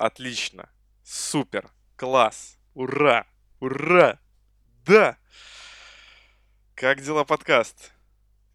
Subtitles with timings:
[0.00, 0.70] Отлично.
[1.04, 1.70] Супер.
[1.96, 2.58] Класс.
[2.72, 3.26] Ура.
[3.60, 4.18] Ура.
[4.86, 5.18] Да.
[6.74, 7.92] Как дела подкаст?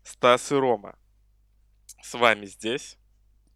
[0.03, 0.97] Стас и Рома.
[2.01, 2.97] С вами здесь.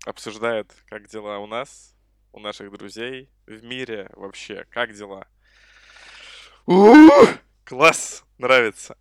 [0.06, 1.96] Обсуждают, как дела у нас,
[2.32, 4.66] у наших друзей, в мире вообще.
[4.70, 5.28] Как дела?
[6.68, 7.28] У-у-у!
[7.64, 8.24] Класс.
[8.38, 8.98] Нравится.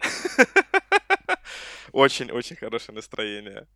[1.93, 3.67] Очень-очень хорошее настроение.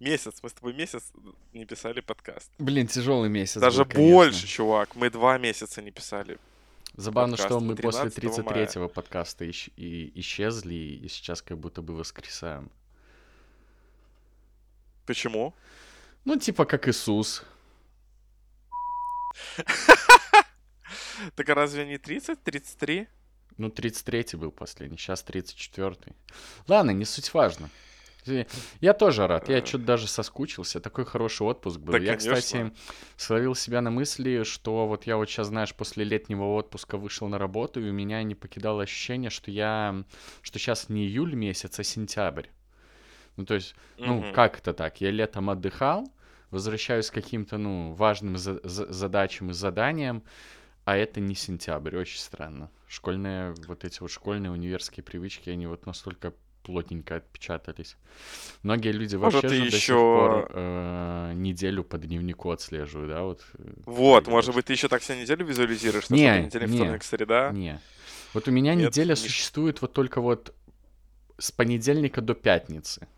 [0.00, 1.12] Месяц, мы с тобой месяц
[1.52, 2.50] не писали подкаст.
[2.58, 3.60] Блин, тяжелый месяц.
[3.60, 4.14] Даже был, конечно.
[4.14, 4.96] больше, чувак.
[4.96, 6.38] Мы два месяца не писали.
[6.96, 8.66] Забавно, подкаст что мы после 13 мая.
[8.66, 12.70] 33-го подкаста ищ- и исчезли, и сейчас как будто бы воскресаем.
[15.04, 15.54] Почему?
[16.24, 17.44] Ну, типа как Иисус.
[21.36, 23.06] Так а разве не 30, 33?
[23.58, 26.14] Ну, 33-й был последний, сейчас 34-й.
[26.66, 27.68] Ладно, не суть важно.
[28.80, 29.64] Я тоже рад, я Э.
[29.64, 30.80] что-то даже соскучился.
[30.80, 31.92] Такой хороший отпуск был.
[31.92, 32.34] Да, я, конечно.
[32.34, 32.72] кстати,
[33.16, 37.38] словил себя на мысли, что вот я вот сейчас, знаешь, после летнего отпуска вышел на
[37.38, 40.04] работу, и у меня не покидало ощущение, что я...
[40.42, 42.46] что сейчас не июль месяц, а сентябрь.
[43.36, 44.32] Ну, то есть, ну, Мгм.
[44.34, 45.00] как это так?
[45.00, 46.12] Я летом отдыхал,
[46.50, 50.22] возвращаюсь к каким-то, ну, важным за- за- задачам и заданиям,
[50.84, 52.70] а это не сентябрь, очень странно.
[52.88, 57.96] Школьные, вот эти вот школьные универские привычки, они вот настолько плотненько отпечатались.
[58.62, 63.22] Многие люди Может, вообще ты же до сих пор э, неделю по дневнику отслеживают, да,
[63.22, 63.44] вот.
[63.58, 67.02] э, Вот, может быть, ты еще так себе неделю визуализируешь, что Не, понедельник, не, вторник,
[67.02, 67.50] среда?
[67.52, 67.80] Не.
[68.34, 70.54] Вот у меня Нет, неделя не- существует вот только вот
[71.38, 73.08] с понедельника до пятницы.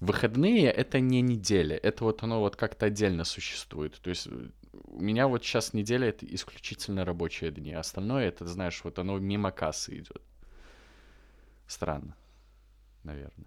[0.00, 3.98] Выходные— это не неделя, это вот оно вот как-то отдельно существует.
[4.00, 8.46] То есть э, у меня вот сейчас неделя— это исключительно рабочие дни, а остальное— это,
[8.46, 10.22] знаешь, вот оно мимо кассы идет.
[11.66, 12.14] Странно,
[13.06, 13.46] наверное.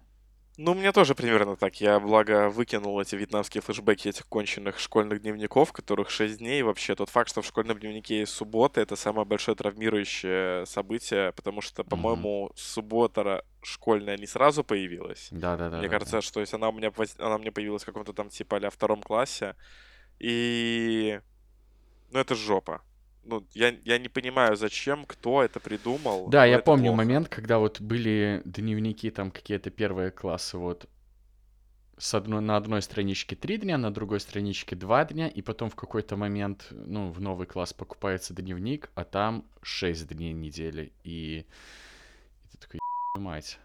[0.56, 1.80] Ну, у меня тоже примерно так.
[1.80, 6.62] Я, благо, выкинул эти вьетнамские флешбеки этих конченных школьных дневников, которых 6 дней.
[6.62, 11.62] Вообще, тот факт, что в школьном дневнике есть суббота, это самое большое травмирующее событие, потому
[11.62, 15.28] что, по-моему, суббота школьная не сразу появилась.
[15.30, 15.78] Да-да-да.
[15.78, 18.70] Мне кажется, что есть она у меня она мне появилась в каком-то там типа а
[18.70, 19.54] втором классе.
[20.18, 21.20] И
[22.10, 22.82] ну это жопа.
[23.24, 26.28] Ну, я, я не понимаю, зачем, кто это придумал.
[26.28, 26.96] Да, я помню плохо.
[26.96, 30.88] момент, когда вот были дневники там какие-то первые классы, вот
[31.98, 35.76] с одной, на одной страничке три дня, на другой страничке два дня, и потом в
[35.76, 41.44] какой-то момент, ну, в новый класс покупается дневник, а там шесть дней недели, и,
[42.44, 42.80] и ты такой,
[43.14, 43.58] «Ебаная мать,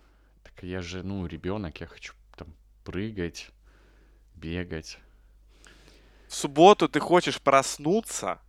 [0.44, 2.50] так я же, ну, ребенок, я хочу там
[2.84, 3.52] прыгать,
[4.36, 5.00] бегать.
[6.28, 8.40] В субботу ты хочешь проснуться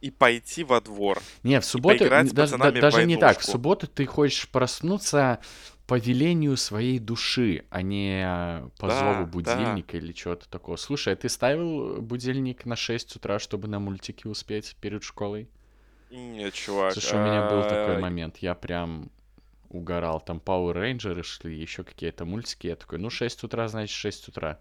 [0.00, 1.22] и пойти во двор.
[1.42, 5.40] Не, в субботу, даже, да- даже не так, в субботу ты хочешь проснуться
[5.86, 9.26] по велению своей души, а не по Да, зову да.
[9.26, 10.76] будильника или чего-то такого.
[10.76, 15.48] Слушай, а ты ставил будильник на 6 утра, чтобы на мультики успеть перед школой?
[16.10, 16.92] Нет, чувак.
[16.92, 19.10] Слушай, у меня был такой а, момент, я прям
[19.68, 20.20] угорал.
[20.20, 22.66] Там Power Rangers шли, еще какие-то мультики.
[22.66, 24.58] Я такой, ну 6 утра, значит 6 утра.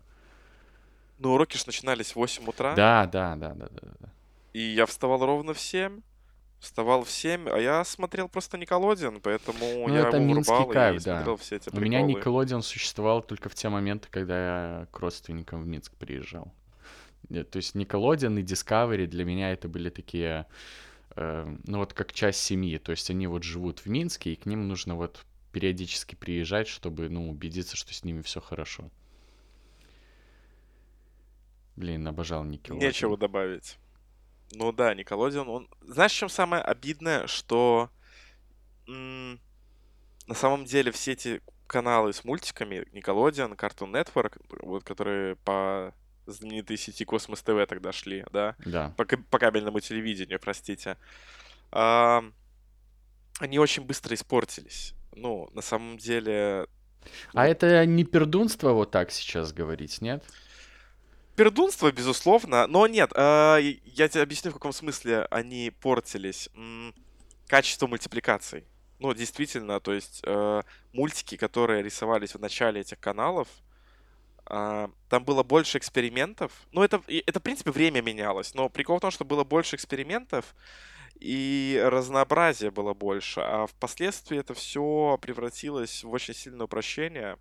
[1.17, 2.75] Ну, уроки ж начинались в 8 утра.
[2.75, 3.91] Да, да, да, да, да.
[3.99, 4.09] да.
[4.55, 5.99] И я вставал ровно в 7.
[6.59, 11.01] Вставал в 7, а я смотрел просто Николодин, поэтому Ну, я это его минский кайф,
[11.01, 11.17] и да.
[11.17, 12.19] смотрел все эти У меня приколы.
[12.19, 14.37] Никелодион существовал только в те моменты, когда
[14.79, 16.53] я к родственникам в Минск приезжал.
[17.29, 20.45] Э, То есть Никелодион и Discovery для меня это были такие,
[21.17, 22.77] э, ну вот как часть семьи.
[22.77, 27.09] То есть они вот живут в Минске, и к ним нужно вот периодически приезжать, чтобы,
[27.09, 28.89] ну, убедиться, что с ними все хорошо.
[31.75, 32.87] Блин, обожал Никелодион.
[32.87, 33.77] Нечего добавить.
[34.51, 35.69] Ну да, Николодион, он...
[35.81, 37.27] Знаешь, в чем самое обидное?
[37.27, 37.89] Что
[38.87, 39.39] м,
[40.27, 45.93] на самом деле все эти каналы с мультиками, Николодион, Cartoon Network, вот, которые по
[46.27, 48.93] знаменитой сети Космос ТВ тогда шли, да, Да.
[48.97, 50.97] по, по кабельному телевидению, простите,
[51.71, 52.23] а,
[53.39, 54.93] они очень быстро испортились.
[55.15, 56.67] Ну, на самом деле,
[57.33, 60.23] А это не пердунство вот так сейчас говорить, нет?
[61.35, 66.49] Пердунство, безусловно, но нет, и- я тебе объясню, в каком смысле они портились.
[67.47, 68.65] Качество мультипликаций.
[68.99, 70.61] Ну, действительно, то есть э,
[70.93, 73.49] мультики, которые рисовались в начале этих каналов,
[74.45, 76.51] а, там было больше экспериментов.
[76.71, 80.55] Ну, это, это, в принципе, время менялось, но прикол в том, что было больше экспериментов,
[81.19, 87.37] и разнообразия было больше, а впоследствии это все превратилось в очень сильное упрощение.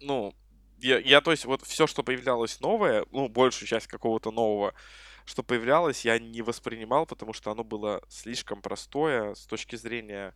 [0.00, 0.34] Ну,
[0.84, 4.74] я, я, то есть, вот все, что появлялось новое, ну, большую часть какого-то нового,
[5.24, 10.34] что появлялось, я не воспринимал, потому что оно было слишком простое с точки зрения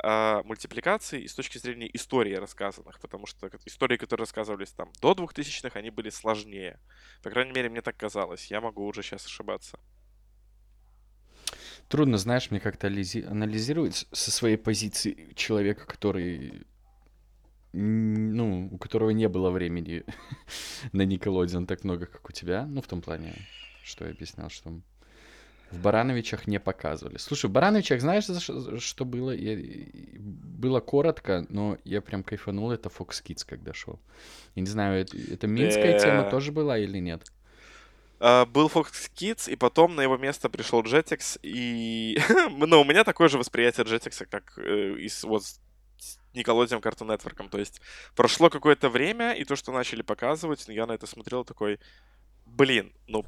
[0.00, 5.12] а, мультипликации и с точки зрения истории рассказанных, потому что истории, которые рассказывались там до
[5.12, 6.78] 2000-х, они были сложнее.
[7.22, 8.50] По крайней мере, мне так казалось.
[8.50, 9.78] Я могу уже сейчас ошибаться.
[11.88, 16.66] трудно, знаешь, мне как-то анализи- анализировать со своей позиции человека, который
[17.72, 20.04] ну, у которого не было времени
[20.92, 22.66] на Никелодеон так много, как у тебя.
[22.66, 23.34] Ну, в том плане,
[23.84, 24.80] что я объяснял, что
[25.70, 27.18] в Барановичах не показывали.
[27.18, 29.32] Слушай, в Барановичах знаешь, за ш- что было?
[29.32, 29.58] Я-
[30.18, 32.70] было коротко, но я прям кайфанул.
[32.70, 34.00] Это Fox Kids, когда шел.
[34.54, 37.30] Я не знаю, это, это минская тема тоже была или нет?
[38.20, 42.18] А, Был Fox Kids, и потом на его место пришел Jetix, и...
[42.50, 45.44] ну, у меня такое же восприятие Jetix, как э, и с, вот
[46.34, 47.48] Nickelodeon Cartoon Network.
[47.48, 47.80] То есть
[48.14, 51.78] прошло какое-то время, и то, что начали показывать, я на это смотрел такой,
[52.46, 53.24] блин, ну,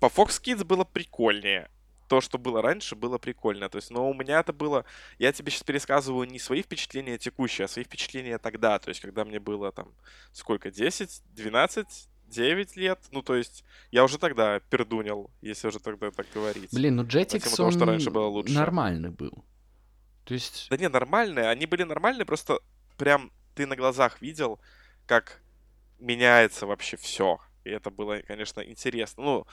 [0.00, 1.70] по Fox Kids было прикольнее.
[2.08, 3.68] То, что было раньше, было прикольно.
[3.70, 4.84] То есть, но у меня это было...
[5.18, 8.78] Я тебе сейчас пересказываю не свои впечатления текущие, а свои впечатления тогда.
[8.78, 9.88] То есть, когда мне было там
[10.32, 13.00] сколько, 10, 12, 9 лет.
[13.10, 16.74] Ну, то есть, я уже тогда пердунил, если уже тогда так говорить.
[16.74, 18.52] Блин, ну тему Jetix, того, что раньше он было лучше.
[18.52, 19.42] нормальный был.
[20.24, 21.48] То есть, Да не, нормальные.
[21.48, 22.60] Они были нормальные, просто
[22.96, 24.60] прям ты на глазах видел,
[25.06, 25.42] как
[25.98, 27.40] меняется вообще все.
[27.64, 29.22] И это было, конечно, интересно.
[29.24, 29.46] Ну,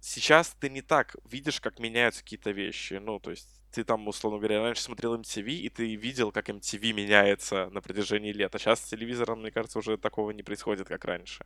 [0.00, 2.94] сейчас ты не так видишь, как меняются какие-то вещи.
[2.94, 6.92] Ну, то есть ты там, условно говоря, раньше смотрел MTV, и ты видел, как MTV
[6.92, 8.54] меняется на протяжении лет.
[8.54, 11.44] А сейчас с телевизором, мне кажется, уже такого не происходит, как раньше.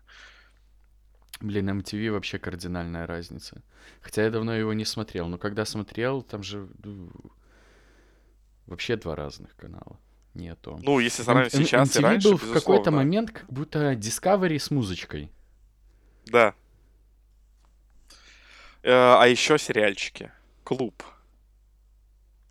[1.40, 3.62] блин, MTV вообще кардинальная разница.
[4.00, 7.10] Хотя я давно его не смотрел, но когда смотрел, там же ну,
[8.66, 9.99] вообще два разных канала.
[10.34, 10.78] Не то.
[10.82, 14.58] Ну, если сравнивать М- сейчас и MTV раньше, был в какой-то момент как будто Discovery
[14.58, 15.31] с музычкой.
[16.26, 16.55] Да.
[18.82, 20.32] Э, А еще сериальчики.
[20.64, 21.02] Клуб.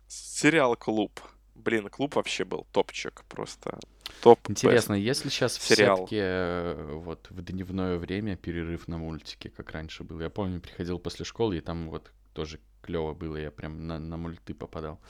[0.08, 1.20] Сериал Клуб.
[1.54, 3.22] Блин, клуб вообще был топчик.
[3.28, 3.78] Просто
[4.20, 4.38] топ.
[4.50, 5.98] Интересно, если сейчас в сериал.
[5.98, 10.20] сетке э, вот в дневное время перерыв на мультики, как раньше был.
[10.20, 14.16] Я помню, приходил после школы, и там вот тоже клево было, я прям на, на
[14.16, 15.00] мульты попадал.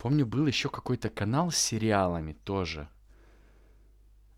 [0.00, 2.88] Помню, был еще какой-то канал с сериалами тоже.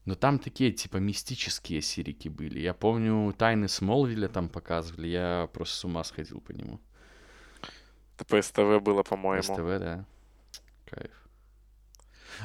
[0.04, 2.58] Но там такие, типа, мистические серики были.
[2.58, 6.80] Я помню, Тайны Смолвиля там показывали, я просто с ума сходил по нему.
[8.16, 9.42] Это по СТВ было, по-моему.
[9.42, 10.04] СТВ, да.
[10.90, 11.12] Кайф.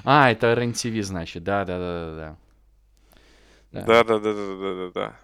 [0.04, 2.38] А, это РЕН-ТВ, значит, да-да-да-да-да.
[3.72, 3.82] Да.
[3.82, 5.20] Да-да-да-да-да-да.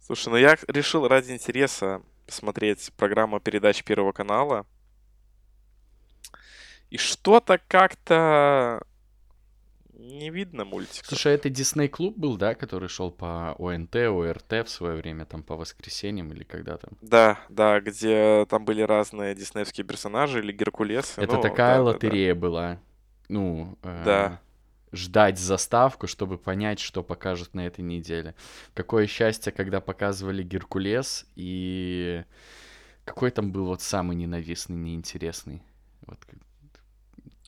[0.00, 4.64] Слушай, ну я решил ради интереса посмотреть программу передач Первого канала.
[6.94, 8.80] И что-то как-то
[9.94, 11.04] не видно мультика.
[11.04, 15.42] Слушай, это Дисней Клуб был, да, который шел по ОНТ, ОРТ в свое время, там
[15.42, 16.92] по воскресеньям или когда там?
[17.02, 21.20] Да, да, где там были разные диснеевские персонажи или Геркулесы.
[21.20, 21.94] Это ну, такая да-да-да.
[21.94, 22.78] лотерея была.
[23.28, 24.40] Ну, э, Да.
[24.92, 28.36] ждать заставку, чтобы понять, что покажут на этой неделе.
[28.72, 32.22] Какое счастье, когда показывали Геркулес, и
[33.04, 35.60] какой там был вот самый ненавистный, неинтересный.
[36.06, 36.20] Вот,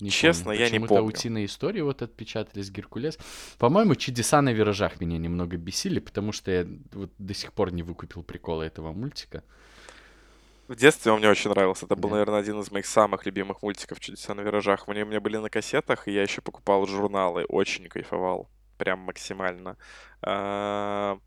[0.01, 0.59] не Честно, помню.
[0.61, 1.05] я не помню.
[1.05, 3.19] утиные истории вот отпечатались Геркулес.
[3.59, 7.83] По-моему, чудеса на виражах меня немного бесили, потому что я вот до сих пор не
[7.83, 9.43] выкупил прикола этого мультика.
[10.69, 11.87] В детстве он мне очень нравился.
[11.87, 12.17] Это был, Да.
[12.17, 14.89] наверное, один из моих самых любимых мультиков «Чудеса на виражах».
[14.89, 17.45] Они у меня были на кассетах, и я еще покупал журналы.
[17.45, 18.51] Очень кайфовал.
[18.77, 19.77] Прям максимально.
[20.23, 21.19] А,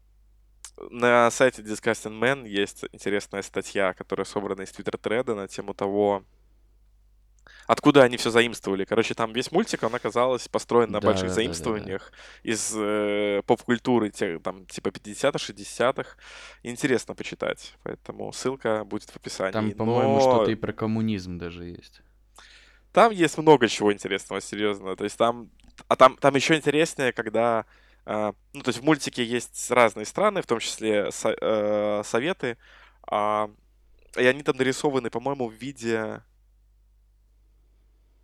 [0.92, 6.24] На сайте Disgusting Man есть интересная статья, которая собрана из твиттер-треда на тему того,
[7.70, 8.84] откуда они все заимствовали.
[8.84, 11.36] Короче, там весь мультик, он оказалось построен на больших Да-да-да-да-да.
[11.36, 12.12] заимствованиях
[12.42, 16.18] из э, поп-культуры, тех, там, типа 50-х, 60-х.
[16.64, 17.76] Интересно почитать.
[17.84, 19.54] Поэтому ссылка будет в описании.
[19.54, 22.02] Там, по-моему, Но что-то и про коммунизм даже есть.
[22.92, 24.96] Там есть много чего интересного, серьезно.
[24.96, 25.52] То есть там...
[25.88, 27.66] А там, там еще интереснее, когда...
[28.06, 32.58] а, ну, то есть в мультике есть разные страны, в том числе со- э, советы.
[33.04, 33.52] а,
[34.18, 36.24] и они там нарисованы, по-моему, в виде...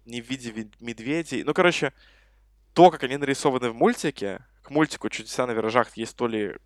[0.06, 1.44] Не в виде вид- медведей.
[1.44, 1.94] Ну, короче,
[2.74, 6.58] то, как они нарисованы в мультике, к мультику «Чудеса на виражах» есть то ли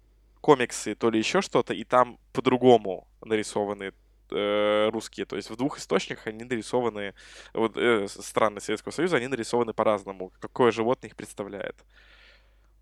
[0.42, 3.94] комиксы, то ли еще что-то, и там по-другому нарисованы
[4.32, 5.26] э, русские.
[5.26, 7.14] То есть в двух источниках они нарисованы,
[7.54, 10.32] вот э, страны Советского Союза, они нарисованы по-разному.
[10.40, 11.76] Какое животное их представляет.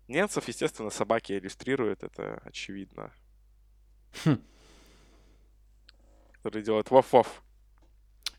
[0.06, 3.12] Немцев, естественно, собаки иллюстрируют, это очевидно.
[4.24, 4.40] Хм.
[6.32, 7.26] Который делает ваф-ваф.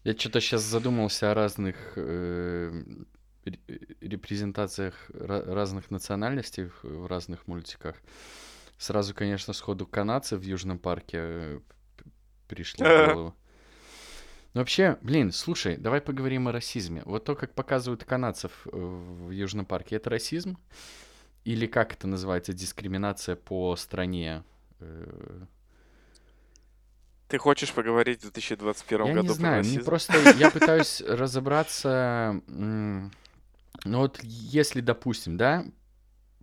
[0.04, 2.84] Я что-то сейчас задумался о разных э,
[3.46, 3.60] ре-
[4.02, 7.96] репрезентациях ра- разных национальностей в, разных мультиках.
[8.78, 11.60] Сразу, конечно, сходу канадцы в Южном парке э,
[12.48, 13.36] пришли в голову.
[14.54, 17.04] Но вообще, блин, слушай, давай поговорим о расизме.
[17.06, 20.58] Вот то, как показывают канадцев э, в Южном парке, это расизм?
[21.44, 24.44] Или как это называется, дискриминация по стране?
[27.30, 32.42] Ты хочешь поговорить в 2021 Я году не про знаю, мне просто, я пытаюсь разобраться,
[32.48, 33.12] ну
[33.86, 35.64] вот если, допустим, да,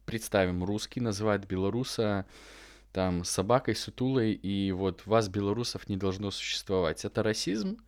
[0.04, 2.24] представим, русский называет белоруса
[2.92, 7.04] там собакой, сутулой, и вот вас, белорусов, не должно существовать.
[7.04, 7.78] Это расизм?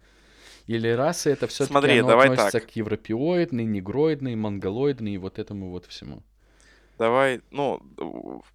[0.66, 2.70] Или расы это все-таки Смотри, оно давай относится так.
[2.70, 6.22] к европеоидной, негроидной, монголоидной и вот этому вот всему?
[6.98, 7.80] Давай, ну,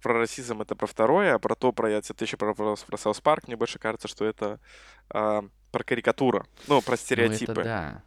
[0.02, 2.98] про расизм это про второе, а про то, про я тебе еще про вопрос про
[2.98, 4.60] South Park, мне больше кажется, что это
[5.08, 7.64] а, про карикатура, ну, про Ну это стереотипы.
[7.64, 8.02] да.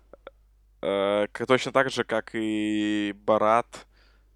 [0.82, 3.88] Э, точно так же, как и Борат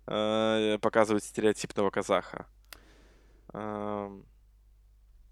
[0.07, 2.47] э, показывает стереотипного казаха.
[3.53, 4.25] Эм,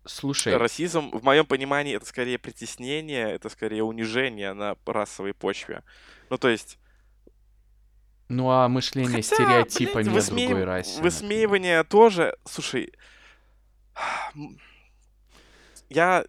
[0.06, 5.84] Слушай, Расизм, в моем понимании, это скорее притеснение, это скорее унижение на расовой почве.
[6.30, 6.78] Ну, то есть,
[8.30, 11.04] ну а мышление хотя, стереотипами блядь, о высмеив- другой расе, например?
[11.12, 12.94] высмеивание тоже, слушай,
[15.90, 16.26] я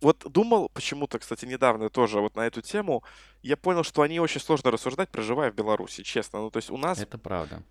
[0.00, 3.02] вот думал почему-то, кстати, недавно тоже вот на эту тему,
[3.42, 6.40] я понял, что они очень сложно рассуждать, проживая в Беларуси, честно.
[6.40, 7.62] Ну, то есть у нас, Это правда.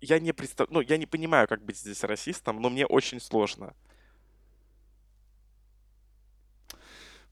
[0.00, 0.70] я не представ...
[0.70, 3.74] ну, я не понимаю, как быть здесь расистом, но мне очень сложно.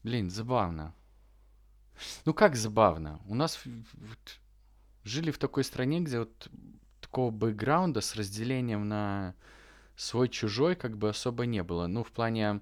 [0.03, 0.93] Блин, забавно.
[2.25, 3.19] Ну как забавно?
[3.25, 3.59] У нас
[5.07, 6.49] жили в такой стране, где вот
[7.01, 9.33] такого бэкграунда с разделением на
[9.95, 11.87] свой-чужой как бы особо не было.
[11.87, 12.61] Ну, в плане,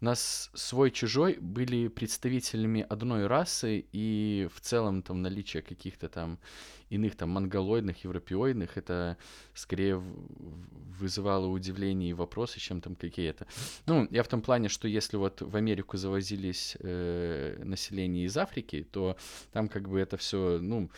[0.00, 6.38] у нас свой-чужой были представителями одной расы, и в целом там наличие каких-то там
[6.90, 9.16] иных там монголоидных, европеоидных, это
[9.54, 13.46] скорее вызывало удивление и вопросы, чем там какие-то.
[13.86, 18.86] Ну, я в том плане, что если вот в Америку завозились э, население из Африки,
[18.90, 19.16] то
[19.52, 20.90] там как бы это все, ну,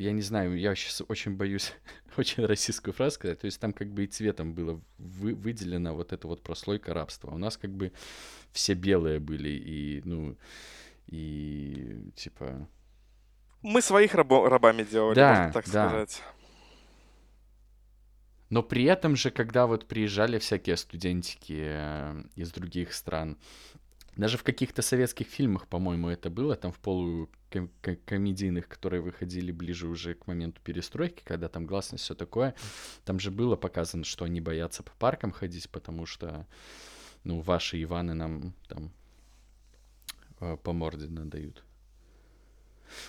[0.00, 1.74] я не знаю, я сейчас очень боюсь
[2.16, 6.12] очень российскую фразу сказать, то есть там как бы и цветом было вы- выделено вот
[6.12, 7.30] это вот прослойка рабства.
[7.30, 7.92] У нас как бы
[8.52, 10.36] все белые были, и, ну,
[11.06, 12.66] и типа...
[13.62, 15.88] Мы своих рабо- рабами делали, Да, можно так да.
[15.88, 16.22] сказать.
[18.48, 23.36] Но при этом же, когда вот приезжали всякие студентики э, из других стран,
[24.16, 26.78] даже в каких-то советских фильмах, по-моему, это было, там в
[27.50, 32.54] полукомедийных, которые выходили ближе уже к моменту перестройки, когда там гласность, все такое,
[33.04, 36.46] там же было показано, что они боятся по паркам ходить, потому что,
[37.24, 38.90] ну, ваши Иваны нам там
[40.40, 41.64] э, по морде надают.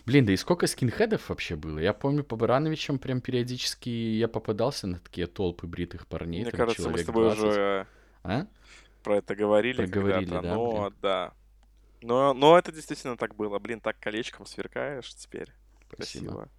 [0.06, 1.80] Блин, да и сколько скинхедов вообще было?
[1.80, 6.60] Я помню, по Барановичам прям периодически я попадался на такие толпы бритых парней, Мне там
[6.60, 7.44] кажется, мы с тобой 20.
[7.44, 7.88] уже
[8.24, 8.46] А?
[9.04, 10.94] про это говорили Проговорили, когда-то, да, но блин?
[11.02, 11.34] да.
[12.01, 13.60] Но, но это действительно так было.
[13.60, 15.51] Блин, так колечком сверкаешь теперь.
[15.93, 16.25] Спасибо.
[16.25, 16.50] Красиво.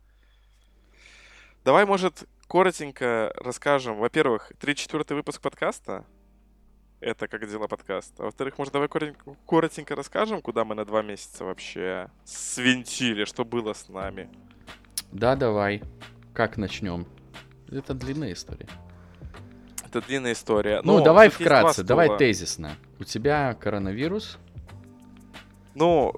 [1.65, 3.97] Давай, может, коротенько расскажем.
[3.99, 6.05] Во-первых, 34-й выпуск подкаста.
[7.01, 8.15] Это как дела подкаст.
[8.21, 13.45] А во-вторых, может, давай коротенько, коротенько расскажем, куда мы на два месяца вообще свинтили, что
[13.45, 14.31] было с нами.
[15.11, 15.83] Да, давай.
[16.33, 17.07] Как начнем?
[17.69, 18.69] Это длинная история.
[19.85, 20.81] Это длинная история.
[20.85, 22.77] Ну, Но давай есть два вкратце, давай тезисно.
[22.99, 24.39] У тебя коронавирус,
[25.75, 26.13] Ну,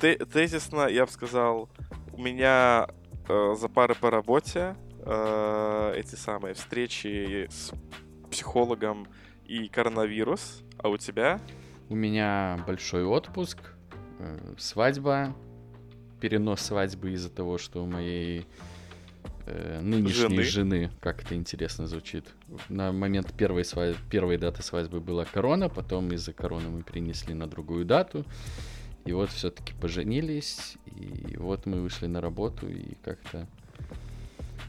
[0.00, 1.68] те- тезисно, я бы сказал,
[2.12, 2.88] у меня
[3.28, 4.74] э, за пары по работе
[5.04, 7.72] э, эти самые встречи с
[8.30, 9.06] психологом
[9.46, 11.40] и коронавирус, а у тебя?
[11.88, 13.58] у меня большой отпуск,
[14.18, 15.34] э, свадьба,
[16.20, 18.44] перенос свадьбы из-за того, что у моей
[19.46, 20.42] э, нынешней Жены.
[20.42, 22.26] жены, как это интересно звучит,
[22.68, 27.46] на момент первой, свадьбы, первой даты свадьбы была корона, потом из-за короны мы перенесли на
[27.46, 28.24] другую дату,
[29.06, 33.46] и вот все-таки поженились, и вот мы вышли на работу и как-то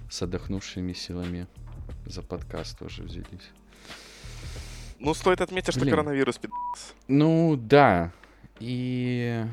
[0.10, 1.48] с отдохнувшими силами
[2.06, 3.52] за подкаст тоже взялись.
[5.00, 5.92] Ну, стоит отметить, что Блин.
[5.92, 6.50] коронавирус пи***.
[7.08, 8.12] Ну, да.
[8.60, 9.44] И...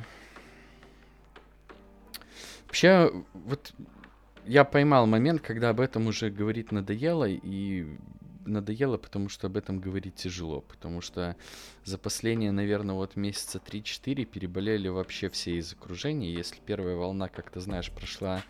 [2.66, 3.72] Вообще, вот
[4.46, 7.86] я поймал момент, когда об этом уже говорить надоело, и
[8.46, 11.36] надоело, потому что об этом говорить тяжело, потому что
[11.84, 16.32] за последние, наверное, вот месяца 3-4 переболели вообще все из окружения.
[16.32, 18.42] Если первая волна, как ты знаешь, прошла,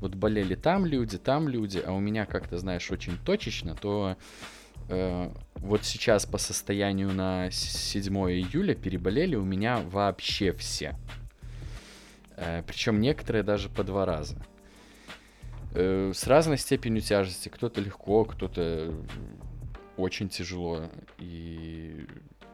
[0.00, 4.16] вот болели там люди, там люди, а у меня, как ты знаешь, очень точечно, то
[4.88, 10.96] э, вот сейчас по состоянию на с- 7 июля переболели у меня вообще все.
[12.66, 14.36] причем некоторые даже по два раза.
[15.78, 17.50] Э, с разной степенью тяжести.
[17.50, 18.94] Кто-то легко, кто-то
[19.98, 20.90] очень тяжело.
[21.18, 22.06] И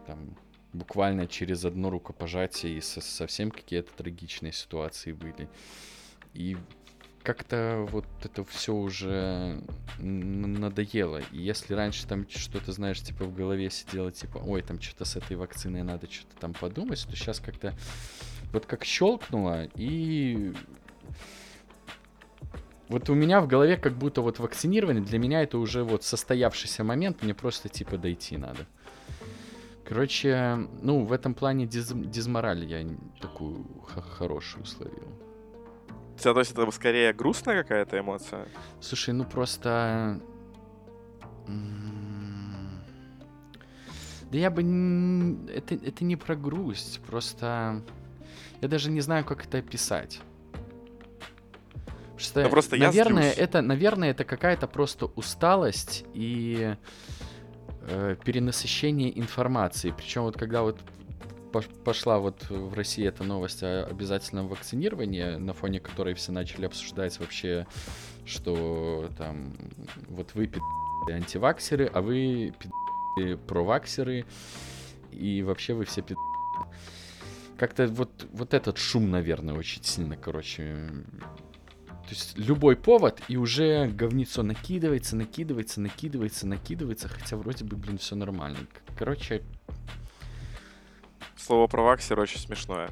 [0.08, 0.36] там
[0.72, 5.48] буквально через одно рукопожатие и со- совсем какие-то трагичные ситуации были.
[6.34, 6.56] И
[7.22, 9.62] как-то вот это все уже
[10.00, 11.20] надоело.
[11.30, 15.14] И если раньше там что-то, знаешь, типа в голове сидело, типа, ой, там что-то с
[15.14, 17.72] этой вакциной надо что-то там подумать, то сейчас как-то
[18.52, 20.52] вот как щелкнуло, и
[22.92, 26.84] вот у меня в голове как будто вот вакцинирование, для меня это уже вот состоявшийся
[26.84, 28.66] момент, мне просто типа дойти надо.
[29.88, 32.86] Короче, ну, в этом плане диз, дизмораль я
[33.20, 33.64] такую
[34.16, 35.08] хорошую словил.
[36.14, 38.46] У тебя, то есть, это скорее грустная какая-то эмоция?
[38.80, 40.20] Слушай, ну просто...
[44.30, 44.62] Да я бы...
[45.50, 47.82] Это, это не про грусть, просто...
[48.60, 50.20] Я даже не знаю, как это описать.
[52.22, 56.76] Что, ну, просто наверное, я это, наверное, это какая-то просто усталость и
[57.82, 59.92] э, перенасыщение информации.
[59.96, 60.78] Причем вот когда вот
[61.84, 67.18] пошла вот в России эта новость о обязательном вакцинировании, на фоне которой все начали обсуждать
[67.20, 67.66] вообще,
[68.24, 69.52] что там
[70.08, 70.60] вот вы пи***
[71.10, 72.54] антиваксеры, а вы
[73.16, 74.24] пи*** проваксеры,
[75.10, 76.14] и вообще вы все пи***
[77.58, 80.88] как-то вот, вот этот шум, наверное, очень сильно, короче,
[82.12, 87.96] то есть любой повод, и уже говнецо накидывается, накидывается, накидывается, накидывается, хотя вроде бы, блин,
[87.96, 88.58] все нормально.
[88.98, 89.42] Короче...
[91.38, 92.90] Слово про ваксер очень смешное.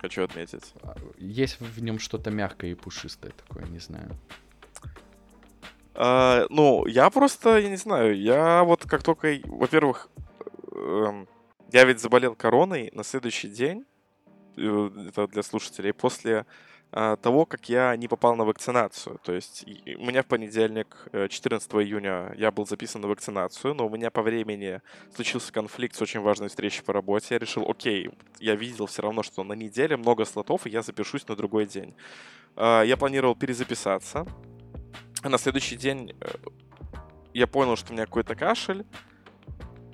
[0.00, 0.72] Хочу отметить.
[0.82, 4.16] А, есть в нем что-то мягкое и пушистое такое, не знаю.
[5.94, 10.08] А, ну, я просто, я не знаю, я вот как только, во-первых,
[10.70, 11.26] эм,
[11.72, 13.84] я ведь заболел короной на следующий день,
[14.56, 16.46] э, это для слушателей, после
[16.94, 19.18] того, как я не попал на вакцинацию.
[19.24, 23.86] То есть у меня в понедельник, 14 э, июня, я был записан на вакцинацию, но
[23.86, 24.80] у меня по времени
[25.12, 27.34] случился конфликт с очень важной встречей по работе.
[27.34, 31.26] Я решил, окей, я видел все равно, что на неделе много слотов, и я запишусь
[31.26, 31.94] на другой день.
[32.54, 34.24] А, я планировал перезаписаться.
[35.22, 36.28] А на следующий день э,
[37.32, 38.86] я понял, что у меня какой-то кашель.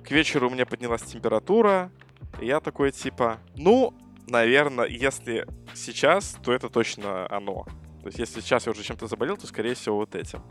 [0.03, 1.91] К вечеру у меня поднялась температура.
[2.39, 3.93] И я такой типа, ну,
[4.27, 7.65] наверное, если сейчас, то это точно оно.
[8.01, 10.43] То есть, если сейчас я уже чем-то заболел, то, скорее всего, вот этим.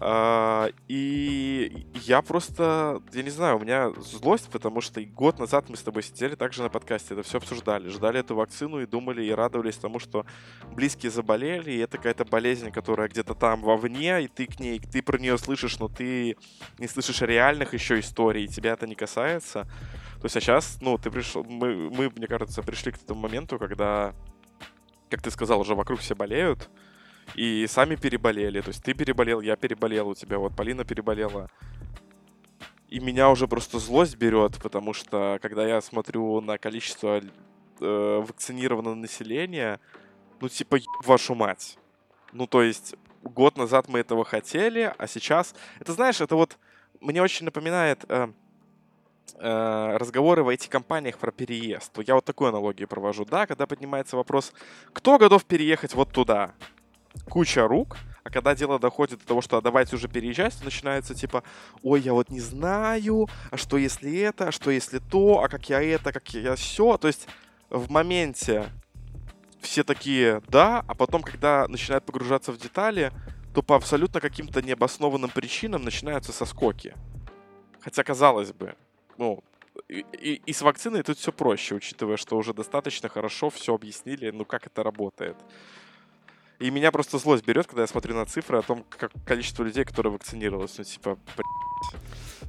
[0.00, 5.76] А, и я просто, я не знаю, у меня злость, потому что год назад мы
[5.76, 9.30] с тобой сидели также на подкасте, это все обсуждали, ждали эту вакцину и думали и
[9.32, 10.24] радовались тому, что
[10.72, 15.02] близкие заболели, и это какая-то болезнь, которая где-то там вовне, и ты к ней, ты
[15.02, 16.36] про нее слышишь, но ты
[16.78, 19.66] не слышишь реальных еще историй, и тебя это не касается.
[20.20, 23.58] То есть, а сейчас, ну, ты пришел, мы, мы, мне кажется, пришли к этому моменту,
[23.58, 24.14] когда,
[25.10, 26.68] как ты сказал, уже вокруг все болеют,
[27.34, 28.60] и сами переболели.
[28.60, 31.48] То есть ты переболел, я переболел, у тебя вот Полина переболела.
[32.88, 37.20] И меня уже просто злость берет, потому что когда я смотрю на количество
[37.80, 39.78] э, вакцинированного населения,
[40.40, 41.78] ну типа вашу мать.
[42.32, 45.54] Ну то есть год назад мы этого хотели, а сейчас...
[45.78, 46.58] Это знаешь, это вот
[47.00, 48.04] мне очень напоминает...
[48.08, 48.32] Э,
[49.38, 51.96] разговоры в IT-компаниях про переезд.
[52.06, 54.52] Я вот такую аналогию провожу, да, когда поднимается вопрос,
[54.92, 56.52] кто готов переехать вот туда?
[57.28, 57.96] Куча рук,
[58.28, 61.42] а когда дело доходит до того, что а давайте уже переезжать, то начинается типа,
[61.82, 65.68] ой, я вот не знаю, а что если это, а что если то, а как
[65.70, 66.98] я это, как я все.
[66.98, 67.26] То есть
[67.70, 68.66] в моменте
[69.60, 73.12] все такие да, а потом, когда начинают погружаться в детали,
[73.54, 76.94] то по абсолютно каким-то необоснованным причинам начинаются соскоки.
[77.80, 78.74] Хотя, казалось бы,
[79.18, 79.44] ну,
[79.88, 84.30] и, и, и с вакциной тут все проще, учитывая, что уже достаточно хорошо все объяснили,
[84.30, 85.36] ну, как это работает.
[86.58, 89.84] И меня просто злость берет, когда я смотрю на цифры о том, как количество людей,
[89.84, 90.76] которые вакцинировалось.
[90.78, 91.18] Ну, типа,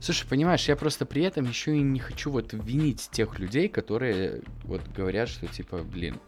[0.01, 4.41] Слушай, понимаешь, я просто при этом еще и не хочу вот винить тех людей, которые
[4.63, 6.19] вот говорят, что типа, блин,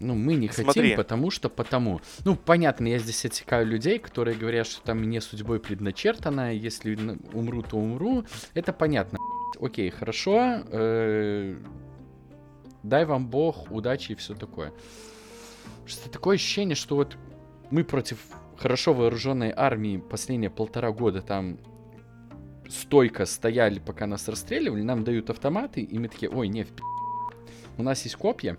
[0.00, 0.82] ну, мы не Смотри.
[0.82, 2.00] хотим, потому что потому.
[2.24, 6.96] Ну, понятно, я здесь отсекаю людей, которые говорят, что там мне судьбой предначертано, если
[7.32, 8.24] умру, то умру.
[8.54, 9.18] Это понятно.
[9.60, 10.62] Окей, хорошо.
[10.70, 11.56] Э,
[12.82, 14.72] дай вам бог, удачи и все такое.
[15.86, 17.16] Что такое ощущение, что вот
[17.70, 18.18] мы против
[18.56, 21.58] хорошо вооруженной армии последние полтора года там
[22.68, 26.68] стойко стояли, пока нас расстреливали, нам дают автоматы, и мы такие, ой, не, в
[27.78, 28.58] у нас есть копья,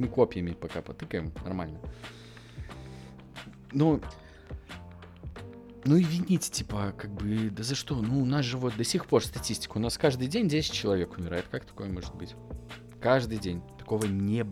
[0.00, 1.78] мы копьями пока потыкаем, нормально.
[3.72, 4.00] Ну,
[5.84, 7.94] ну и винить, типа, как бы, да за что?
[7.96, 9.76] Ну, у нас же вот до сих пор статистика.
[9.76, 11.46] У нас каждый день 10 человек умирает.
[11.50, 12.34] Как такое может быть?
[13.00, 13.62] Каждый день.
[13.78, 14.44] Такого не,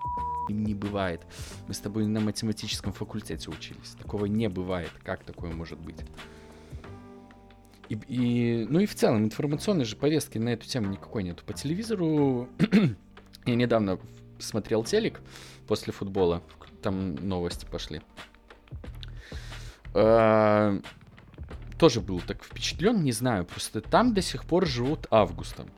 [0.48, 1.22] не бывает.
[1.66, 3.96] Мы с тобой на математическом факультете учились.
[4.00, 4.92] Такого не бывает.
[5.02, 5.98] Как такое может быть?
[7.88, 11.42] И, и, ну и в целом информационной же повестки на эту тему никакой нету.
[11.46, 12.48] По телевизору
[13.46, 13.98] я недавно
[14.38, 15.20] смотрел телек
[15.66, 16.42] после футбола,
[16.82, 18.00] там новости пошли.
[19.94, 20.80] Э,
[21.78, 25.68] тоже был так впечатлен, не знаю, просто там до сих пор живут августом.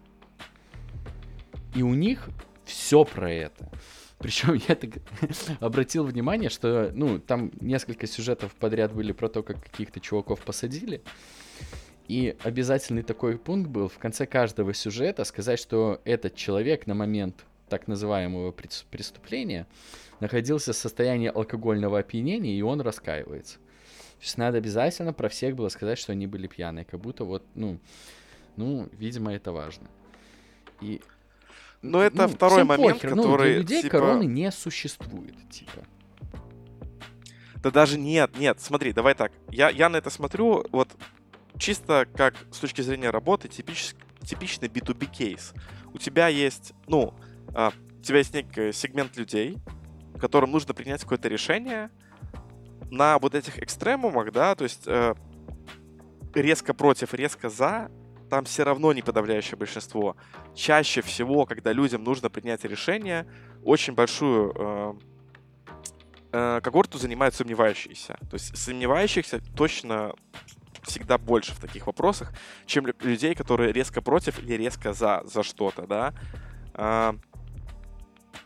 [1.75, 2.29] И у них
[2.65, 3.71] все про это.
[4.19, 4.91] Причем я так
[5.61, 11.03] обратил внимание, что, ну, там несколько сюжетов подряд были про то, как каких-то чуваков посадили.
[12.09, 17.45] И обязательный такой пункт был в конце каждого сюжета сказать, что этот человек на момент
[17.71, 19.67] так называемого преступления
[20.21, 23.57] находился в состоянии алкогольного опьянения, и он раскаивается.
[23.57, 27.43] То есть надо обязательно про всех было сказать, что они были пьяные, как будто вот,
[27.55, 27.79] ну,
[28.57, 29.89] ну, видимо, это важно.
[30.83, 31.01] И
[31.83, 33.11] но это ну, второй момент, похер.
[33.11, 33.27] который...
[33.27, 33.99] Ну, для людей типа...
[33.99, 35.85] короны не существует, типа.
[37.57, 39.33] Да даже нет, нет, смотри, давай так.
[39.51, 40.89] Я, я на это смотрю вот
[41.59, 45.53] чисто как с точки зрения работы типич, типичный B2B кейс.
[45.93, 47.15] У тебя есть, ну,
[47.55, 49.59] а, у тебя есть некий сегмент людей,
[50.21, 51.91] которым нужно принять какое-то решение
[52.91, 55.15] на вот этих экстремумах, да, то есть э,
[56.35, 57.91] резко против, резко за,
[58.29, 60.17] там все равно не подавляющее большинство.
[60.55, 63.27] Чаще всего, когда людям нужно принять решение,
[63.65, 64.95] очень большую э,
[66.33, 68.19] э, когорту занимают сомневающиеся.
[68.31, 70.15] То есть сомневающихся точно
[70.83, 72.33] всегда больше в таких вопросах,
[72.67, 76.15] чем людей, которые резко против или резко за, за что-то, да.
[76.75, 77.13] Э,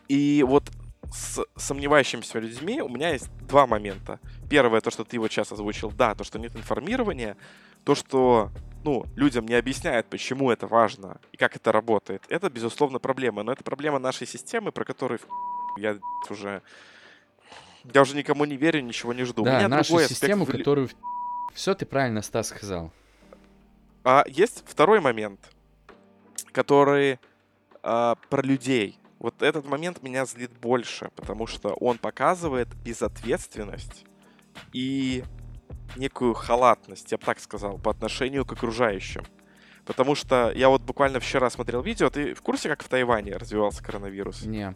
[0.07, 0.71] и вот
[1.11, 4.19] с сомневающимися людьми у меня есть два момента.
[4.49, 7.37] Первое, то, что ты вот сейчас озвучил, да, то, что нет информирования,
[7.83, 8.51] то, что
[8.83, 13.43] ну, людям не объясняют, почему это важно и как это работает, это, безусловно, проблема.
[13.43, 15.19] Но это проблема нашей системы, про которую
[15.77, 15.97] я
[16.29, 16.61] уже...
[17.93, 19.43] Я уже никому не верю, ничего не жду.
[19.43, 20.59] Да, нашу систему, аспект...
[20.59, 20.89] которую...
[21.53, 22.91] Все ты правильно, Стас, сказал.
[24.03, 25.39] А есть второй момент,
[26.51, 27.19] который
[27.81, 28.99] а, про людей.
[29.25, 34.05] Вот этот момент меня злит больше, потому что он показывает безответственность
[34.71, 35.23] и
[35.95, 39.23] некую халатность, я бы так сказал, по отношению к окружающим.
[39.83, 42.11] Потому что я вот буквально вчера смотрел видео.
[42.11, 44.43] Ты в курсе, как в Тайване развивался коронавирус?
[44.43, 44.75] Не.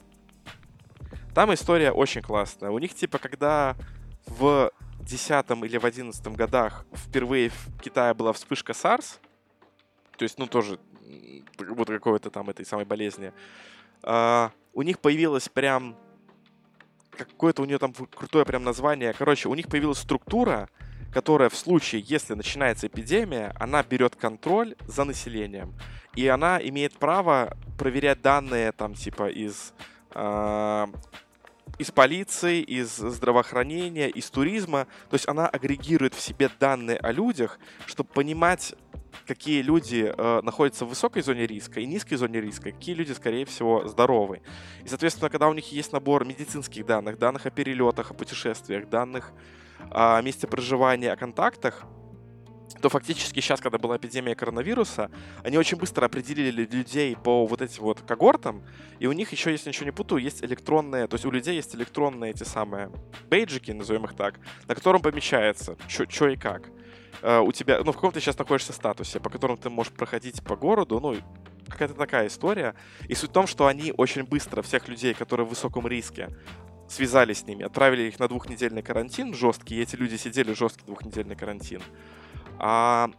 [1.35, 2.71] Там история очень классная.
[2.71, 3.75] У них типа, когда
[4.25, 5.29] в 10
[5.63, 9.19] или в 11 годах впервые в Китае была вспышка SARS,
[10.17, 10.79] то есть, ну, тоже
[11.59, 13.31] вот какой-то там этой самой болезни,
[14.03, 15.97] uh, у них появилась прям
[17.11, 19.13] какое-то у нее там крутое прям название.
[19.13, 20.69] Короче, у них появилась структура,
[21.11, 25.73] которая в случае, если начинается эпидемия, она берет контроль за населением.
[26.15, 29.73] И она имеет право проверять данные там типа из
[30.13, 30.87] э,
[31.77, 34.87] из полиции, из здравоохранения, из туризма.
[35.09, 38.75] То есть она агрегирует в себе данные о людях, чтобы понимать,
[39.27, 43.45] какие люди э, находятся в высокой зоне риска и низкой зоне риска, какие люди, скорее
[43.45, 44.41] всего, здоровы.
[44.83, 49.33] И, соответственно, когда у них есть набор медицинских данных, данных о перелетах, о путешествиях, данных
[49.91, 51.85] о месте проживания, о контактах,
[52.81, 55.11] то фактически сейчас, когда была эпидемия коронавируса,
[55.43, 58.63] они очень быстро определили людей по вот этим вот когортам,
[58.99, 61.75] и у них еще, если ничего не путаю, есть электронные, то есть у людей есть
[61.75, 62.91] электронные эти самые
[63.29, 66.69] бейджики, назовем их так, на котором помечается, что и как.
[67.21, 70.41] Uh, у тебя, ну, в каком ты сейчас находишься статусе, по которому ты можешь проходить
[70.41, 71.15] по городу, ну,
[71.67, 72.75] какая-то такая история.
[73.07, 76.29] И суть в том, что они очень быстро всех людей, которые в высоком риске,
[76.87, 81.35] связались с ними, отправили их на двухнедельный карантин жесткий, и эти люди сидели жесткий двухнедельный
[81.35, 81.81] карантин.
[82.57, 83.11] А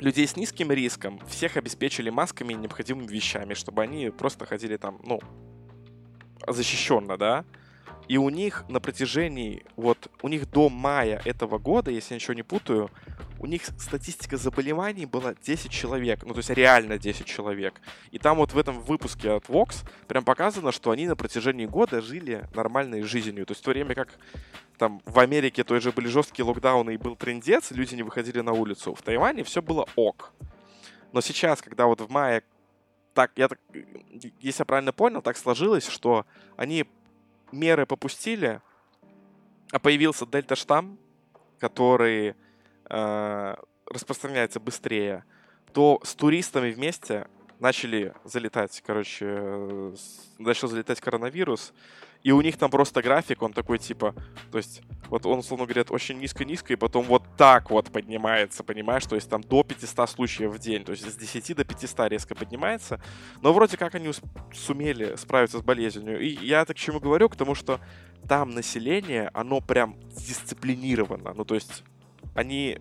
[0.00, 5.00] людей с низким риском всех обеспечили масками и необходимыми вещами, чтобы они просто ходили там,
[5.04, 5.20] ну,
[6.46, 7.44] защищенно, да.
[8.08, 12.34] И у них на протяжении, вот, у них до мая этого года, если я ничего
[12.34, 12.90] не путаю,
[13.38, 17.80] у них статистика заболеваний была 10 человек, ну то есть реально 10 человек.
[18.12, 22.00] И там вот в этом выпуске от Vox прям показано, что они на протяжении года
[22.00, 23.44] жили нормальной жизнью.
[23.44, 24.08] То есть в то время как
[24.78, 28.52] там в Америке той же были жесткие локдауны и был трендец, люди не выходили на
[28.52, 28.94] улицу.
[28.94, 30.32] В Тайване все было ок.
[31.12, 32.42] Но сейчас, когда вот в мае
[33.14, 33.58] так, я так,
[34.40, 36.86] если я правильно понял, так сложилось, что они
[37.52, 38.60] меры попустили,
[39.72, 40.98] а появился дельта-штамм,
[41.58, 42.34] который
[42.88, 43.54] э,
[43.86, 45.24] распространяется быстрее,
[45.72, 47.28] то с туристами вместе
[47.58, 49.94] начали залетать, короче, э,
[50.38, 51.72] начал залетать коронавирус,
[52.26, 54.12] и у них там просто график, он такой типа,
[54.50, 59.06] то есть, вот он, условно говоря, очень низко-низко, и потом вот так вот поднимается, понимаешь,
[59.06, 62.34] то есть там до 500 случаев в день, то есть с 10 до 500 резко
[62.34, 63.00] поднимается,
[63.42, 64.10] но вроде как они
[64.52, 66.20] сумели справиться с болезнью.
[66.20, 67.78] И я так к чему говорю, к тому, что
[68.28, 71.84] там население, оно прям дисциплинировано, ну то есть
[72.34, 72.80] они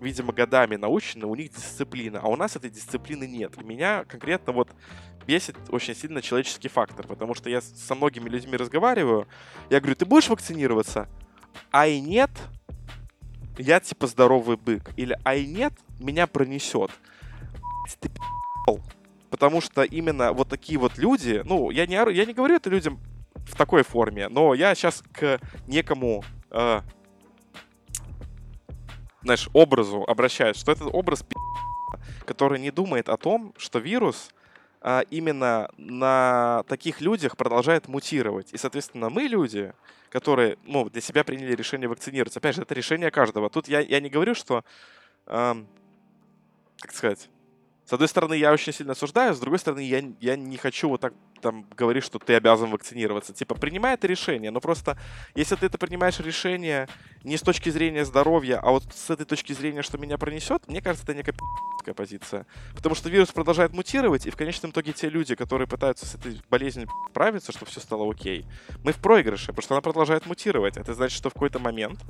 [0.00, 3.60] видимо, годами научены, у них дисциплина, а у нас этой дисциплины нет.
[3.62, 4.68] Меня конкретно вот
[5.28, 9.28] бесит очень сильно человеческий фактор, потому что я со многими людьми разговариваю,
[9.68, 11.06] я говорю, ты будешь вакцинироваться?
[11.70, 12.30] А и нет,
[13.58, 14.90] я типа здоровый бык.
[14.96, 16.90] Или а и нет, меня пронесет.
[18.00, 18.10] Ты
[19.28, 22.98] Потому что именно вот такие вот люди, ну, я не, я не говорю это людям
[23.34, 26.80] в такой форме, но я сейчас к некому э,
[29.22, 31.22] знаешь, образу обращаюсь, что этот образ
[32.24, 34.30] который не думает о том, что вирус
[35.10, 38.52] именно на таких людях продолжает мутировать.
[38.52, 39.72] И, соответственно, мы люди,
[40.10, 42.38] которые ну, для себя приняли решение вакцинироваться.
[42.38, 43.50] Опять же, это решение каждого.
[43.50, 44.64] Тут я, я не говорю, что,
[45.26, 45.54] э,
[46.80, 47.28] как сказать,
[47.88, 51.00] с одной стороны, я очень сильно осуждаю, с другой стороны, я, я не хочу вот
[51.00, 53.32] так там говорить, что ты обязан вакцинироваться.
[53.32, 54.98] Типа, принимай это решение, но просто,
[55.34, 56.86] если ты это принимаешь решение
[57.24, 60.82] не с точки зрения здоровья, а вот с этой точки зрения, что меня пронесет, мне
[60.82, 61.34] кажется, это некая
[61.94, 62.44] позиция.
[62.74, 66.42] Потому что вирус продолжает мутировать, и в конечном итоге те люди, которые пытаются с этой
[66.50, 68.44] болезнью справиться, чтобы все стало окей,
[68.84, 70.76] мы в проигрыше, потому что она продолжает мутировать.
[70.76, 72.00] Это значит, что в какой-то момент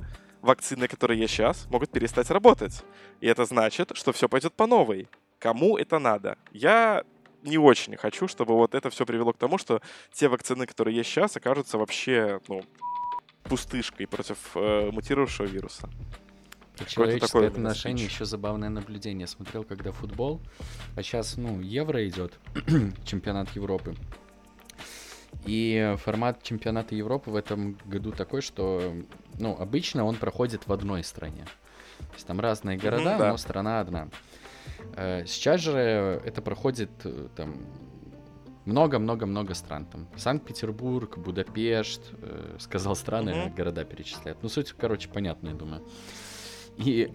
[0.41, 2.83] вакцины, которые есть сейчас, могут перестать работать.
[3.21, 5.07] И это значит, что все пойдет по новой
[5.39, 6.37] кому это надо.
[6.51, 7.03] Я
[7.43, 11.09] не очень хочу, чтобы вот это все привело к тому, что те вакцины, которые есть
[11.09, 12.63] сейчас, окажутся вообще, ну,
[13.43, 15.89] пустышкой против э, мутировавшего вируса.
[16.87, 19.27] Человеческое отношение еще забавное наблюдение.
[19.27, 20.39] Смотрел, когда футбол,
[20.95, 22.39] а сейчас, ну, Евро идет,
[23.05, 23.95] чемпионат Европы.
[25.45, 28.95] И формат чемпионата Европы в этом году такой, что,
[29.37, 31.45] ну, обычно он проходит в одной стране.
[31.97, 33.31] То есть там разные города, mm-hmm, да.
[33.31, 34.07] но страна одна.
[34.95, 35.71] Э, сейчас же
[36.25, 37.55] это проходит э, там
[38.65, 39.85] много-много-много стран.
[39.85, 43.55] Там Санкт-Петербург, Будапешт, э, сказал страны, mm-hmm.
[43.55, 44.43] города перечисляют.
[44.43, 45.87] Ну, суть, короче, понятная, думаю.
[46.77, 47.13] И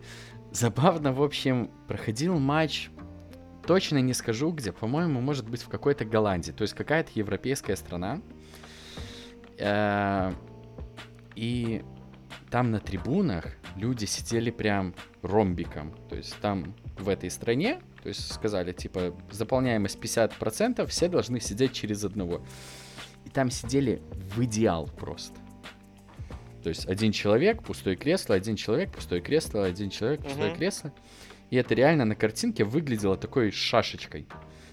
[0.51, 2.91] забавно, в общем, проходил матч,
[3.67, 6.53] точно не скажу где, по-моему, может быть, в какой-то Голландии.
[6.53, 8.21] То есть какая-то европейская страна.
[11.37, 11.85] И
[12.51, 15.95] там на трибунах люди сидели прям ромбиком.
[16.09, 21.73] То есть там в этой стране, то есть сказали, типа, заполняемость 50%, все должны сидеть
[21.73, 22.43] через одного.
[23.25, 24.03] И там сидели
[24.35, 25.39] в идеал просто.
[26.63, 30.57] То есть один человек, пустое кресло, один человек, пустое кресло, один человек, пустое угу.
[30.57, 30.93] кресло.
[31.51, 34.27] И это реально на картинке выглядело такой шашечкой.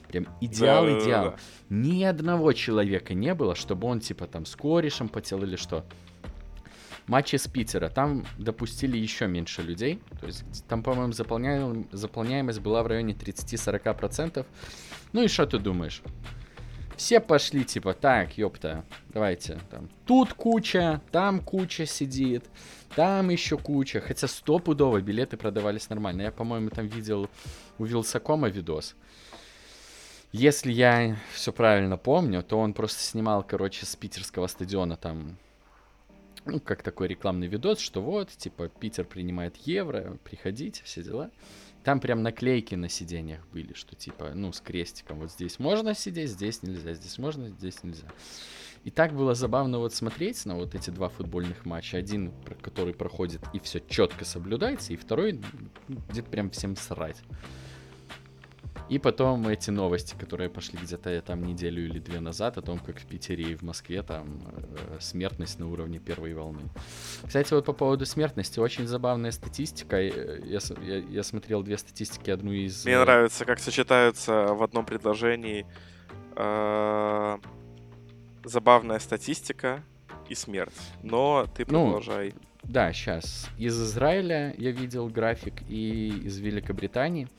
[0.07, 1.23] Прям идеал, да, идеал.
[1.25, 1.75] Да, да, да.
[1.75, 5.85] Ни одного человека не было, чтобы он типа там с корешем потел или что
[7.11, 7.89] матчи с Питера.
[7.89, 10.01] Там допустили еще меньше людей.
[10.21, 14.45] То есть там, по-моему, заполняем, заполняемость была в районе 30-40%.
[15.11, 16.01] Ну и что ты думаешь?
[16.95, 22.45] Все пошли, типа, так, ёпта, давайте, там, тут куча, там куча сидит,
[22.95, 23.99] там еще куча.
[23.99, 26.21] Хотя стопудово билеты продавались нормально.
[26.21, 27.29] Я, по-моему, там видел
[27.77, 28.95] у Вилсакома видос.
[30.31, 35.37] Если я все правильно помню, то он просто снимал, короче, с питерского стадиона там
[36.45, 41.31] ну, как такой рекламный видос, что вот, типа, Питер принимает евро, приходите, все дела.
[41.83, 46.29] Там прям наклейки на сиденьях были, что типа, ну, с крестиком, вот здесь можно сидеть,
[46.29, 48.07] здесь нельзя, здесь можно, здесь нельзя.
[48.83, 51.97] И так было забавно вот смотреть на вот эти два футбольных матча.
[51.97, 55.39] Один, который проходит и все четко соблюдается, и второй
[55.87, 57.17] ну, где-то прям всем срать.
[58.91, 62.99] И потом эти новости, которые пошли где-то там неделю или две назад, о том, как
[62.99, 66.59] в Питере и в Москве там э, смертность на уровне первой волны.
[67.25, 69.95] Кстати, вот по поводу смертности, очень забавная статистика.
[69.95, 72.83] Э, я, я, я смотрел две статистики, одну из...
[72.83, 75.65] Мне нравится, как сочетаются в одном предложении
[76.35, 77.37] э,
[78.43, 79.85] забавная статистика
[80.27, 80.75] и смерть.
[81.01, 82.33] Но ты ну, продолжай.
[82.35, 83.47] Ну, да, сейчас.
[83.57, 87.29] Из Израиля я видел график и из Великобритании.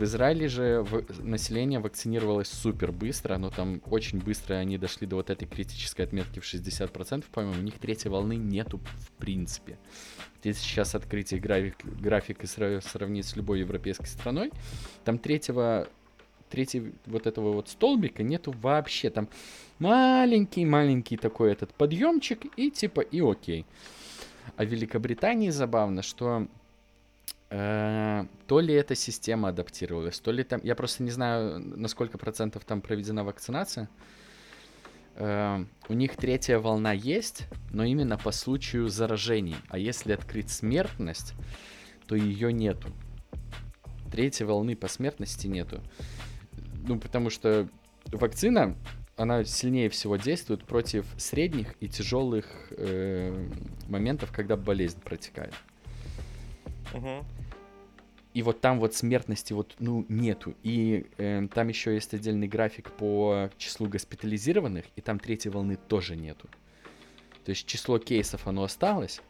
[0.00, 0.82] В Израиле же
[1.18, 6.40] население вакцинировалось супер быстро, но там очень быстро они дошли до вот этой критической отметки
[6.40, 9.76] в 60%, по-моему, у них третьей волны нету в принципе.
[10.42, 14.52] Если сейчас открыть график, график и сравнить с любой европейской страной,
[15.04, 15.86] там третьего
[16.48, 19.10] третий вот этого вот столбика нету вообще.
[19.10, 19.28] Там
[19.80, 23.66] маленький-маленький такой этот подъемчик и типа и окей.
[24.56, 26.48] А в Великобритании забавно, что
[27.50, 30.60] то ли эта система адаптировалась, то ли там...
[30.62, 33.88] Я просто не знаю, на сколько процентов там проведена вакцинация.
[35.16, 39.56] Э, у них третья волна есть, но именно по случаю заражений.
[39.68, 41.34] А если открыть смертность,
[42.06, 42.88] то ее нету.
[44.12, 45.80] Третьей волны по смертности нету.
[46.86, 47.68] Ну, потому что
[48.06, 48.76] вакцина,
[49.16, 53.48] она сильнее всего действует против средних и тяжелых э,
[53.88, 55.54] моментов, когда болезнь протекает.
[56.94, 57.24] Угу.
[58.34, 60.54] и вот там вот смертности вот, ну, нету.
[60.62, 66.16] И э, там еще есть отдельный график по числу госпитализированных, и там третьей волны тоже
[66.16, 66.48] нету.
[67.44, 69.20] То есть число кейсов оно осталось,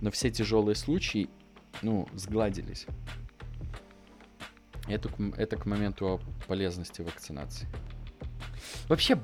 [0.00, 1.30] но все тяжелые случаи,
[1.80, 2.86] ну, сгладились.
[4.88, 7.68] Это, это к моменту о полезности вакцинации.
[8.88, 9.18] Вообще,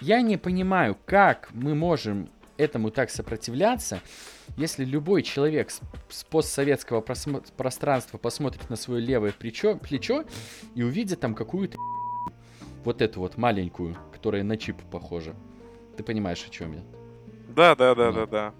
[0.00, 4.00] я не понимаю, как мы можем этому так сопротивляться,
[4.56, 10.24] если любой человек с, с постсоветского пространства посмотрит на свое левое плечо, плечо
[10.74, 11.78] и увидит там какую-то
[12.84, 15.34] вот эту вот маленькую, которая на чип похожа.
[15.96, 16.82] Ты понимаешь, о чем я?
[17.48, 18.26] Да, да, да, ну.
[18.26, 18.54] да, да.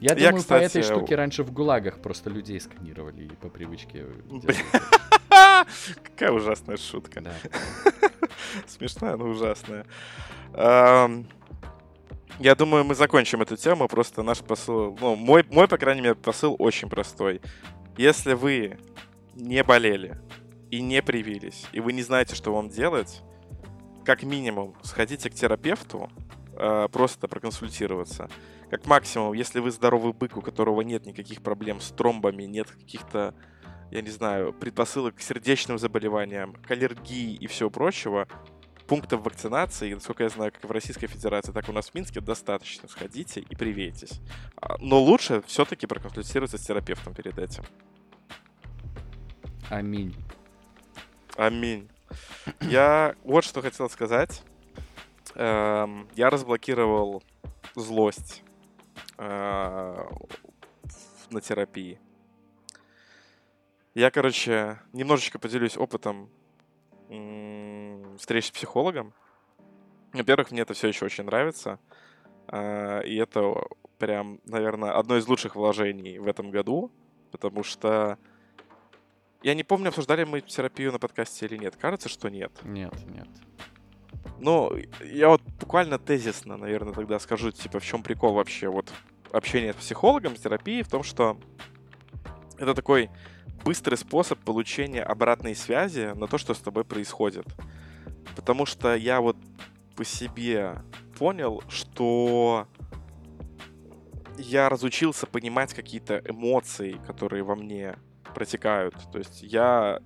[0.00, 3.48] Я думаю, я, кстати, по этой штуке раньше в ГУЛАГах просто людей сканировали и по
[3.48, 4.06] привычке.
[6.02, 7.20] Какая ужасная шутка.
[7.20, 7.32] Да.
[8.66, 9.86] Смешная, но ужасная.
[10.54, 13.88] Я думаю, мы закончим эту тему.
[13.88, 14.96] Просто наш посыл...
[15.00, 17.40] Ну, мой, мой, по крайней мере, посыл очень простой.
[17.96, 18.78] Если вы
[19.34, 20.20] не болели
[20.70, 23.22] и не привились, и вы не знаете, что вам делать,
[24.04, 26.10] как минимум, сходите к терапевту,
[26.52, 28.28] э, просто проконсультироваться.
[28.70, 33.34] Как максимум, если вы здоровый бык, у которого нет никаких проблем с тромбами, нет каких-то,
[33.90, 38.28] я не знаю, предпосылок к сердечным заболеваниям, к аллергии и всего прочего,
[38.86, 42.20] пунктов вакцинации, насколько я знаю, как в Российской Федерации, так и у нас в Минске,
[42.20, 42.88] достаточно.
[42.88, 44.20] Сходите и привейтесь.
[44.56, 47.64] А, но лучше все-таки проконсультироваться с терапевтом перед этим.
[49.68, 50.16] Аминь.
[51.36, 51.88] Аминь.
[52.62, 54.42] Я вот что хотел сказать.
[55.34, 57.22] Эм, я разблокировал
[57.74, 58.42] злость
[59.18, 60.08] э,
[61.30, 62.00] на терапии.
[63.98, 66.30] Я, короче, немножечко поделюсь опытом
[68.16, 69.12] встреч с психологом.
[70.12, 71.80] Во-первых, мне это все еще очень нравится.
[72.46, 73.60] Э, и это
[73.98, 76.92] прям, наверное, одно из лучших вложений в этом году,
[77.32, 78.18] потому что
[79.42, 81.74] я не помню, обсуждали мы терапию на подкасте или нет.
[81.74, 82.52] Кажется, что нет.
[82.62, 83.28] Нет, нет.
[84.38, 88.92] Ну, я вот буквально тезисно, наверное, тогда скажу, типа, в чем прикол вообще вот
[89.32, 91.36] общения с психологом, с терапией, в том, что
[92.58, 93.10] это такой
[93.64, 97.46] быстрый способ получения обратной связи на то, что с тобой происходит.
[98.36, 99.36] Потому что я вот
[99.96, 100.76] по себе
[101.18, 102.68] понял, что
[104.36, 107.96] я разучился понимать какие-то эмоции, которые во мне
[108.34, 108.94] протекают.
[109.12, 110.00] То есть я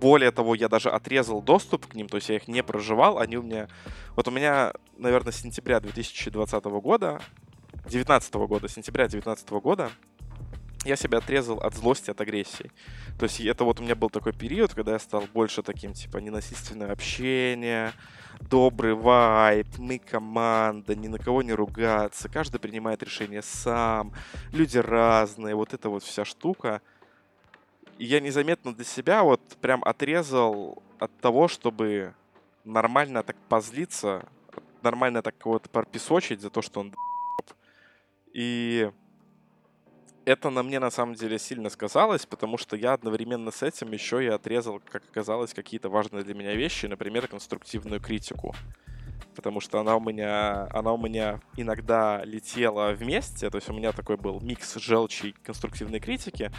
[0.00, 3.36] более того, я даже отрезал доступ к ним, то есть я их не проживал, они
[3.36, 3.68] у меня...
[4.14, 7.20] Вот у меня, наверное, с сентября 2020 года,
[7.88, 9.90] 19 года, сентября 19 года,
[10.84, 12.70] я себя отрезал от злости, от агрессии.
[13.18, 16.18] То есть это вот у меня был такой период, когда я стал больше таким, типа,
[16.18, 17.92] ненасильственное общение,
[18.40, 24.12] добрый вайб, мы команда, ни на кого не ругаться, каждый принимает решение сам,
[24.52, 26.80] люди разные, вот эта вот вся штука.
[27.98, 32.14] И я незаметно для себя вот прям отрезал от того, чтобы
[32.64, 34.26] нормально так позлиться,
[34.82, 36.94] нормально так кого-то пропесочить за то, что он
[38.32, 38.90] и
[40.24, 44.24] это на мне на самом деле сильно сказалось, потому что я одновременно с этим еще
[44.24, 48.54] и отрезал, как оказалось, какие-то важные для меня вещи, например, конструктивную критику.
[49.34, 53.92] Потому что она у меня, она у меня иногда летела вместе, то есть у меня
[53.92, 56.50] такой был микс желчи и конструктивной критики,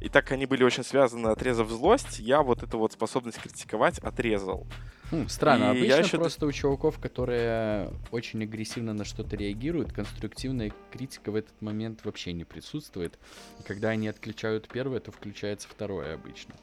[0.00, 4.66] и так они были очень связаны, отрезав злость, я вот эту вот способность критиковать отрезал.
[5.10, 6.18] Хм, странно, и обычно еще...
[6.18, 12.32] просто у чуваков, которые очень агрессивно на что-то реагируют, конструктивная критика в этот момент вообще
[12.32, 13.18] не присутствует.
[13.60, 16.54] И когда они отключают первое, то включается второе обычно.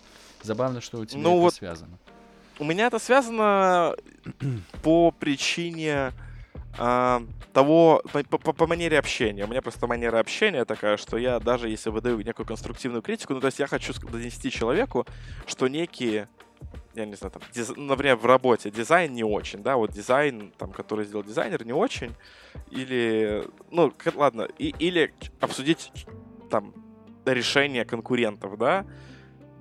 [0.41, 1.97] Забавно, что у тебя ну, это вот связано.
[2.59, 3.95] У меня это связано
[4.83, 6.11] по причине
[6.77, 9.45] а, того, по, по, по манере общения.
[9.45, 13.39] У меня просто манера общения такая, что я даже если выдаю некую конструктивную критику, ну
[13.39, 15.05] то есть я хочу донести человеку,
[15.45, 16.27] что некие
[16.95, 17.73] я не знаю, там, диз...
[17.75, 22.13] например, в работе дизайн не очень, да, вот дизайн, там, который сделал дизайнер, не очень,
[22.71, 25.91] или, ну, ладно, и, или обсудить,
[26.49, 26.73] там,
[27.25, 28.85] решение конкурентов, да,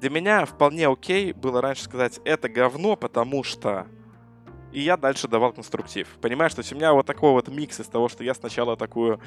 [0.00, 3.86] для меня вполне окей было раньше сказать, это говно, потому что
[4.72, 6.08] и я дальше давал конструктив.
[6.20, 9.20] Понимаешь, то есть у меня вот такой вот микс из того, что я сначала такую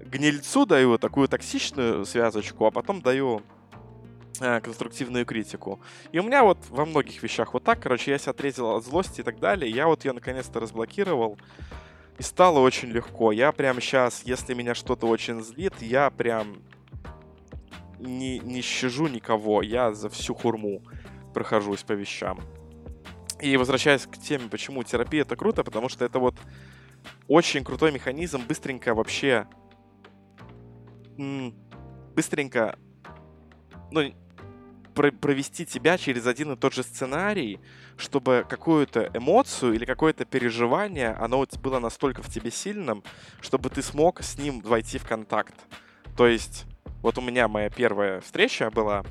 [0.00, 3.42] гнильцу даю, такую токсичную связочку, а потом даю
[4.38, 5.80] конструктивную критику.
[6.12, 9.20] И у меня вот во многих вещах вот так, короче, я себя отрезал от злости
[9.20, 9.70] и так далее.
[9.70, 11.38] Я вот ее наконец-то разблокировал.
[12.18, 13.32] И стало очень легко.
[13.32, 16.62] Я прям сейчас, если меня что-то очень злит, я прям
[17.98, 19.62] не, не щажу никого.
[19.62, 20.82] Я за всю хурму
[21.32, 22.40] прохожусь по вещам.
[23.40, 26.36] И возвращаясь к теме, почему терапия это круто, потому что это вот
[27.26, 29.46] очень крутой механизм быстренько вообще
[32.14, 32.78] быстренько,
[33.90, 34.12] ну,
[34.94, 37.60] про провести тебя через один и тот же сценарий,
[37.96, 43.02] чтобы какую-то эмоцию или какое-то переживание, оно было настолько в тебе сильным,
[43.40, 45.54] чтобы ты смог с ним войти в контакт.
[46.16, 46.64] То есть,
[47.02, 49.04] вот у меня моя первая встреча была,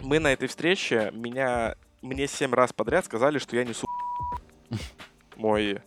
[0.00, 3.86] мы на этой встрече, меня, мне семь раз подряд сказали, что я несу
[5.36, 5.80] мой,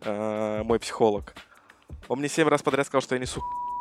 [0.00, 1.34] э, мой психолог.
[2.08, 3.40] Он мне семь раз подряд сказал, что я несу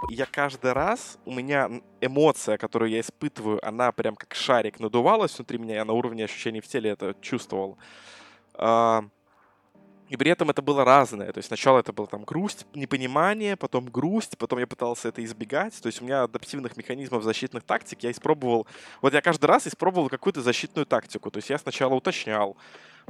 [0.10, 1.70] я каждый раз, у меня
[2.02, 6.62] эмоция, которую я испытываю, она прям как шарик надувалась внутри меня, я на уровне ощущений
[6.62, 7.78] в теле это чувствовал.
[8.54, 9.04] А,
[10.10, 11.32] и при этом это было разное.
[11.34, 15.80] То есть сначала это было там грусть, непонимание, потом грусть, потом я пытался это избегать.
[15.82, 18.68] То есть у меня адаптивных механизмов защитных тактик я испробовал...
[19.02, 21.30] Вот я каждый раз испробовал какую-то защитную тактику.
[21.30, 22.56] То есть я сначала уточнял,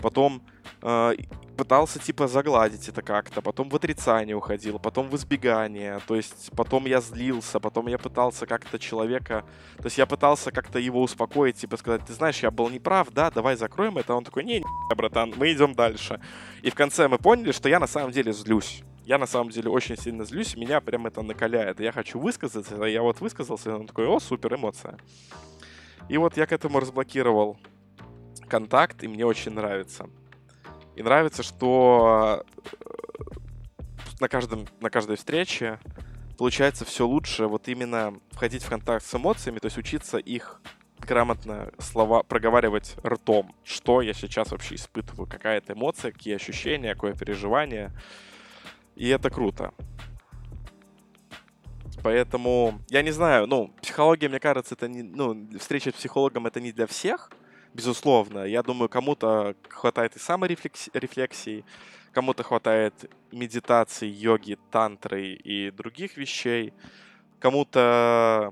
[0.02, 0.42] потом
[0.82, 1.14] э,
[1.58, 6.86] пытался типа загладить это как-то, потом в отрицание уходил, потом в избегание, то есть потом
[6.86, 9.44] я злился, потом я пытался как-то человека,
[9.78, 13.32] то есть я пытался как-то его успокоить, типа сказать, ты знаешь, я был неправ, да,
[13.32, 16.22] давай закроем это, он такой, не, не, братан, мы идем дальше.
[16.62, 18.84] И в конце мы поняли, что я на самом деле злюсь.
[19.04, 21.80] Я на самом деле очень сильно злюсь, меня прям это накаляет.
[21.80, 24.98] Я хочу высказаться, я вот высказался, и он такой, о, супер, эмоция.
[26.10, 27.58] И вот я к этому разблокировал
[28.48, 30.10] контакт, и мне очень нравится.
[30.96, 32.84] И нравится, что э,
[34.20, 35.80] на, каждом, на каждой встрече
[36.38, 40.62] получается все лучше вот именно входить в контакт с эмоциями, то есть учиться их
[41.00, 47.14] грамотно слова проговаривать ртом, что я сейчас вообще испытываю, какая это эмоция, какие ощущения, какое
[47.14, 47.92] переживание.
[48.96, 49.74] И это круто.
[52.04, 56.60] Поэтому, я не знаю, ну, психология, мне кажется, это не, ну, встреча с психологом это
[56.62, 57.32] не для всех,
[57.78, 58.44] безусловно.
[58.46, 61.64] Я думаю, кому-то хватает и саморефлексии,
[62.12, 62.94] кому-то хватает
[63.32, 66.74] медитации, йоги, тантры и других вещей.
[67.40, 68.52] Кому-то,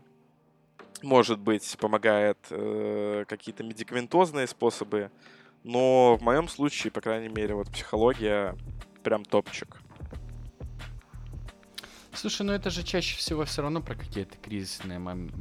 [1.02, 5.10] может быть, помогает э, какие-то медикаментозные способы.
[5.64, 8.56] Но в моем случае, по крайней мере, вот психология
[9.04, 9.82] прям топчик.
[12.16, 15.36] Слушай, ну это же чаще всего все равно про какие-то кризисные моменты.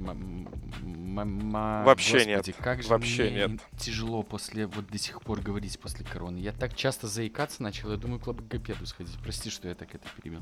[1.84, 2.56] Вообще Господи, нет.
[2.58, 3.60] Как же Вообще мне нет.
[3.78, 6.38] тяжело после вот до сих пор говорить после короны.
[6.38, 9.16] Я так часто заикаться начал, я думаю, к логопеду сходить.
[9.22, 10.40] Прости, что я так это перебил.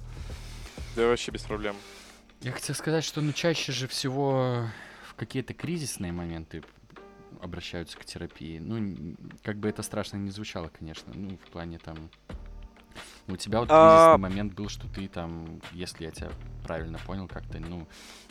[0.96, 1.76] Да вообще без проблем.
[2.40, 4.66] Я хотел сказать, что ну чаще же всего
[5.06, 6.62] в какие-то кризисные моменты
[7.40, 8.58] обращаются к терапии.
[8.58, 11.12] Ну, как бы это страшно не звучало, конечно.
[11.14, 11.96] Ну, в плане там
[13.28, 14.18] у тебя вот кризисный а...
[14.18, 16.30] момент был, что ты там, если я тебя
[16.64, 17.86] правильно понял, как-то, ну,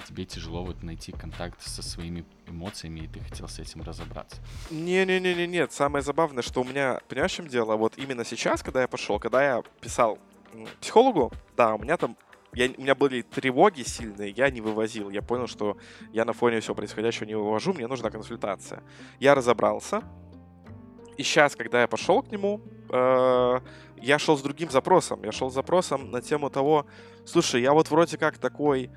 [0.07, 4.37] тебе тяжело вот найти контакт со своими эмоциями, и ты хотел с этим разобраться.
[4.69, 5.71] Не-не-не-не, нет.
[5.71, 7.75] Самое забавное, что у меня, понимаешь, в чем дело?
[7.75, 10.19] Вот именно сейчас, когда я пошел, когда я писал
[10.79, 12.17] психологу, да, у меня там
[12.53, 15.09] я, у меня были тревоги сильные, я не вывозил.
[15.09, 15.77] Я понял, что
[16.11, 18.83] я на фоне всего происходящего не вывожу, мне нужна консультация.
[19.19, 20.03] Я разобрался.
[21.21, 23.59] И сейчас, когда я пошел к нему, э,
[24.01, 25.23] я шел с другим запросом.
[25.23, 26.87] Я шел с запросом на тему того,
[27.25, 28.89] слушай, я вот вроде как такой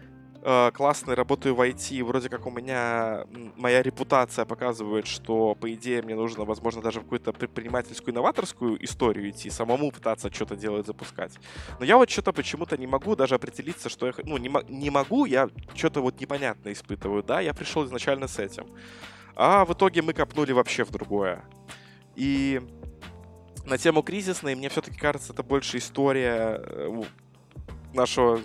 [0.42, 6.00] э, классный, работаю в IT, вроде как у меня моя репутация показывает, что, по идее,
[6.00, 11.38] мне нужно, возможно, даже в какую-то предпринимательскую, новаторскую историю идти, самому пытаться что-то делать, запускать.
[11.78, 14.14] Но я вот что-то почему-то не могу даже определиться, что я...
[14.24, 18.64] Ну, не, не могу, я что-то вот непонятно испытываю, да, я пришел изначально с этим.
[19.36, 21.44] А в итоге мы копнули вообще в другое.
[22.16, 22.60] И
[23.64, 27.02] на тему кризисной, мне все-таки кажется, это больше история э,
[27.94, 28.40] нашего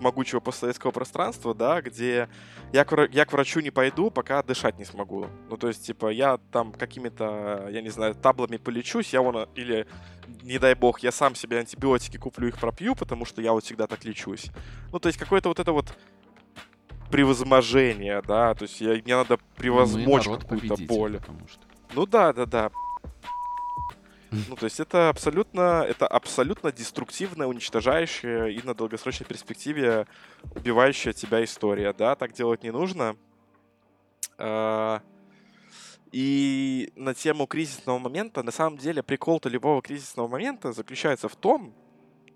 [0.00, 2.28] могучего постсоветского пространства, да, где
[2.72, 5.26] я к, я к врачу не пойду, пока дышать не смогу.
[5.48, 9.86] Ну, то есть, типа, я там какими-то, я не знаю, таблами полечусь, я вон, или,
[10.42, 13.86] не дай бог, я сам себе антибиотики куплю, их пропью, потому что я вот всегда
[13.86, 14.46] так лечусь.
[14.90, 15.96] Ну, то есть, какое-то вот это вот
[17.10, 21.20] превозможение, да, то есть я, мне надо превозмочь ну, какую-то боль.
[21.46, 21.60] Что...
[21.94, 22.70] Ну да, да, да.
[24.48, 30.06] Ну, то есть это абсолютно, это абсолютно деструктивная, уничтожающая и на долгосрочной перспективе
[30.54, 33.16] убивающая тебя история, да, так делать не нужно.
[34.38, 35.02] А,
[36.12, 41.74] и на тему кризисного момента, на самом деле, прикол-то любого кризисного момента заключается в том,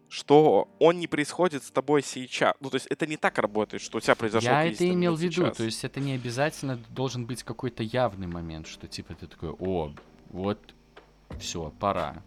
[0.09, 2.55] что он не происходит с тобой сейчас.
[2.61, 5.21] Ну, то есть это не так работает, что у тебя произошел Я это имел в
[5.21, 9.51] виду, то есть это не обязательно должен быть какой-то явный момент, что типа ты такой,
[9.51, 9.93] о,
[10.31, 10.76] вот
[11.39, 12.23] все, пора.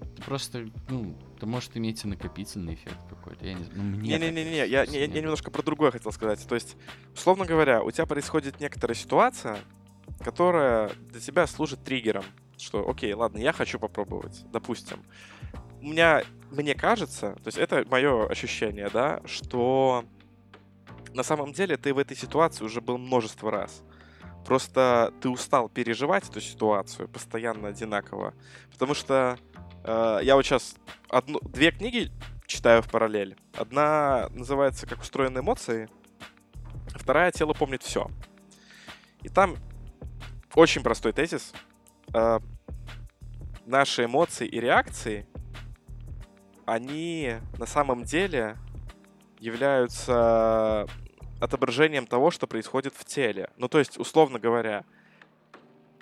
[0.00, 3.44] Это просто, ну, это может иметь и накопительный эффект какой-то.
[3.44, 3.82] Я не знаю.
[3.82, 6.46] Ну, Не-не-не, я, я, я немножко про другое хотел сказать.
[6.46, 6.76] То есть,
[7.14, 9.58] условно говоря, у тебя происходит некоторая ситуация,
[10.24, 12.24] которая для тебя служит триггером.
[12.56, 14.44] Что, окей, ладно, я хочу попробовать.
[14.50, 15.04] Допустим.
[15.80, 20.04] У меня, мне кажется, то есть это мое ощущение, да, что
[21.12, 23.82] на самом деле ты в этой ситуации уже был множество раз.
[24.46, 28.32] Просто ты устал переживать эту ситуацию постоянно одинаково.
[28.70, 29.36] Потому что
[29.82, 30.76] э, я вот сейчас
[31.08, 32.12] одну, две книги
[32.46, 33.36] читаю в параллель.
[33.56, 35.88] Одна называется «Как устроены эмоции»,
[36.94, 38.08] вторая «Тело помнит все».
[39.22, 39.56] И там
[40.54, 41.52] очень простой тезис.
[42.14, 42.38] Э,
[43.64, 45.26] наши эмоции и реакции,
[46.66, 48.56] они на самом деле
[49.40, 50.86] являются
[51.40, 53.50] отображением того, что происходит в теле.
[53.56, 54.84] Ну, то есть, условно говоря,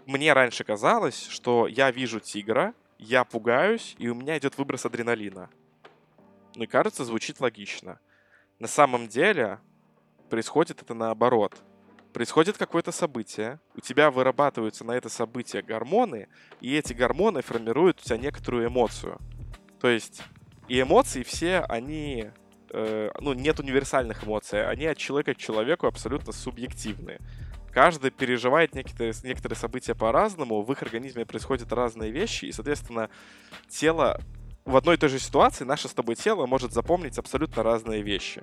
[0.06, 5.50] мне раньше казалось, что я вижу тигра, я пугаюсь, и у меня идет выброс адреналина.
[6.54, 7.98] Ну и кажется, звучит логично.
[8.58, 9.58] На самом деле
[10.30, 11.54] происходит это наоборот.
[12.12, 16.28] Происходит какое-то событие, у тебя вырабатываются на это событие гормоны,
[16.60, 19.18] и эти гормоны формируют у тебя некоторую эмоцию.
[19.80, 20.22] То есть
[20.68, 22.30] и эмоции все, они
[22.74, 27.20] э, ну, нет универсальных эмоций, они от человека к человеку абсолютно субъективные.
[27.72, 33.10] Каждый переживает некоторые, некоторые события по-разному, в их организме происходят разные вещи, и, соответственно,
[33.68, 34.20] тело
[34.64, 38.42] в одной и той же ситуации, наше с тобой тело может запомнить абсолютно разные вещи.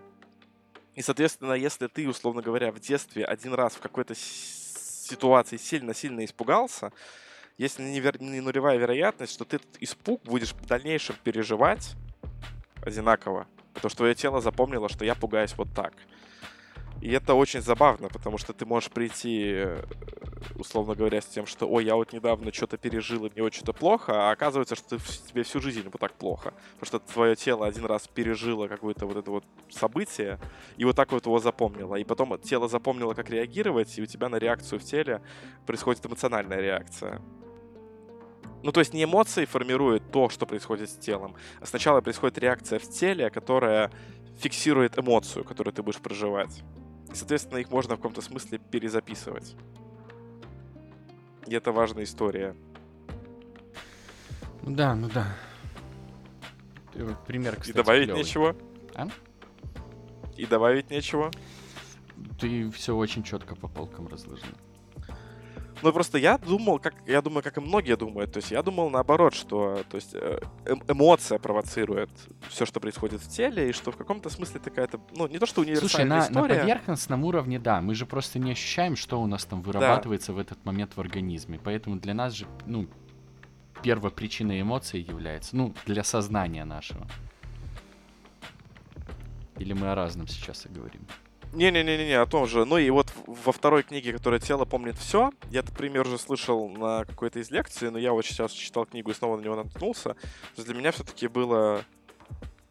[0.96, 6.92] И, соответственно, если ты, условно говоря, в детстве один раз в какой-то ситуации сильно-сильно испугался,
[7.58, 8.22] есть невер...
[8.22, 11.96] не нулевая вероятность, что ты этот испуг будешь в дальнейшем переживать
[12.84, 13.48] одинаково.
[13.74, 15.93] Потому что твое тело запомнило, что я пугаюсь вот так.
[17.01, 19.84] И это очень забавно, потому что ты можешь прийти, э,
[20.53, 24.30] условно говоря, с тем, что «Ой, я вот недавно что-то пережил, и мне очень-то плохо»,
[24.30, 26.53] а оказывается, что тебе всю жизнь вот так плохо.
[26.80, 30.39] Потому что твое тело один раз пережило какое-то вот это вот событие,
[30.78, 31.95] и вот так вот его запомнило.
[31.95, 35.24] И потом тело запомнило, как реагировать, и у тебя на реакцию в теле
[35.65, 37.19] происходит эмоциональная реакция.
[38.64, 42.80] Ну, то есть не эмоции формируют то, что происходит с телом, а сначала происходит реакция
[42.80, 43.91] в теле, которая
[44.38, 46.64] фиксирует эмоцию, которую ты будешь проживать.
[47.12, 49.55] И, соответственно, их можно в каком-то смысле перезаписывать.
[51.47, 52.55] И это важная история.
[54.64, 55.36] Ну да, ну да.
[57.26, 58.24] Пример, кстати, И добавить клёвый.
[58.24, 58.55] нечего?
[58.93, 59.07] А?
[60.38, 61.32] И добавить нечего?
[62.39, 64.53] Ты все очень четко по полкам разложил.
[65.82, 68.34] Ну, просто я думал, как я думаю, как и многие думают.
[68.34, 72.10] То есть я думал наоборот, что то есть, э, эм, эмоция провоцирует
[72.50, 75.62] все, что происходит в теле, и что в каком-то смысле такая-то, ну, не то, что
[75.62, 76.62] универсальная Слушай, на, на история.
[76.62, 80.64] поверхностном уровне, да, мы же просто не ощущаем, что у нас там вырабатывается в этот
[80.66, 81.60] момент в организме.
[81.64, 82.88] Поэтому для нас же, ну,
[83.82, 87.08] первопричиной эмоций является, ну, для сознания нашего.
[89.58, 91.06] Или мы о разном сейчас и говорим?
[91.54, 92.64] Не-не-не-не, о том же.
[92.66, 96.70] Ну и вот во второй книге, которая «Тело помнит все», я этот пример уже слышал
[96.70, 100.16] на какой-то из лекций, но я вот сейчас читал книгу и снова на него наткнулся.
[100.56, 101.84] Для меня все-таки было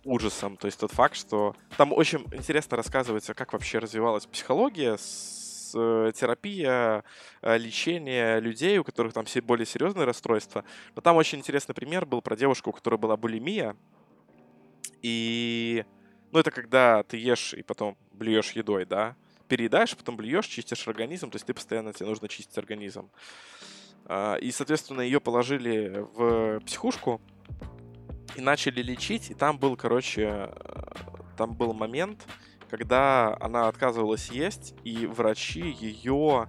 [0.04, 0.56] ужасом.
[0.56, 6.12] То есть тот факт, что там очень интересно рассказывается, как вообще развивалась психология, с, э,
[6.14, 7.04] терапия,
[7.42, 10.64] э, лечение людей, у которых там все более серьезные расстройства.
[10.94, 13.76] Но там очень интересный пример был про девушку, у которой была булимия.
[15.02, 15.84] И
[16.32, 19.16] ну, это когда ты ешь и потом блюешь едой, да?
[19.48, 23.10] Переедаешь, потом блюешь, чистишь организм, то есть ты постоянно тебе нужно чистить организм.
[24.04, 27.20] А, и, соответственно, ее положили в психушку
[28.36, 29.30] и начали лечить.
[29.30, 30.50] И там был, короче,
[31.36, 32.24] там был момент,
[32.68, 36.48] когда она отказывалась есть, и врачи ее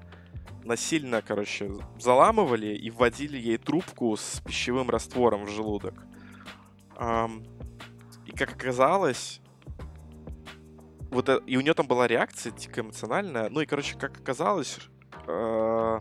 [0.64, 5.96] насильно, короче, заламывали и вводили ей трубку с пищевым раствором в желудок.
[8.26, 9.41] И как оказалось,
[11.12, 13.50] вот это, и у нее там была реакция дико эмоциональная.
[13.50, 14.80] Ну и, короче, как оказалось,
[15.28, 16.00] э,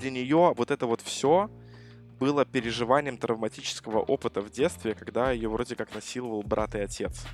[0.00, 1.50] для нее вот это вот все
[2.18, 7.26] было переживанием травматического опыта в детстве, когда ее вроде как насиловал брат и отец.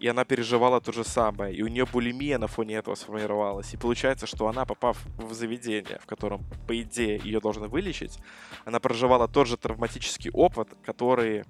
[0.00, 1.54] И она переживала то же самое.
[1.54, 3.74] И у нее булимия на фоне этого сформировалась.
[3.74, 8.18] И получается, что она, попав в заведение, в котором, по идее, ее должны вылечить,
[8.64, 11.44] она проживала тот же травматический опыт, который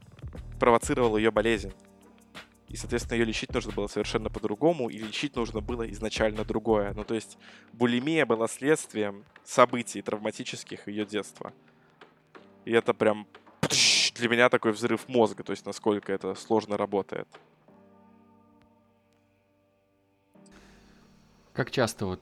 [0.58, 1.72] провоцировал ее болезнь.
[2.70, 6.94] И, соответственно, ее лечить нужно было совершенно по-другому, и лечить нужно было изначально другое.
[6.94, 7.36] Ну, то есть
[7.72, 11.52] булимия была следствием событий травматических ее детства.
[12.64, 13.26] И это прям
[14.14, 17.26] для меня такой взрыв мозга, то есть насколько это сложно работает.
[21.52, 22.20] Как часто вот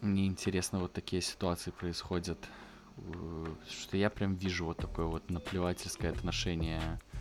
[0.00, 2.38] мне интересно вот такие ситуации происходят,
[3.68, 7.13] что я прям вижу вот такое вот наплевательское отношение э,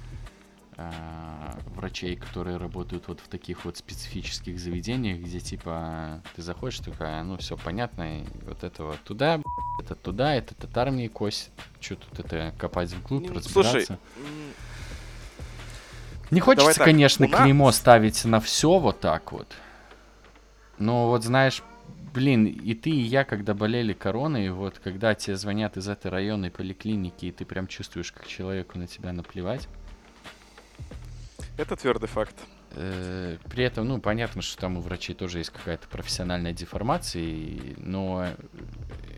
[1.76, 7.38] врачей, которые работают вот в таких вот специфических заведениях, где типа ты заходишь, такая, ну
[7.38, 9.42] все понятно, и вот это вот туда,
[9.80, 13.86] это туда, это татар мне что тут это копать вглубь, ну, разбираться.
[13.86, 14.00] Слушай,
[16.32, 19.48] не хочется, конечно, клеймо ставить на все вот так вот.
[20.80, 21.62] Но вот знаешь,
[22.14, 26.50] блин, и ты, и я, когда болели короной, вот когда тебе звонят из этой районной
[26.50, 29.68] поликлиники, и ты прям чувствуешь, как человеку на тебя наплевать.
[31.58, 32.36] Это твердый факт.
[32.72, 38.26] Э, при этом, ну, понятно, что там у врачей тоже есть какая-то профессиональная деформация, но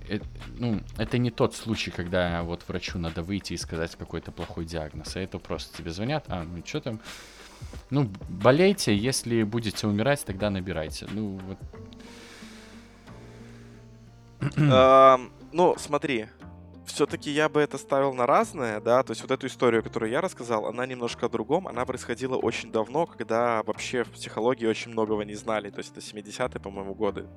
[0.09, 0.19] э,
[0.57, 5.15] ну, это не тот случай, когда вот врачу надо выйти и сказать какой-то плохой диагноз,
[5.15, 6.99] а это просто тебе звонят, а, ну что там,
[7.89, 11.07] ну, болейте, если будете умирать, тогда набирайте.
[11.11, 11.57] Ну, вот.
[15.53, 16.27] Ну, смотри,
[16.85, 20.21] все-таки я бы это ставил на разное, да, то есть вот эту историю, которую я
[20.21, 25.23] рассказал, она немножко о другом, она происходила очень давно, когда вообще в психологии очень многого
[25.23, 27.27] не знали, то есть это 70-е, по-моему, годы.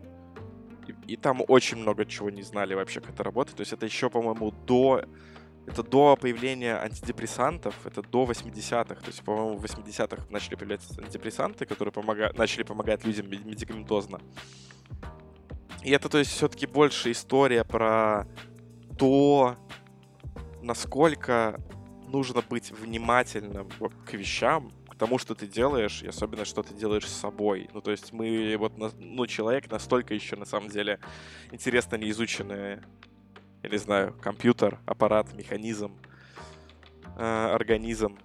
[0.86, 3.86] И, и там очень много чего не знали вообще, как это работает, то есть это
[3.86, 5.02] еще, по-моему, до
[5.68, 8.94] это до появления антидепрессантов, это до 80-х.
[8.94, 12.32] То есть, по-моему, в 80-х начали появляться антидепрессанты, которые помога...
[12.34, 14.18] начали помогать людям медикаментозно.
[15.82, 18.26] И это, то есть, все-таки больше история про
[18.98, 19.56] то,
[20.60, 21.60] насколько
[22.08, 23.68] нужно быть внимательным
[24.04, 27.70] к вещам, к тому, что ты делаешь, и особенно, что ты делаешь с собой.
[27.72, 30.98] Ну, то есть мы, вот, ну, человек настолько еще, на самом деле,
[31.52, 32.80] интересно неизученный,
[33.62, 35.96] я не знаю, компьютер, аппарат, механизм,
[37.16, 38.18] э, организм.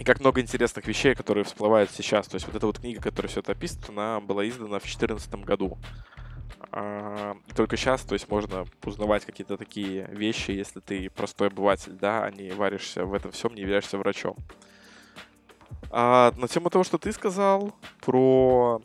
[0.00, 2.26] И как много интересных вещей, которые всплывают сейчас.
[2.28, 5.44] То есть вот эта вот книга, которая все это описывает, она была издана в 2014
[5.44, 5.78] году.
[6.70, 12.24] А, только сейчас, то есть можно узнавать какие-то такие вещи, если ты простой обыватель, да,
[12.24, 14.36] а не варишься в этом всем, не являешься врачом.
[15.90, 18.82] А на тему того, что ты сказал про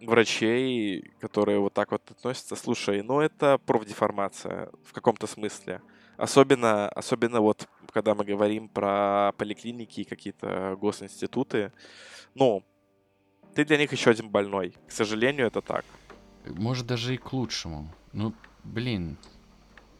[0.00, 5.82] врачей, которые вот так вот относятся, слушай, ну это профдеформация в каком-то смысле.
[6.16, 11.72] Особенно, особенно вот, когда мы говорим про поликлиники и какие-то госинституты,
[12.34, 12.62] ну,
[13.54, 14.74] ты для них еще один больной.
[14.86, 15.84] К сожалению, это так.
[16.46, 17.92] Может, даже и к лучшему.
[18.12, 18.34] Ну,
[18.64, 19.16] блин.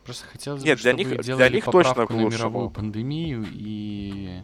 [0.04, 3.44] Просто хотелось Нет, бы, для чтобы них, делали для них точно к на мировую пандемию
[3.50, 4.40] и...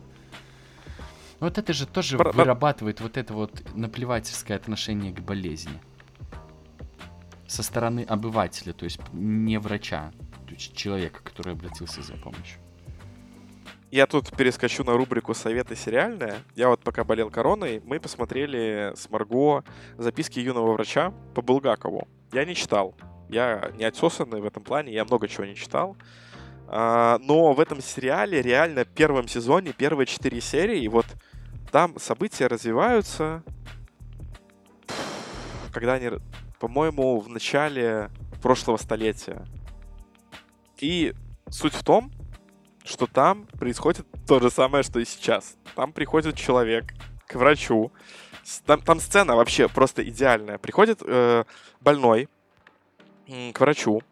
[1.39, 5.81] Вот это же тоже Про- вырабатывает вот это вот наплевательское отношение к болезни.
[7.47, 10.13] Со стороны обывателя, то есть не врача,
[10.47, 12.61] то есть человека, который обратился за помощью.
[13.93, 16.37] Я тут перескочу на рубрику «Советы сериальные».
[16.55, 19.65] Я вот пока болел короной, мы посмотрели с Марго
[19.99, 22.09] записки юного врача по Булгакову.
[22.33, 22.95] Я не читал.
[23.29, 25.99] Я не отсосанный в этом плане, я много чего не читал.
[26.69, 31.05] А, но в этом сериале реально первом сезоне, первые четыре серии, вот
[31.71, 33.43] там события развиваются,
[35.71, 36.13] когда они,
[36.59, 38.09] по-моему, в начале
[38.41, 39.45] прошлого столетия.
[40.79, 41.13] И
[41.51, 42.11] суть в том,
[42.85, 45.57] что там происходит то же самое, что и сейчас.
[45.75, 46.85] Там приходит человек
[47.27, 47.93] к врачу.
[48.67, 50.59] Там, там сцена вообще просто идеальная.
[50.59, 51.45] Приходит э,
[51.81, 52.29] больной
[53.53, 54.03] к врачу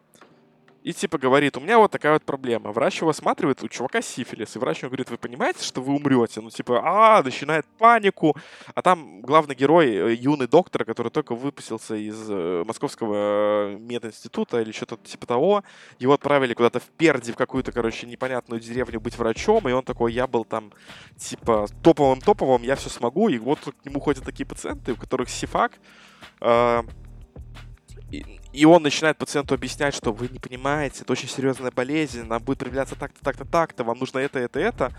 [0.83, 2.71] и типа говорит, у меня вот такая вот проблема.
[2.71, 6.41] Врач его осматривает, у чувака сифилис, и врач ему говорит, вы понимаете, что вы умрете?
[6.41, 8.35] Ну типа, а, начинает панику,
[8.73, 14.71] а там главный герой, э, юный доктор, который только выпустился из э, московского мединститута или
[14.71, 15.63] что-то типа того,
[15.99, 20.13] его отправили куда-то в Перди, в какую-то, короче, непонятную деревню быть врачом, и он такой,
[20.13, 20.71] я был там,
[21.17, 25.73] типа, топовым-топовым, я все смогу, и вот к нему ходят такие пациенты, у которых сифак,
[26.41, 26.83] э,
[28.65, 32.95] он начинает пациенту объяснять, что вы не понимаете, это очень серьезная болезнь, нам будет проявляться
[32.95, 34.91] так-то, так-то, так-то, вам нужно это, это, это.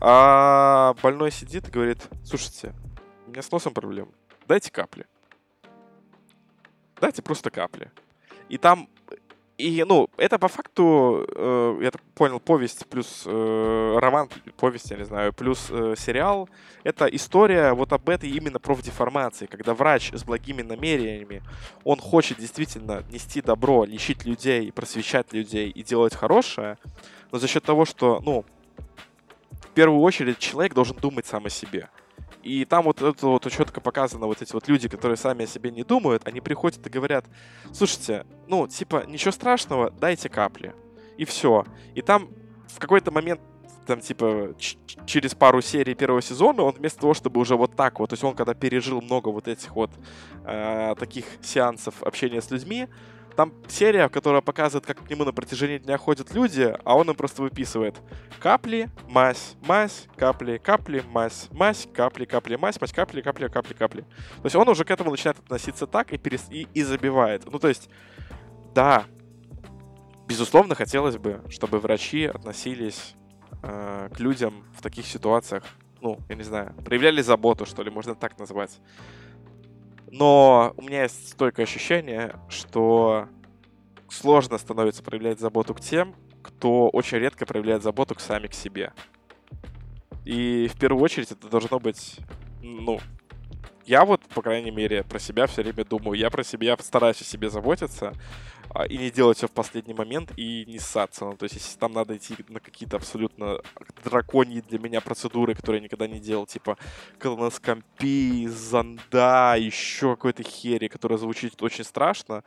[0.00, 2.74] А больной сидит и говорит, слушайте,
[3.26, 4.10] у меня с носом проблем,
[4.46, 5.06] дайте капли.
[7.00, 7.90] Дайте просто капли.
[8.50, 8.88] И там
[9.60, 14.96] и, ну, это по факту, э, я так понял, повесть плюс э, роман, повесть, я
[14.96, 16.48] не знаю, плюс э, сериал.
[16.84, 21.42] Это история вот об этой именно профдеформации, когда врач с благими намерениями,
[21.84, 26.78] он хочет действительно нести добро, лечить людей, просвещать людей и делать хорошее,
[27.32, 28.44] но за счет того, что, ну,
[29.60, 31.88] в первую очередь человек должен думать сам о себе.
[32.42, 35.70] И там вот это вот четко показано, вот эти вот люди, которые сами о себе
[35.70, 37.26] не думают, они приходят и говорят,
[37.72, 40.74] слушайте, ну, типа, ничего страшного, дайте капли.
[41.18, 41.66] И все.
[41.94, 42.30] И там
[42.68, 43.40] в какой-то момент
[43.86, 44.54] там, типа,
[45.04, 48.22] через пару серий первого сезона, он вместо того, чтобы уже вот так вот, то есть
[48.22, 49.90] он когда пережил много вот этих вот
[50.44, 52.88] э, таких сеансов общения с людьми,
[53.36, 57.16] там серия, которая показывает, как к нему на протяжении дня ходят люди, а он им
[57.16, 57.96] просто выписывает
[58.38, 64.00] капли, мазь, мазь, капли, капли, мазь, мазь, капли, капли, мазь, мазь, капли, капли, капли, капли.
[64.02, 66.46] То есть он уже к этому начинает относиться так и, перес...
[66.50, 67.50] и, и забивает.
[67.50, 67.88] Ну, то есть,
[68.74, 69.04] да,
[70.26, 73.14] безусловно, хотелось бы, чтобы врачи относились
[73.62, 75.64] э, к людям в таких ситуациях,
[76.00, 78.78] ну, я не знаю, проявляли заботу, что ли, можно так назвать.
[80.10, 83.28] Но у меня есть стойкое ощущение, что
[84.08, 88.92] сложно становится проявлять заботу к тем, кто очень редко проявляет заботу к сами к себе.
[90.24, 92.18] И в первую очередь это должно быть,
[92.60, 92.98] ну,
[93.90, 96.16] я вот, по крайней мере, про себя все время думаю.
[96.16, 98.14] Я про себя стараюсь о себе заботиться
[98.72, 101.24] а, и не делать все в последний момент и не ссаться.
[101.24, 103.60] Ну, то есть, если там надо идти на какие-то абсолютно
[104.04, 106.78] драконьи для меня процедуры, которые я никогда не делал, типа
[107.18, 112.44] колоноскопии, зонда, еще какой-то хери, которая звучит очень страшно,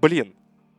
[0.00, 0.36] блин,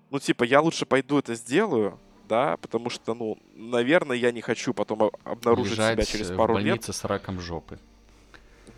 [0.09, 1.99] ну, типа, я лучше пойду это сделаю,
[2.29, 6.59] да, потому что, ну, наверное, я не хочу потом обнаружить Лежать себя через пару в
[6.59, 6.81] лет.
[6.85, 7.77] с раком жопы.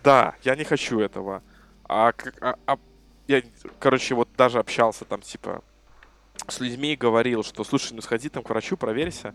[0.02, 1.42] Да, я не хочу этого.
[1.88, 2.78] А, а, а
[3.26, 3.42] я,
[3.78, 5.62] короче, вот даже общался там, типа,
[6.48, 9.34] с людьми и говорил, что, слушай, ну сходи там к врачу, проверься.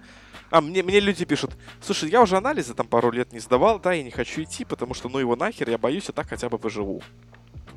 [0.51, 1.51] А мне, мне люди пишут,
[1.82, 4.93] слушай, я уже анализы там пару лет не сдавал, да, и не хочу идти, потому
[4.93, 7.01] что, ну его нахер, я боюсь, я так хотя бы выживу.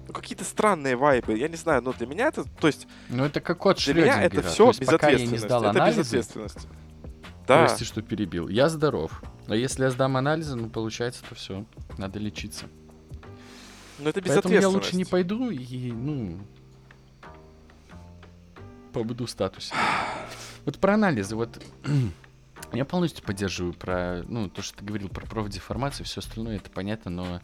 [0.07, 2.87] Ну, какие-то странные вайбы, я не знаю, но для меня это, то есть...
[3.11, 5.33] Ну, это как кот Для меня это все безответственность.
[5.33, 6.69] не сдал это анализы, безответственность.
[7.47, 7.65] Да.
[7.65, 8.49] Прости, что перебил.
[8.49, 9.23] Я здоров.
[9.47, 11.65] А если я сдам анализы, ну, получается, то все.
[11.97, 12.67] Надо лечиться.
[13.99, 16.39] Но это Поэтому я лучше не пойду и, ну,
[18.93, 19.75] побуду в статусе.
[20.65, 21.63] Вот про анализы, вот
[22.73, 27.11] я полностью поддерживаю про, ну, то, что ты говорил про профдеформацию, все остальное, это понятно,
[27.11, 27.41] но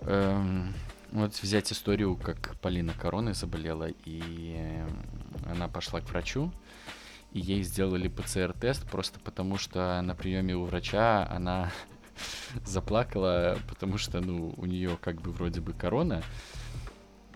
[0.00, 0.74] эм,
[1.12, 4.82] вот взять историю, как Полина Короной заболела, и
[5.46, 6.52] она пошла к врачу,
[7.32, 11.70] и ей сделали ПЦР-тест просто потому, что на приеме у врача она
[12.64, 16.22] заплакала, потому что, ну, у нее как бы вроде бы корона,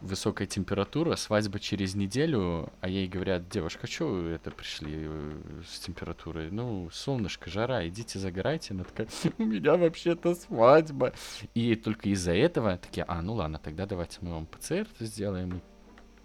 [0.01, 5.80] высокая температура, свадьба через неделю, а ей говорят, девушка, что вы это пришли э, с
[5.80, 6.51] температурой?
[6.51, 8.74] Ну, солнышко, жара, идите загорайте.
[8.74, 9.09] Она такая,
[9.39, 11.12] у меня вообще-то свадьба.
[11.55, 15.61] И только из-за этого такие, а, ну ладно, тогда давайте мы вам ПЦР сделаем.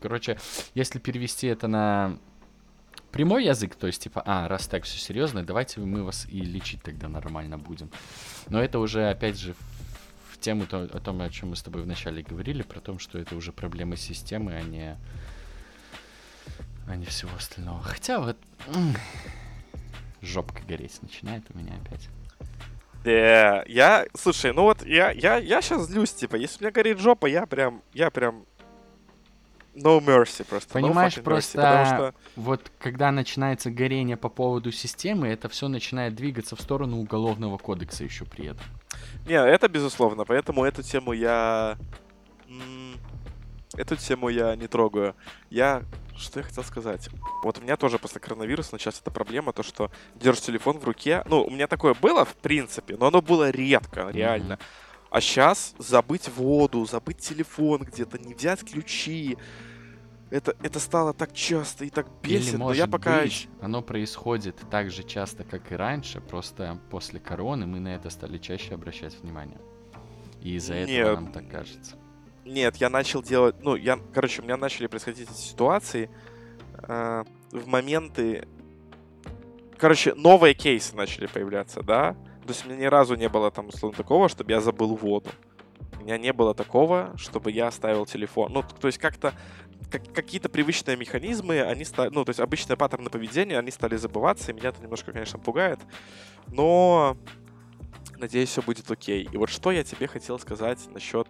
[0.02, 0.40] Короче,
[0.74, 2.20] если перевести это на
[3.12, 6.82] прямой язык, то есть типа, а, раз так все серьезно, давайте мы вас и лечить
[6.82, 7.90] тогда нормально будем.
[8.48, 9.56] Но это уже, опять же,
[10.32, 13.20] в тему то, о том, о чем мы с тобой вначале говорили, про то, что
[13.20, 14.98] это уже проблемы системы, а не,
[16.88, 17.82] а не всего остального.
[17.84, 18.38] Хотя вот
[20.22, 22.10] жопка гореть начинает у меня опять.
[23.04, 27.00] Да, я, слушай, ну вот я, я, я сейчас злюсь, типа, если у меня горит
[27.00, 28.46] жопа, я прям, я прям
[29.76, 30.80] no mercy просто.
[30.80, 35.68] no Понимаешь, mercy, просто потому что вот когда начинается горение по поводу системы, это все
[35.68, 38.66] начинает двигаться в сторону уголовного кодекса еще при этом.
[39.26, 41.78] Не, это безусловно, поэтому эту тему я...
[43.76, 45.16] Эту тему я не трогаю.
[45.50, 45.84] Я...
[46.18, 47.10] Что я хотел сказать?
[47.44, 51.24] Вот у меня тоже после коронавируса началась эта проблема, то, что держишь телефон в руке.
[51.26, 54.60] Ну, у меня такое было, в принципе, но оно было редко, реально.
[55.12, 59.38] А сейчас забыть воду, забыть телефон где-то, не взять ключи.
[60.30, 63.24] Это, это стало так часто и так бесит, Или, но я пока...
[63.24, 68.10] быть, оно происходит так же часто, как и раньше, просто после короны мы на это
[68.10, 69.60] стали чаще обращать внимание.
[70.42, 71.14] И из-за этого Нет.
[71.16, 71.98] нам так кажется.
[72.46, 73.58] Нет, я начал делать...
[73.62, 74.00] Ну, я...
[74.14, 76.10] Короче, у меня начали происходить эти ситуации
[76.84, 78.48] э, в моменты...
[79.78, 82.16] Короче, новые кейсы начали появляться, да?
[82.52, 85.30] То есть у меня ни разу не было там, условно, такого, чтобы я забыл воду.
[86.02, 88.52] У меня не было такого, чтобы я оставил телефон.
[88.52, 89.34] Ну, то есть как-то
[89.90, 94.52] как- какие-то привычные механизмы, они стали, ну, то есть обычные паттерны поведения, они стали забываться,
[94.52, 95.80] и меня это немножко, конечно, пугает.
[96.48, 97.16] Но
[98.18, 99.30] надеюсь, все будет окей.
[99.32, 101.30] И вот что я тебе хотел сказать насчет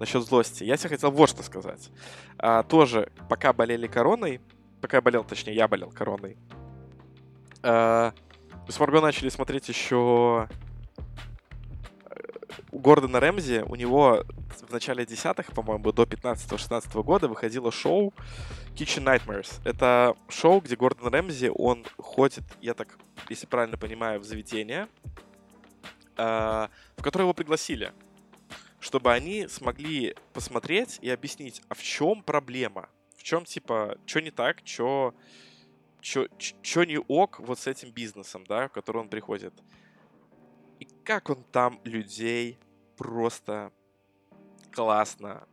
[0.00, 0.64] насчет злости.
[0.64, 1.90] Я тебе хотел вот что сказать.
[2.36, 4.40] А, тоже, пока болели короной,
[4.80, 6.36] пока я болел, точнее, я болел короной,
[7.62, 8.12] а,
[8.72, 10.48] мы с Марго начали смотреть еще
[12.70, 14.24] у Гордона Рэмзи, у него
[14.66, 18.14] в начале десятых, по-моему, до 15-16 года выходило шоу
[18.74, 19.60] Kitchen Nightmares.
[19.64, 22.96] Это шоу, где Гордон Рэмзи, он ходит, я так,
[23.28, 24.88] если правильно понимаю, в заведение,
[26.16, 27.92] а, в которое его пригласили
[28.80, 32.88] чтобы они смогли посмотреть и объяснить, а в чем проблема?
[33.16, 35.14] В чем, типа, что не так, что
[36.02, 39.54] что не ок вот с этим бизнесом, да, в который он приходит.
[40.80, 42.58] И как он там людей
[42.96, 43.72] просто
[44.72, 45.46] классно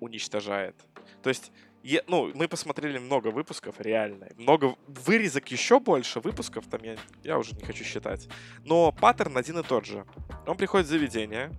[0.00, 0.74] уничтожает.
[1.22, 4.28] То есть, е- ну, мы посмотрели много выпусков, реально.
[4.36, 8.28] Много вырезок еще больше выпусков, там я, я уже не хочу считать.
[8.64, 10.06] Но паттерн один и тот же.
[10.46, 11.52] Он приходит в заведение,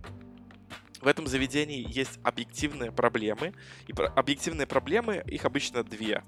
[1.01, 3.53] в этом заведении есть объективные проблемы.
[3.87, 6.23] И объективные проблемы, их обычно две.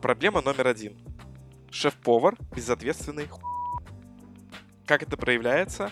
[0.00, 0.98] Проблема номер один.
[1.76, 3.38] Шеф-повар безответственный ху...
[4.86, 5.90] Как это проявляется?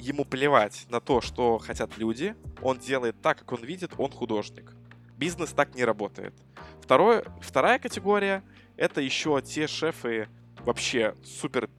[0.00, 2.34] Ему плевать на то, что хотят люди.
[2.60, 4.72] Он делает так, как он видит, он художник.
[5.16, 6.34] Бизнес так не работает.
[6.82, 8.42] Второе, вторая категория—
[8.76, 10.28] это еще те шефы
[10.64, 11.70] вообще супер,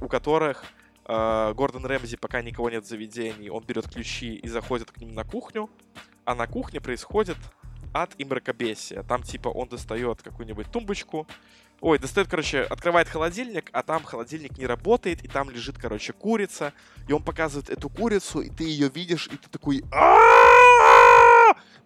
[0.00, 0.64] у которых
[1.04, 5.14] э, Гордон Рэмзи, пока никого нет в заведении, он берет ключи и заходит к ним
[5.14, 5.70] на кухню,
[6.24, 7.36] а на кухне происходит
[7.94, 9.02] ад и мракобесие.
[9.04, 11.26] Там типа он достает какую-нибудь тумбочку,
[11.80, 16.72] Ой, достает, короче, открывает холодильник, а там холодильник не работает, и там лежит, короче, курица.
[17.06, 19.84] И он показывает эту курицу, и ты ее видишь, и ты такой...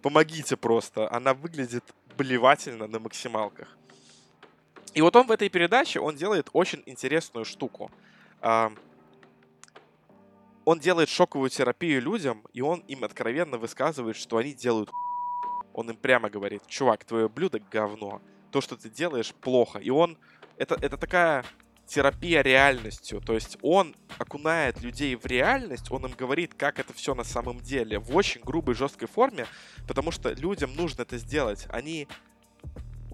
[0.00, 1.12] Помогите просто.
[1.12, 1.84] Она выглядит
[2.16, 3.68] блевательно на максималках.
[4.94, 7.90] И вот он в этой передаче, он делает очень интересную штуку.
[8.42, 8.76] Он
[10.78, 14.90] делает шоковую терапию людям, и он им откровенно высказывает, что они делают
[15.74, 18.20] Он им прямо говорит, чувак, твое блюдо говно
[18.50, 19.78] то, что ты делаешь, плохо.
[19.78, 20.18] И он...
[20.56, 21.44] Это, это такая
[21.86, 23.20] терапия реальностью.
[23.20, 27.58] То есть он окунает людей в реальность, он им говорит, как это все на самом
[27.60, 29.46] деле, в очень грубой, жесткой форме,
[29.88, 31.66] потому что людям нужно это сделать.
[31.70, 32.06] Они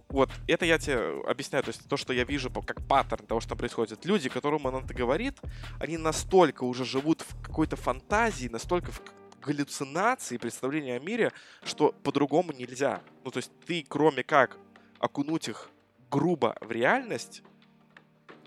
[0.08, 3.56] вот, это я тебе объясняю, то есть то, что я вижу как паттерн того, что
[3.56, 4.04] происходит.
[4.04, 5.38] Люди, которым он это говорит,
[5.80, 9.00] они настолько уже живут в какой-то фантазии, настолько в
[9.40, 11.32] галлюцинации, представления о мире,
[11.64, 13.02] что по-другому нельзя.
[13.24, 14.58] Ну, то есть ты, кроме как
[14.98, 15.70] окунуть их
[16.10, 17.42] грубо в реальность,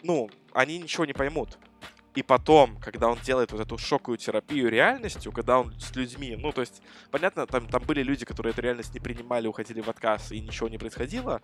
[0.03, 1.57] ну, они ничего не поймут.
[2.15, 6.51] И потом, когда он делает вот эту шоковую терапию реальностью, когда он с людьми, ну,
[6.51, 6.81] то есть,
[7.11, 10.69] понятно, там, там были люди, которые эту реальность не принимали, уходили в отказ, и ничего
[10.69, 11.41] не происходило,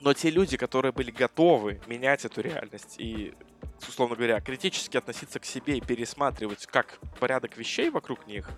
[0.00, 3.34] но те люди, которые были готовы менять эту реальность и,
[3.86, 8.48] условно говоря, критически относиться к себе и пересматривать как порядок вещей вокруг них,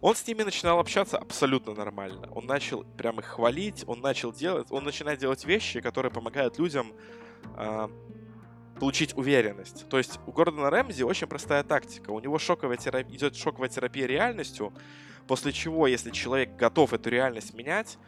[0.00, 2.28] он с ними начинал общаться абсолютно нормально.
[2.34, 6.92] Он начал прям их хвалить, он начал делать, он начинает делать вещи, которые помогают людям
[7.56, 7.88] э,
[8.78, 9.88] получить уверенность.
[9.88, 12.10] То есть у Гордона Рэмзи очень простая тактика.
[12.10, 14.72] У него шоковая терапия, идет шоковая терапия реальностью,
[15.26, 17.98] после чего, если человек готов эту реальность менять,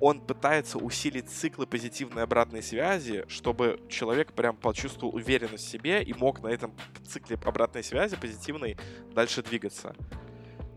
[0.00, 6.12] он пытается усилить циклы позитивной обратной связи, чтобы человек прям почувствовал уверенность в себе и
[6.12, 6.74] мог на этом
[7.06, 8.76] цикле обратной связи позитивной
[9.14, 9.94] дальше двигаться.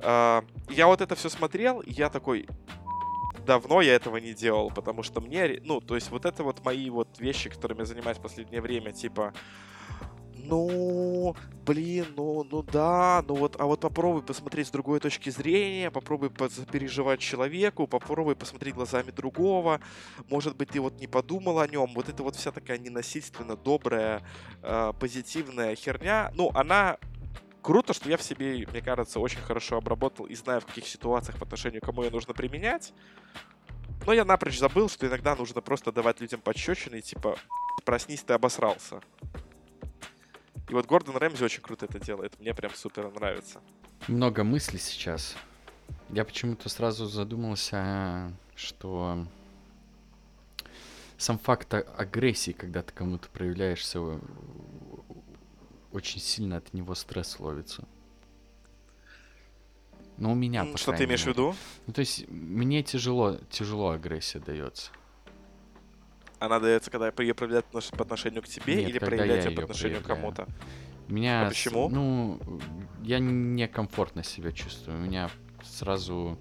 [0.01, 2.47] А, я вот это все смотрел, и я такой,
[3.45, 6.89] давно я этого не делал, потому что мне, ну, то есть вот это вот мои
[6.89, 9.33] вот вещи, которыми я занимаюсь в последнее время, типа,
[10.47, 11.35] ну,
[11.65, 16.29] блин, ну, ну да, ну вот, а вот попробуй посмотреть с другой точки зрения, попробуй
[16.29, 19.79] переживать человеку, попробуй посмотреть глазами другого,
[20.29, 24.21] может быть, ты вот не подумал о нем, вот это вот вся такая ненасильственно добрая,
[24.61, 26.97] э, позитивная херня, ну, она
[27.65, 31.39] круто, что я в себе, мне кажется, очень хорошо обработал и знаю, в каких ситуациях
[31.39, 32.93] по отношению к кому ее нужно применять.
[34.05, 37.39] Но я напрочь забыл, что иногда нужно просто давать людям подщечины и типа
[37.83, 39.01] проснись, ты обосрался.
[40.69, 42.39] И вот Гордон Рэмзи очень круто это делает.
[42.39, 43.59] Мне прям супер нравится.
[44.07, 45.35] Много мыслей сейчас.
[46.09, 49.25] Я почему-то сразу задумался, что
[51.17, 54.19] сам факт агрессии, когда ты кому-то проявляешься,
[55.95, 57.85] очень сильно от него стресс ловится.
[60.17, 61.55] Ну, у меня, Что ты имеешь в виду?
[61.87, 64.91] Ну, то есть, мне тяжело, тяжело агрессия дается.
[66.39, 70.01] Она дается, когда ее проявляют по отношению к тебе Нет, или проявлять ее по отношению
[70.01, 70.47] к кому-то?
[71.07, 71.45] Меня...
[71.45, 71.89] А почему?
[71.89, 72.39] Ну,
[73.03, 74.97] я некомфортно себя чувствую.
[74.97, 75.29] У меня
[75.63, 76.39] сразу...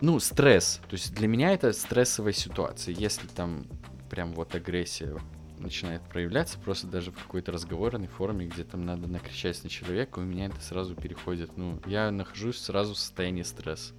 [0.00, 0.80] Ну, стресс.
[0.88, 2.94] То есть для меня это стрессовая ситуация.
[2.94, 3.66] Если там
[4.10, 5.16] прям вот агрессия
[5.62, 10.22] начинает проявляться, просто даже в какой-то разговорной форме, где там надо накричать на человека, у
[10.22, 11.56] меня это сразу переходит.
[11.56, 13.94] Ну, я нахожусь сразу в состоянии стресса.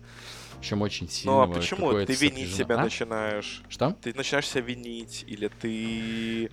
[0.60, 1.34] Причем очень сильно.
[1.34, 2.56] Ну а почему ты винить сопряжено.
[2.56, 2.84] себя а?
[2.84, 3.64] начинаешь?
[3.68, 3.98] Что?
[4.02, 6.50] Ты начинаешь себя винить, или ты.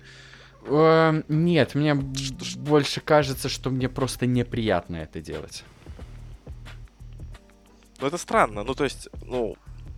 [0.65, 5.63] Э, нет, мне больше кажется, что мне просто неприятно это делать.
[7.99, 8.63] Ну это странно.
[8.63, 9.55] Ну, то есть, ну,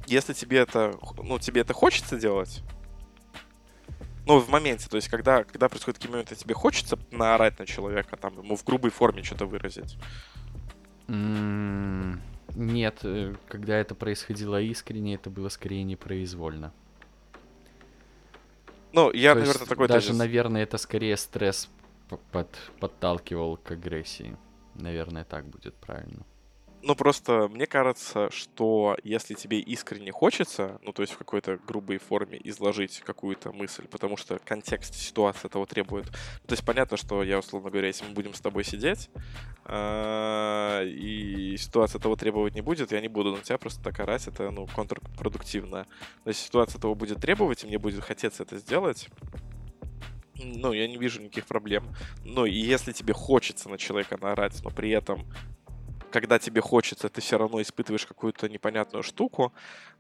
[0.08, 0.94] если тебе это.
[1.18, 2.62] Ну, тебе это хочется делать,
[4.26, 8.16] ну, в моменте, то есть, когда, когда происходят такие моменты, тебе хочется наорать на человека,
[8.18, 9.98] там, ему в грубой форме что-то выразить?
[11.08, 12.20] Mm,
[12.56, 16.74] нет, э, когда это происходило искренне, это было скорее непроизвольно.
[18.94, 20.20] Ну, я, То наверное, такой Даже, тезис.
[20.20, 21.68] наверное, это скорее стресс
[22.32, 22.48] под,
[22.80, 24.38] подталкивал к агрессии.
[24.76, 26.26] Наверное, так будет правильно.
[26.86, 31.98] Ну, просто мне кажется, что если тебе искренне хочется, ну, то есть в какой-то грубой
[31.98, 36.08] форме изложить какую-то мысль, потому что контекст ситуации этого требует.
[36.46, 39.10] То есть понятно, что я, условно говоря, если мы будем с тобой сидеть,
[39.64, 44.28] а, и ситуация того требовать не будет, я не буду на тебя просто так орать,
[44.28, 45.88] это, ну, контрпродуктивно.
[46.26, 49.08] Но если ситуация того будет требовать, и мне будет хотеться это сделать,
[50.36, 51.86] ну, я не вижу никаких проблем.
[52.26, 55.26] Ну, и если тебе хочется на человека наорать, но при этом
[56.14, 59.52] когда тебе хочется, ты все равно испытываешь какую-то непонятную штуку.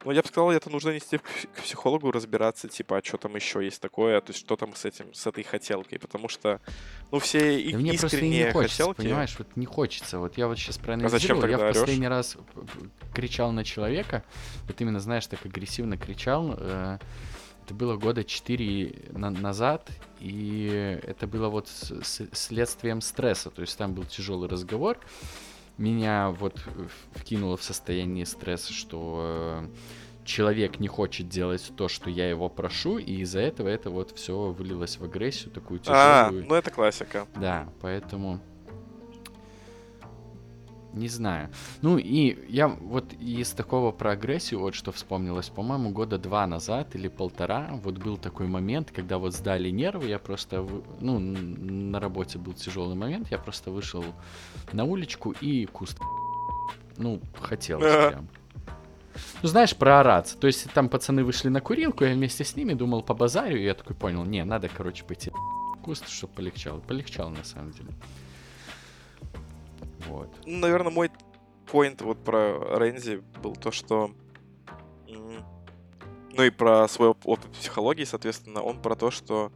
[0.05, 3.66] Но я бы сказал, это нужно нести к психологу, разбираться, типа, а что там еще
[3.66, 6.61] есть такое, то есть что там с этим, с этой хотелкой, потому что,
[7.11, 9.01] ну, все да мне искренние не хочется, хотелки...
[9.01, 10.20] понимаешь, вот не хочется.
[10.20, 11.78] Вот я вот сейчас проанализировал, а я в орешь?
[11.78, 12.38] последний раз
[13.16, 14.24] кричал на человека,
[14.68, 16.99] вот именно, знаешь, так агрессивно кричал, э,
[17.66, 19.89] это было года 4 на назад,
[20.20, 24.99] и это было вот с с следствием стресса, то есть там был тяжелый разговор,
[25.78, 26.59] меня вот
[27.13, 29.67] вкинуло в состояние стресса, что э,
[30.26, 34.51] человек не хочет делать то, что я его прошу, и из-за этого это вот все
[34.51, 36.47] вылилось в агрессию такую А, тяжелую.
[36.47, 37.28] ну это классика.
[37.36, 38.39] Да, поэтому
[40.93, 41.49] не знаю.
[41.81, 46.95] Ну и я вот из такого про агрессию вот что вспомнилось, по-моему, года два назад
[46.95, 50.67] или полтора, вот был такой момент, когда вот сдали нервы, я просто,
[50.99, 54.03] ну, на работе был тяжелый момент, я просто вышел
[54.71, 55.99] на уличку и куст,
[56.97, 58.27] ну, хотелось прям.
[59.41, 60.37] Ну, знаешь, проораться.
[60.37, 63.63] То есть там пацаны вышли на курилку, я вместе с ними думал по базарю, и
[63.63, 65.31] я такой понял, не, надо, короче, пойти
[65.83, 66.79] куст, чтобы полегчало.
[66.79, 67.89] Полегчало, на самом деле.
[70.07, 70.29] Вот.
[70.45, 71.11] Ну, наверное, мой
[71.71, 74.11] поинт вот про Рензи был то, что...
[75.07, 79.51] Ну и про свой оп- опыт психологии, соответственно, он про то, что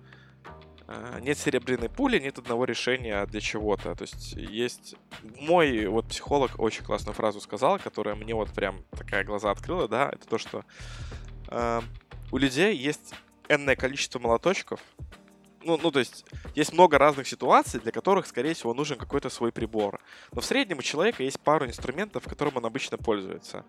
[0.88, 3.96] э, нет серебряной пули, нет одного решения для чего-то.
[3.96, 4.96] То есть есть...
[5.40, 10.10] Мой вот психолог очень классную фразу сказал, которая мне вот прям такая глаза открыла, да,
[10.14, 10.66] это то, что
[11.48, 11.82] э,
[12.32, 13.16] у людей есть
[13.50, 14.80] энное количество молоточков,
[15.64, 19.52] ну, ну, то есть, есть много разных ситуаций, для которых, скорее всего, нужен какой-то свой
[19.52, 20.00] прибор.
[20.32, 23.66] Но в среднем у человека есть пару инструментов, которым он обычно пользуется.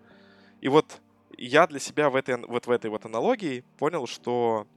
[0.61, 1.01] И вот
[1.37, 4.67] я для себя в этой, вот в этой вот аналогии понял, что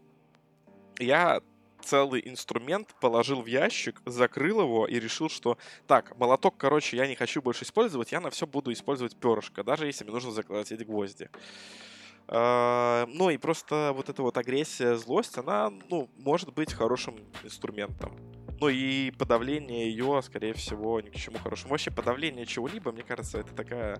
[0.99, 1.41] я
[1.83, 7.17] целый инструмент положил в ящик, закрыл его и решил, что так, молоток, короче, я не
[7.17, 11.29] хочу больше использовать, я на все буду использовать перышко, даже если мне нужно заколотить гвозди.
[12.29, 18.16] А, Ну и просто вот эта вот агрессия, злость, она, ну, может быть хорошим инструментом.
[18.61, 21.70] Ну и подавление ее, скорее всего, ни к чему хорошему.
[21.70, 23.99] Вообще подавление чего-либо, мне кажется, это такая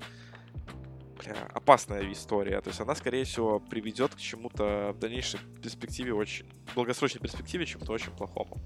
[1.19, 2.61] бля, опасная история.
[2.61, 7.67] То есть она, скорее всего, приведет к чему-то в дальнейшей перспективе очень, в долгосрочной перспективе
[7.67, 8.61] чему-то очень плохому.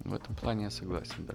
[0.00, 1.34] В этом плане я согласен, да.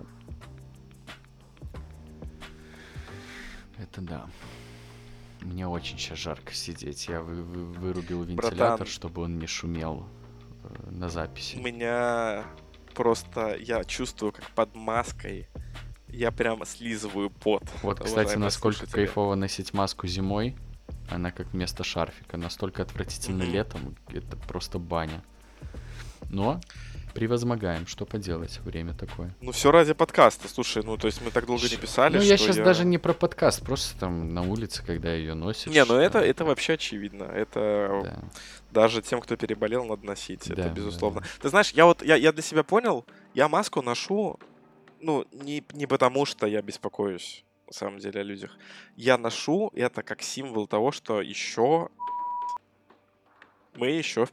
[3.78, 4.30] Это да.
[5.42, 7.08] Мне очень сейчас жарко сидеть.
[7.08, 8.88] Я вы- вы- вырубил вентилятор, Братан.
[8.88, 10.06] чтобы он не шумел
[10.64, 11.56] э, на У записи.
[11.56, 12.46] меня
[12.94, 15.48] просто, я чувствую, как под маской
[16.10, 17.64] я прям слизываю пот.
[17.84, 18.96] Вот, кстати, насколько слушатели.
[19.06, 20.56] кайфово носить маску зимой.
[21.10, 22.38] Она как вместо шарфика.
[22.38, 23.54] Настолько отвратительно Мгм.
[23.54, 23.96] летом.
[24.10, 25.24] Это просто баня.
[26.30, 26.60] Но
[27.14, 27.88] превозмогаем.
[27.88, 28.60] Что поделать?
[28.60, 29.36] Время такое.
[29.42, 30.48] Ну, все ради подкаста.
[30.48, 33.14] Слушай, ну, то есть мы так долго не писали, ну, я сейчас даже не про
[33.14, 33.64] подкаст.
[33.64, 35.72] Просто там на улице, когда ее носишь.
[35.72, 37.24] Не, ну это, там, это вообще очевидно.
[37.24, 38.24] Это да.
[38.72, 40.48] даже тем, кто переболел, надо носить.
[40.48, 41.22] Да, это да, безусловно.
[41.22, 41.28] да.
[41.42, 44.40] Ты знаешь, я вот я, я для себя понял, я маску ношу,
[45.00, 48.58] ну, не, не потому, что я беспокоюсь, на самом деле, о людях.
[48.96, 51.90] Я ношу это как символ того, что еще
[53.76, 54.28] мы еще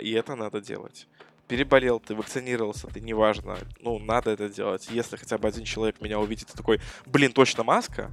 [0.00, 1.06] и это надо делать.
[1.48, 3.58] Переболел ты, вакцинировался ты, неважно.
[3.80, 4.88] Ну, надо это делать.
[4.90, 8.10] Если хотя бы один человек меня увидит и такой, блин, точно маска?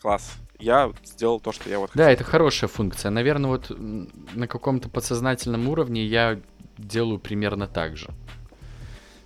[0.00, 0.34] Класс.
[0.58, 3.10] Я сделал то, что я вот Да, это хорошая функция.
[3.10, 6.40] Наверное, вот на каком-то подсознательном уровне я
[6.78, 8.06] делаю примерно так же.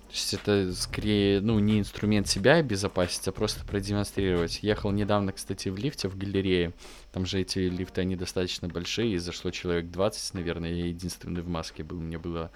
[0.07, 4.63] То есть это скорее, ну, не инструмент себя обезопасить, а просто продемонстрировать.
[4.63, 6.73] Ехал недавно, кстати, в лифте в галерее.
[7.11, 10.71] Там же эти лифты, они достаточно большие, и зашло человек 20, наверное.
[10.71, 11.99] Я единственный в маске был.
[11.99, 12.51] Мне было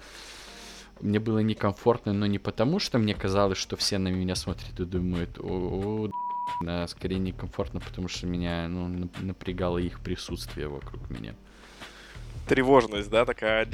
[1.02, 4.84] мне было некомфортно, но не потому, что мне казалось, что все на меня смотрят и
[4.84, 6.10] думают, о, о
[6.62, 11.34] да, а скорее некомфортно, потому что меня ну, напрягало их присутствие вокруг меня.
[12.46, 13.64] Тревожность, да, такая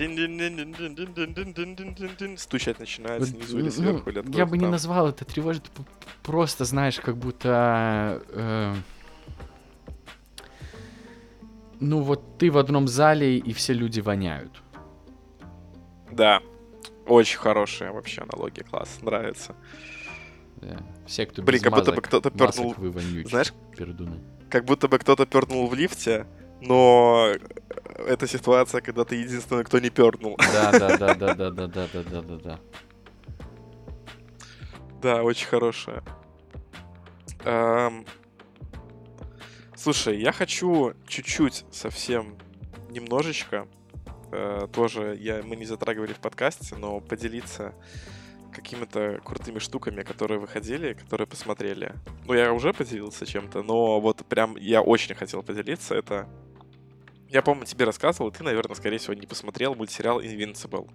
[2.37, 5.63] стучать начинает снизу или сверху или Я бы не назвал это тревожно,
[6.23, 8.23] просто знаешь, как будто
[11.81, 14.51] ну вот ты в одном зале и все люди воняют.
[16.11, 16.43] Да,
[17.09, 19.55] очень хорошая вообще аналогия, класс, нравится.
[20.57, 20.79] Да.
[21.07, 22.75] Все, кто Блин, как будто бы кто-то пернул,
[23.27, 24.21] знаешь, пердуны.
[24.51, 26.27] как будто бы кто-то пернул в лифте,
[26.61, 27.33] но
[27.97, 30.37] это ситуация, когда ты единственный, кто не пернул.
[30.53, 32.61] Да, да, да, да, да, да, да, да, да, да, да.
[35.01, 36.03] Да, очень хорошая.
[37.45, 38.05] Эм,
[39.79, 42.37] Слушай, я хочу чуть-чуть, совсем
[42.91, 43.69] немножечко,
[44.73, 47.75] тоже я, мы не затрагивали в подкасте, но поделиться
[48.53, 51.95] какими-то крутыми штуками, которые выходили, которые посмотрели.
[52.27, 55.95] Ну, я уже поделился чем-то, но вот прям я очень хотел поделиться.
[55.95, 56.29] Это...
[57.29, 60.91] Я, по-моему, тебе рассказывал, ты, наверное, скорее всего, не посмотрел мультсериал Invincible.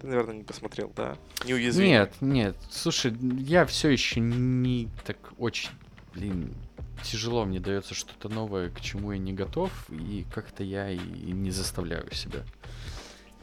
[0.00, 1.16] Ты, наверное, не посмотрел, да?
[1.44, 1.90] Неуязвимый.
[1.90, 2.56] Нет, нет.
[2.70, 5.70] Слушай, я все еще не так очень,
[6.14, 6.54] блин,
[7.02, 11.50] тяжело мне дается что-то новое, к чему я не готов, и как-то я и не
[11.50, 12.40] заставляю себя.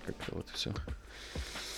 [0.06, 0.74] Как-то вот все.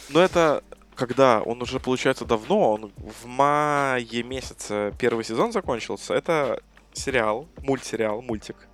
[0.09, 0.63] Но это
[0.95, 6.61] когда он уже, получается, давно, он в мае месяце первый сезон закончился, это
[6.93, 8.67] сериал, мультсериал, мультик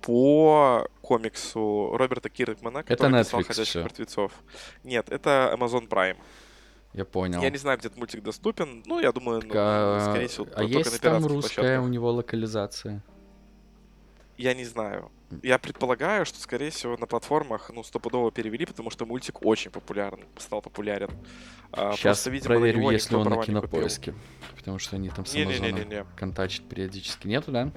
[0.00, 3.82] по комиксу Роберта Киркмана, который это Netflix «Ходячих все.
[3.82, 4.32] мертвецов».
[4.84, 6.16] Нет, это Amazon Prime.
[6.94, 7.42] Я понял.
[7.42, 8.82] Я не знаю, где этот мультик доступен.
[8.86, 11.84] Ну, я думаю, ну, а, скорее всего, а только есть на там русская площадках.
[11.84, 13.04] у него локализация?
[14.36, 15.10] Я не знаю.
[15.42, 20.24] Я предполагаю, что, скорее всего, на платформах, ну, стопудово перевели, потому что мультик очень популярен,
[20.38, 21.10] стал популярен.
[21.74, 24.14] Сейчас Просто, видимо, проверю, на если он на кинопоиске.
[24.56, 27.26] Потому что они там с Амазоном контачат периодически.
[27.26, 27.70] Нету, да?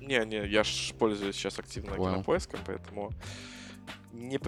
[0.00, 2.14] Не-не, я ж пользуюсь сейчас активно Понял.
[2.14, 3.12] кинопоиском, поэтому
[4.12, 4.40] не.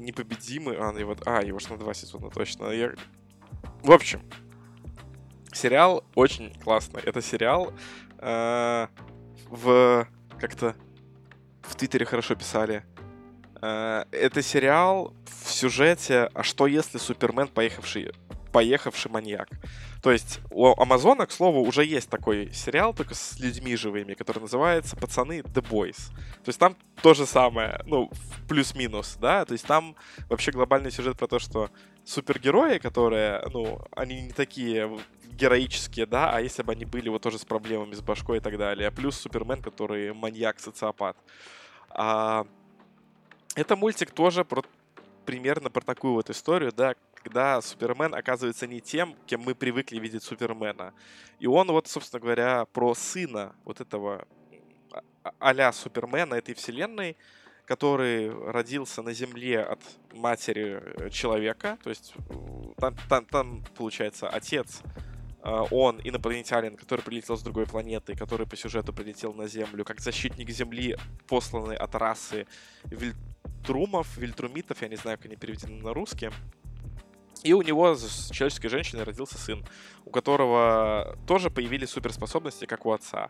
[0.00, 0.76] Непобедимый.
[0.78, 1.16] А, его...
[1.24, 2.66] а, его ж на два сезона точно.
[2.70, 2.92] Я...
[3.82, 4.22] В общем,
[5.52, 7.00] сериал очень классный.
[7.02, 7.72] Это сериал
[8.18, 8.86] э,
[9.48, 10.74] в как-то
[11.62, 12.84] в Твиттере хорошо писали.
[13.60, 18.12] Э, это сериал в сюжете «А что если Супермен, поехавший,
[18.52, 19.48] поехавший маньяк?»
[20.02, 24.40] То есть у Амазона, к слову, уже есть такой сериал, только с людьми живыми, который
[24.40, 26.10] называется «Пацаны The Boys».
[26.42, 28.10] То есть там то же самое, ну,
[28.48, 29.44] плюс-минус, да?
[29.44, 29.96] То есть там
[30.30, 31.70] вообще глобальный сюжет про то, что
[32.04, 34.90] супергерои, которые, ну, они не такие
[35.32, 38.58] героические, да, а если бы они были вот тоже с проблемами с башкой и так
[38.58, 38.88] далее.
[38.88, 41.16] А плюс Супермен, который маньяк-социопат.
[41.90, 42.46] А,
[43.54, 44.62] это мультик тоже про
[45.26, 50.22] примерно про такую вот историю, да, когда Супермен оказывается не тем, кем мы привыкли видеть
[50.22, 50.94] Супермена.
[51.38, 54.26] И он вот, собственно говоря, про сына вот этого
[54.92, 57.16] а, а-ля Супермена этой вселенной,
[57.66, 59.80] который родился на Земле от
[60.12, 62.32] матери э, человека, то есть э,
[62.78, 64.82] там, там, там получается, отец
[65.42, 70.00] а, он инопланетянин, который прилетел с другой планеты, который по сюжету прилетел на Землю, как
[70.00, 70.96] защитник Земли,
[71.28, 72.46] посланный от расы
[72.84, 76.30] вильтрумов, вильтрумитов, я не знаю, как они переведены на русский.
[77.42, 79.64] И у него с человеческой женщиной родился сын,
[80.04, 83.28] у которого тоже появились суперспособности, как у отца.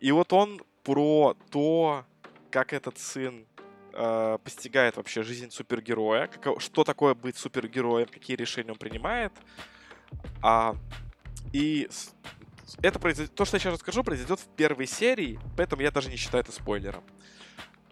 [0.00, 2.04] И вот он про то,
[2.50, 3.46] как этот сын
[3.92, 9.32] э, постигает вообще жизнь супергероя, как, что такое быть супергероем, какие решения он принимает.
[10.42, 10.76] А
[11.52, 11.88] и
[12.82, 16.16] это произойдет, то, что я сейчас расскажу, произойдет в первой серии, поэтому я даже не
[16.16, 17.04] считаю это спойлером.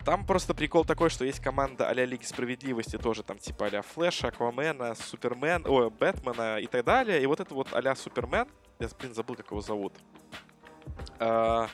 [0.04, 4.28] Там просто прикол такой, что есть команда а-ля Лиги Справедливости, тоже там типа а-ля Флэша,
[4.28, 7.22] Аквамена, Супермен, о, Бэтмена и так далее.
[7.22, 8.48] И вот это вот а-ля Супермен,
[8.80, 9.94] я, блин, забыл, как его зовут,
[11.20, 11.68] а,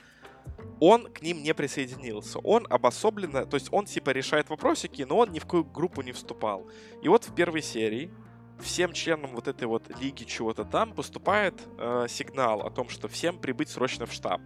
[0.80, 2.38] он к ним не присоединился.
[2.40, 6.12] Он обособленно, то есть он типа решает вопросики, но он ни в какую группу не
[6.12, 6.70] вступал.
[7.02, 8.10] И вот в первой серии
[8.60, 13.38] всем членам вот этой вот лиги чего-то там поступает э, сигнал о том, что всем
[13.38, 14.40] прибыть срочно в штаб.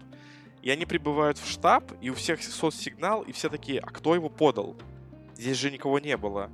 [0.63, 4.29] И они прибывают в штаб, и у всех соцсигнал, и все такие, а кто его
[4.29, 4.77] подал?
[5.37, 6.51] Здесь же никого не было.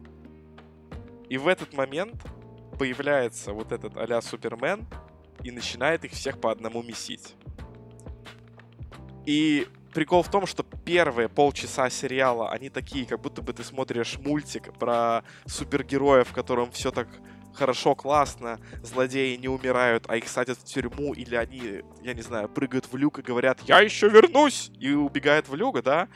[1.29, 2.25] И в этот момент
[2.79, 4.87] появляется вот этот а Супермен
[5.45, 7.35] и начинает их всех по одному месить.
[9.27, 14.19] И прикол в том, что первые полчаса сериала, они такие, как будто бы ты смотришь
[14.19, 17.09] мультик про супергероев, в котором все так
[17.55, 22.49] хорошо, классно, злодеи не умирают, а их садят в тюрьму, или они, я не знаю,
[22.49, 26.09] прыгают в люк и говорят «Я еще вернусь!» и убегают в люк, да?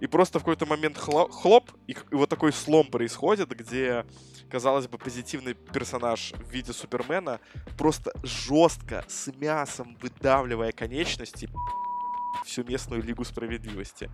[0.00, 4.06] И просто в какой-то момент хлоп, и, и вот такой слом происходит, где,
[4.50, 7.38] казалось бы, позитивный персонаж в виде Супермена
[7.76, 11.50] просто жестко, с мясом, выдавливая конечности,
[12.46, 14.10] всю местную Лигу Справедливости.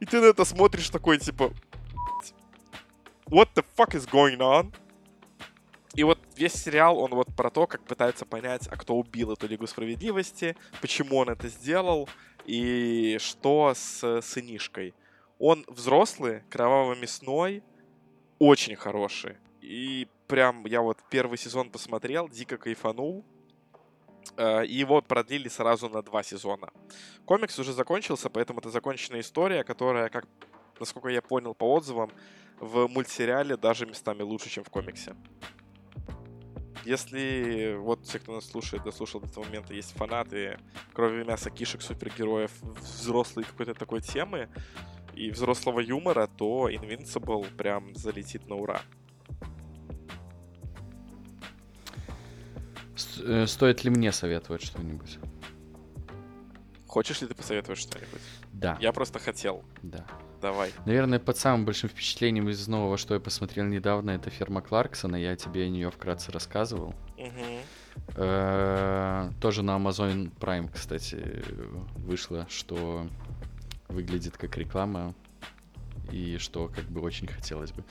[0.00, 1.52] И ты на это смотришь такой, типа,
[3.26, 4.74] what the fuck is going on?
[5.96, 9.48] И вот весь сериал, он вот про то, как пытается понять, а кто убил эту
[9.48, 12.08] Лигу Справедливости, почему он это сделал
[12.44, 14.94] и что с сынишкой.
[15.38, 17.62] Он взрослый, кроваво-мясной,
[18.38, 19.36] очень хороший.
[19.62, 23.24] И прям я вот первый сезон посмотрел, дико кайфанул.
[24.36, 26.68] Э, и его продлили сразу на два сезона.
[27.24, 30.26] Комикс уже закончился, поэтому это законченная история, которая, как,
[30.78, 32.10] насколько я понял по отзывам,
[32.60, 35.14] в мультсериале даже местами лучше, чем в комиксе.
[36.84, 40.58] Если вот все, кто нас слушает, дослушал до этого момента, есть фанаты
[40.92, 44.48] крови мяса кишек супергероев взрослой какой-то такой темы
[45.14, 48.82] и взрослого юмора, то Invincible прям залетит на ура.
[53.24, 55.18] Э, Стоит ли мне советовать что-нибудь?
[56.86, 58.22] Хочешь ли ты посоветовать что-нибудь?
[58.52, 59.64] Да, Я просто хотел.
[59.82, 60.06] да.
[60.46, 60.72] Давай.
[60.84, 65.16] Наверное, под самым большим впечатлением из нового, что я посмотрел недавно, это ферма Кларксона.
[65.16, 66.94] Я тебе о нее вкратце рассказывал.
[68.14, 71.42] Э, Тоже на Amazon Prime, кстати,
[71.96, 73.08] вышло, что
[73.88, 75.14] выглядит как реклама
[76.12, 77.84] и что как бы очень хотелось бы.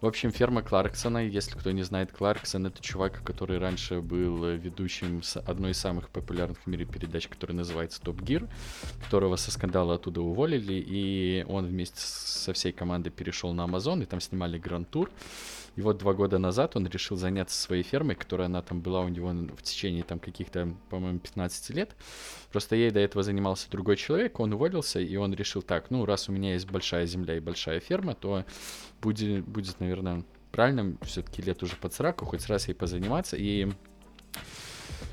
[0.00, 5.22] В общем, ферма Кларксона, если кто не знает, Кларксон это чувак, который раньше был ведущим
[5.22, 8.48] с одной из самых популярных в мире передач, которая называется Топ Гир,
[9.04, 14.06] которого со скандала оттуда уволили, и он вместе со всей командой перешел на Amazon, и
[14.06, 15.10] там снимали Гранд-тур.
[15.76, 19.08] И вот два года назад он решил заняться своей фермой, которая она там была у
[19.08, 21.94] него в течение там каких-то, по-моему, 15 лет.
[22.50, 26.28] Просто ей до этого занимался другой человек, он уволился, и он решил так, ну, раз
[26.28, 28.44] у меня есть большая земля и большая ферма, то
[29.02, 33.36] будет, будет наверное, правильно все-таки лет уже под сраку, хоть раз ей позаниматься.
[33.36, 33.68] И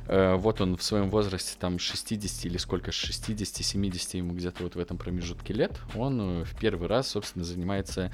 [0.08, 4.80] э, вот он в своем возрасте, там, 60 или сколько, 60-70 ему где-то вот в
[4.80, 8.12] этом промежутке лет, он э, в первый раз, собственно, занимается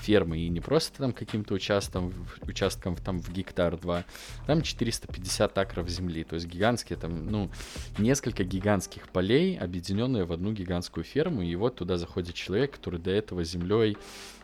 [0.00, 0.40] фермой.
[0.42, 2.12] И не просто там каким-то участком,
[2.42, 4.04] участком там в гектар 2,
[4.46, 7.50] там 450 акров земли, то есть гигантские там, ну,
[7.98, 13.10] несколько гигантских полей, объединенные в одну гигантскую ферму, и вот туда заходит человек, который до
[13.10, 13.96] этого землей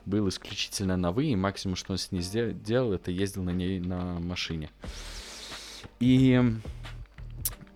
[0.07, 3.51] был исключительно на вы, и максимум, что он с ней сдел- делал, это ездил на
[3.51, 4.71] ней на машине.
[6.01, 6.41] И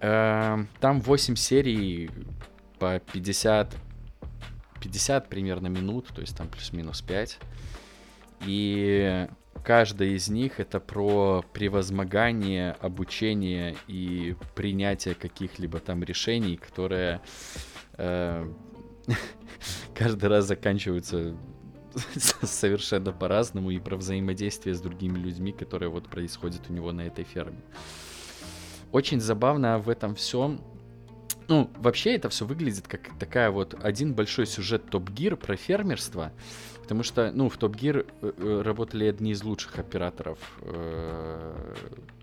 [0.03, 2.11] там 8 серий
[2.81, 3.77] по 50,
[4.81, 7.39] 50 примерно минут, то есть там плюс-минус 5.
[8.47, 9.29] И
[9.63, 17.21] каждая из них это про превозмогание, обучение и принятие каких-либо там решений, которые
[17.97, 18.53] э,
[19.95, 21.37] каждый раз заканчиваются
[22.43, 27.23] совершенно по-разному и про взаимодействие с другими людьми, которое вот происходит у него на этой
[27.23, 27.61] ферме.
[28.93, 30.61] Очень забавно в этом всем.
[31.49, 36.33] Ну, вообще это все выглядит как такая вот один большой сюжет Топ Гир про фермерство.
[36.83, 41.75] Потому что, ну, в Топ Гир работали одни из лучших операторов э,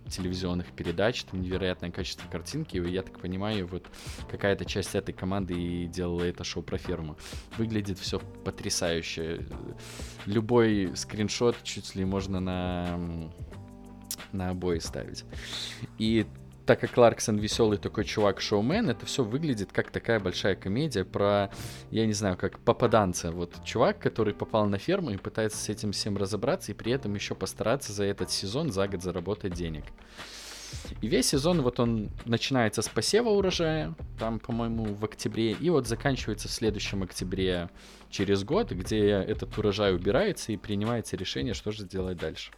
[0.09, 3.85] телевизионных передач, там невероятное качество картинки, и я так понимаю, вот
[4.29, 7.17] какая-то часть этой команды и делала это шоу про ферму.
[7.57, 9.45] Выглядит все потрясающе.
[10.25, 12.99] Любой скриншот чуть ли можно на,
[14.33, 15.23] на обои ставить.
[15.97, 16.27] И
[16.69, 21.49] так как Кларксон веселый такой чувак-шоумен, это все выглядит как такая большая комедия про,
[21.89, 23.31] я не знаю, как попаданца.
[23.31, 27.15] Вот чувак, который попал на ферму и пытается с этим всем разобраться, и при этом
[27.15, 29.83] еще постараться за этот сезон за год заработать денег.
[31.01, 35.87] И весь сезон вот он начинается с посева урожая, там, по-моему, в октябре, и вот
[35.87, 37.71] заканчивается в следующем октябре
[38.11, 42.51] через год, где этот урожай убирается и принимается решение, что же делать дальше.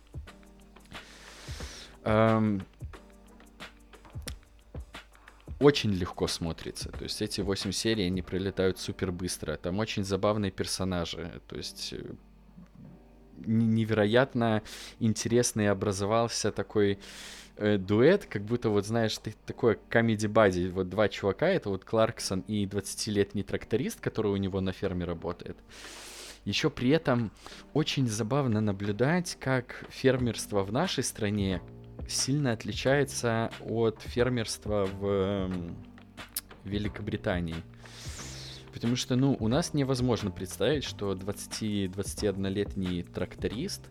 [5.62, 6.90] Очень легко смотрится.
[6.90, 9.58] То есть эти 8 серий, они пролетают супер быстро.
[9.58, 11.40] Там очень забавные персонажи.
[11.48, 12.04] То есть э,
[13.46, 14.64] невероятно
[15.00, 16.98] интересный образовался такой
[17.58, 20.68] э, дуэт, как будто вот, знаешь, ты такой комедий бади.
[20.68, 25.58] Вот два чувака, это вот Кларксон и 20-летний тракторист, который у него на ферме работает.
[26.44, 27.32] Еще при этом
[27.74, 31.62] очень забавно наблюдать, как фермерство в нашей стране
[32.16, 35.76] сильно отличается от фермерства в эм,
[36.64, 37.64] Великобритании.
[38.74, 43.90] Потому что, ну, у нас невозможно представить, что 20-21-летний тракторист,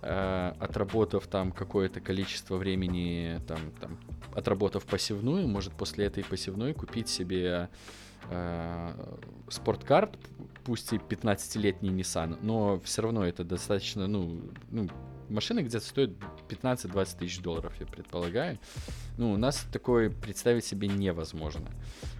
[0.00, 3.98] э, отработав там какое-то количество времени, там, там,
[4.34, 7.68] отработав посевную, может после этой посевной купить себе
[8.30, 8.92] э,
[9.48, 10.10] спорткар,
[10.64, 14.88] пусть и 15-летний Nissan, но все равно это достаточно, ну, ну
[15.28, 16.10] машина где-то стоит
[16.48, 18.58] 15-20 тысяч долларов, я предполагаю.
[19.16, 21.68] Ну, у нас такое представить себе невозможно.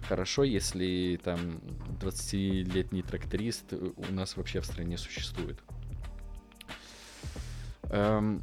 [0.07, 1.59] Хорошо, если там
[2.01, 5.59] 20-летний тракторист у нас вообще в стране существует.
[7.89, 8.41] Эм,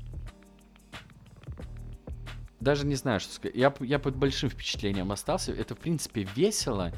[2.60, 3.56] даже не знаю, что сказать.
[3.56, 5.52] Я, я под большим впечатлением остался.
[5.52, 6.93] Это, в принципе, весело,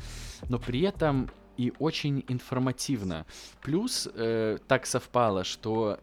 [0.48, 3.26] но при этом и очень информативно.
[3.60, 5.98] Плюс э, так совпало, что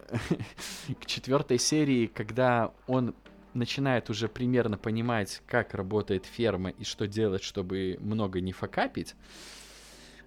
[1.02, 3.16] к четвертой серии, когда он
[3.54, 9.16] начинает уже примерно понимать, как работает ферма и что делать, чтобы много не факапить,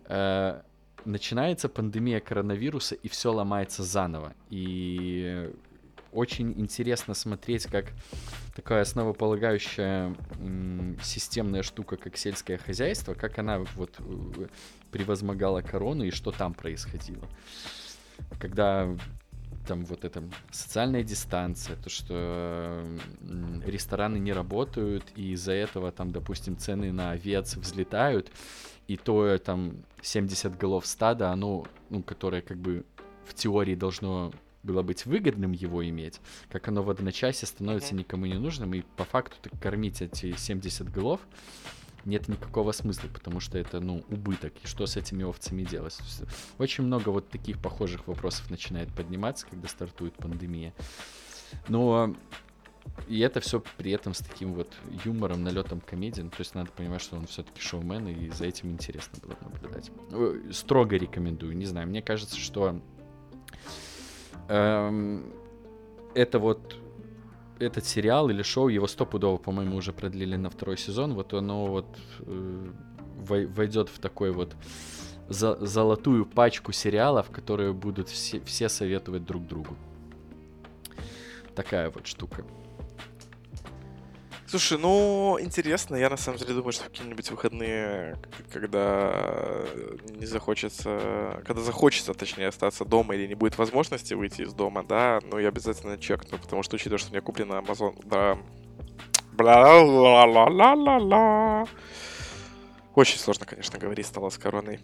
[0.07, 0.63] э,
[1.05, 4.35] начинается пандемия коронавируса, и все ломается заново.
[4.49, 5.53] И
[6.13, 7.93] очень интересно смотреть, как
[8.57, 10.15] такая основополагающая
[11.03, 14.47] системная штука, как сельское хозяйство, как она вот э,
[14.91, 17.25] превозмогала корону и что там происходило.
[18.39, 18.89] Когда
[19.67, 22.85] там вот эта социальная дистанция, то, что
[23.65, 28.33] рестораны не работают, и из-за этого там, допустим, цены на овец взлетают,
[28.87, 32.85] и то там 70 голов стада, оно, ну, которое как бы
[33.27, 34.33] в теории должно
[34.63, 36.21] было быть выгодным его иметь,
[36.51, 40.91] как оно в одночасье становится никому не нужным, и по факту так кормить эти 70
[40.91, 41.21] голов
[42.05, 44.53] нет никакого смысла, потому что это, ну, убыток.
[44.63, 45.99] И что с этими овцами делать?
[46.59, 50.73] Очень много вот таких похожих вопросов начинает подниматься, когда стартует пандемия.
[51.69, 52.15] Но
[53.07, 54.73] и это все при этом с таким вот
[55.05, 56.23] юмором, налетом комедии.
[56.23, 59.91] Ну, то есть надо понимать, что он все-таки шоумен, и за этим интересно было наблюдать.
[60.11, 61.57] Э, строго рекомендую.
[61.57, 62.81] Не знаю, мне кажется, что
[64.49, 65.33] эм,
[66.15, 66.77] это вот
[67.61, 71.99] этот сериал или шоу, его стопудово, по-моему, уже продлили на второй сезон, вот оно вот
[72.21, 72.73] э,
[73.17, 74.55] войдет в такой вот
[75.29, 79.77] за золотую пачку сериалов, которые будут все, все советовать друг другу.
[81.55, 82.45] Такая вот штука.
[84.49, 85.95] Слушай, ну, интересно.
[85.97, 88.17] Я на самом деле думаю, что в какие-нибудь выходные,
[88.51, 89.67] когда
[90.09, 95.21] не захочется, когда захочется, точнее, остаться дома или не будет возможности выйти из дома, да,
[95.31, 98.39] ну, я обязательно чекну, потому что, учитывая, что у меня куплено Amazon, да,
[99.33, 101.69] бла ла ла ла ла ла
[102.95, 104.81] Очень сложно, конечно, говорить стало с короной.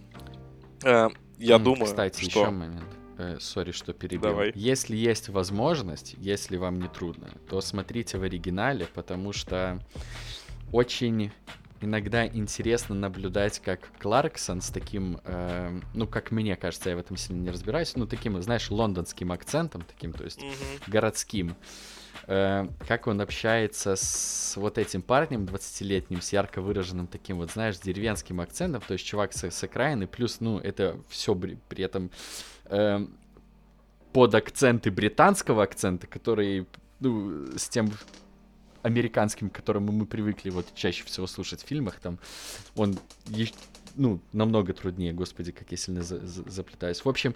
[0.85, 1.09] Э,
[1.39, 2.41] я думаю, Кстати, что...
[2.41, 2.85] еще момент.
[3.16, 4.31] Э, сори, что перебил.
[4.31, 4.53] Давай.
[4.55, 9.81] Если есть возможность, если вам не трудно, то смотрите в оригинале, потому что
[10.73, 11.31] очень
[11.81, 17.16] иногда интересно наблюдать, как Кларксон с таким, э, ну, как мне кажется, я в этом
[17.16, 20.82] сильно не разбираюсь, ну, таким, знаешь, лондонским акцентом, таким, то есть mm-hmm.
[20.91, 21.57] городским,
[22.27, 27.78] э, как он общается с вот этим парнем 20-летним, с ярко выраженным таким вот, знаешь,
[27.78, 32.11] деревенским акцентом, то есть чувак с, с окраины, плюс, ну, это все при, при этом
[32.66, 33.07] э,
[34.12, 36.66] под акценты британского акцента, который
[37.01, 37.91] ну, с тем
[38.82, 42.19] американским, к которому мы привыкли вот чаще всего слушать в фильмах, там
[42.77, 42.99] он
[43.97, 47.05] ну, намного труднее, господи, как я сильно за за заплетаюсь.
[47.05, 47.35] В общем,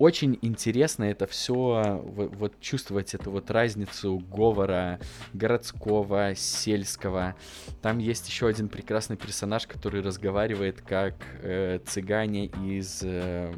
[0.00, 4.98] очень интересно это все, вот, вот чувствовать эту вот разницу говора
[5.34, 7.36] городского, сельского.
[7.82, 13.52] Там есть еще один прекрасный персонаж, который разговаривает как э, цыгане из, э,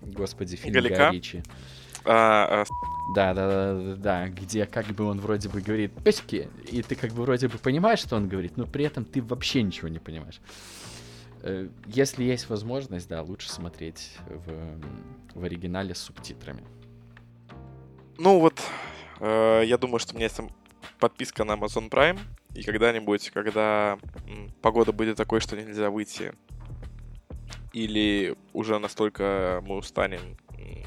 [0.00, 1.10] господи, фильм Галика?
[1.10, 1.42] Ричи.
[2.06, 2.64] А, а...
[3.14, 6.94] Да, да, да, да, да, где как бы он вроде бы говорит пески, и ты
[6.94, 9.98] как бы вроде бы понимаешь, что он говорит, но при этом ты вообще ничего не
[9.98, 10.40] понимаешь.
[11.46, 14.80] Э, если есть возможность, да, лучше смотреть в,
[15.38, 16.64] в оригинале с субтитрами.
[18.18, 18.60] Ну вот,
[19.20, 20.40] э, я думаю, что у меня есть
[20.98, 22.18] подписка на Amazon Prime,
[22.54, 23.96] и когда-нибудь, когда
[24.60, 26.32] погода будет такой, что нельзя выйти,
[27.72, 30.36] или уже настолько мы устанем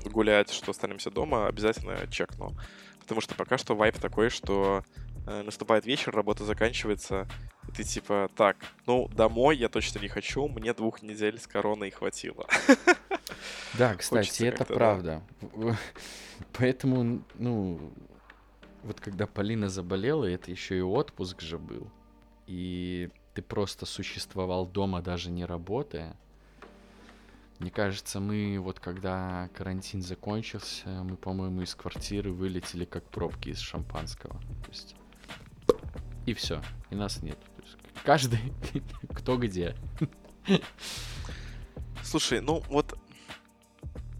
[0.06, 2.52] гулять, что останемся дома, обязательно чекну.
[2.99, 4.84] Потому что пока что вайп такой, что
[5.25, 7.27] наступает вечер, работа заканчивается,
[7.67, 11.91] и ты типа, так, ну, домой я точно не хочу, мне двух недель с короной
[11.91, 12.47] хватило.
[13.77, 15.21] Да, кстати, это правда.
[16.53, 17.93] Поэтому, ну,
[18.83, 21.89] вот когда Полина заболела, это еще и отпуск же был.
[22.47, 26.15] И ты просто существовал дома, даже не работая.
[27.59, 33.59] Мне кажется, мы вот когда карантин закончился, мы, по-моему, из квартиры вылетели как пробки из
[33.59, 34.33] шампанского.
[34.63, 34.95] То есть...
[36.30, 36.61] И все,
[36.91, 37.39] и нас нет.
[38.03, 38.38] Каждый
[39.15, 39.76] кто где.
[42.03, 42.95] Слушай, ну вот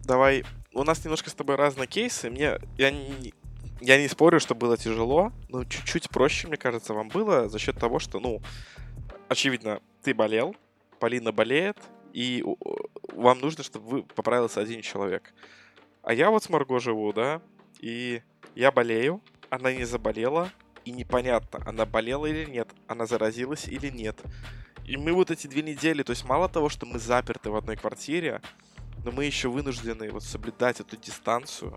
[0.02, 0.44] давай.
[0.74, 2.28] У нас немножко с тобой разные кейсы.
[2.28, 3.32] Мне я не,
[3.80, 7.78] я не спорю, что было тяжело, но чуть-чуть проще, мне кажется, вам было за счет
[7.78, 8.42] того, что, ну,
[9.28, 10.56] очевидно, ты болел,
[10.98, 11.76] Полина болеет,
[12.12, 12.44] и
[13.12, 15.32] вам нужно, чтобы вы поправился один человек.
[16.02, 17.40] А я вот с Марго живу, да,
[17.78, 18.20] и
[18.56, 20.50] я болею, она не заболела,
[20.84, 24.20] и непонятно, она болела или нет, она заразилась или нет.
[24.84, 27.76] И мы вот эти две недели, то есть мало того, что мы заперты в одной
[27.76, 28.40] квартире,
[29.04, 31.76] но мы еще вынуждены вот соблюдать эту дистанцию,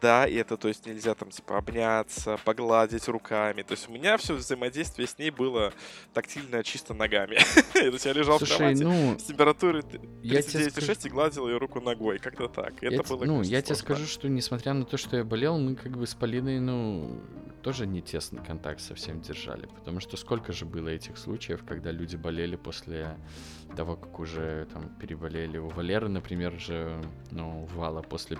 [0.00, 3.62] да, и это, то есть, нельзя там, типа, обняться, погладить руками.
[3.62, 5.72] То есть, у меня все взаимодействие с ней было
[6.12, 7.38] тактильно чисто ногами.
[7.72, 12.18] То есть, я лежал в кровати ну, с температурой 39,6 и гладил ее руку ногой.
[12.18, 12.82] Как-то так.
[12.82, 15.96] Это, было, Ну, я тебе скажу, что несмотря на то, что я болел, мы как
[15.96, 17.20] бы с Полиной, ну,
[17.62, 19.66] тоже не тесный контакт совсем держали.
[19.66, 23.16] Потому что сколько же было этих случаев, когда люди болели после
[23.76, 25.58] того, как уже там переболели.
[25.58, 28.38] У Валеры, например, же, ну, Вала после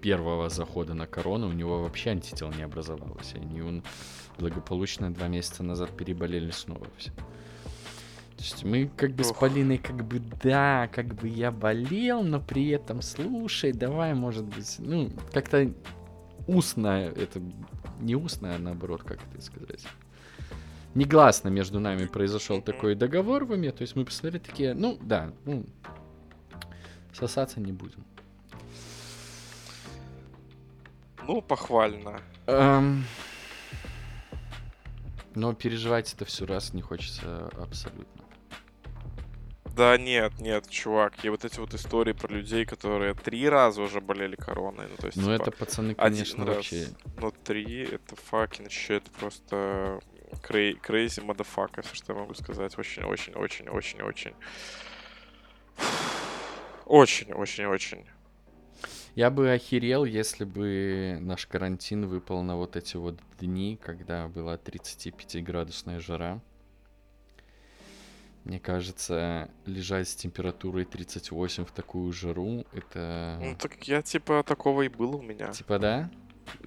[0.00, 3.34] первого захода на корону у него вообще антител не образовалось.
[3.34, 3.82] Они он
[4.38, 7.12] благополучно два месяца назад переболели снова все.
[8.38, 9.40] То есть мы как бы с Ох.
[9.40, 14.76] Полиной как бы да, как бы я болел, но при этом слушай, давай, может быть,
[14.78, 15.72] ну, как-то
[16.46, 17.42] устно, это
[18.00, 19.84] не устно, а наоборот, как это сказать.
[20.94, 25.32] Негласно между нами произошел такой договор в уме, то есть мы посмотрели такие, ну, да,
[25.44, 25.66] ну,
[27.12, 28.04] сосаться не будем.
[31.28, 32.22] Ну, похвально.
[32.46, 33.04] Эм,
[35.34, 38.24] Но переживать это все раз не хочется абсолютно.
[39.76, 44.00] Да нет, нет, чувак, и вот эти вот истории про людей, которые три раза уже
[44.00, 46.88] болели короной, ну то есть, Ну, типа, это, пацаны, один конечно, раз, вообще...
[47.18, 50.00] но три, это fucking shit, просто
[50.42, 54.34] крей- crazy motherfucker, все, что я могу сказать, очень-очень-очень-очень-очень.
[56.86, 58.06] Очень-очень-очень.
[59.14, 64.56] Я бы охерел, если бы наш карантин выпал на вот эти вот дни, когда была
[64.56, 66.40] 35-градусная жара.
[68.44, 73.38] Мне кажется, лежать с температурой 38 в такую жару, это...
[73.40, 75.52] Ну так я типа такого и было у меня.
[75.52, 76.10] Типа, да?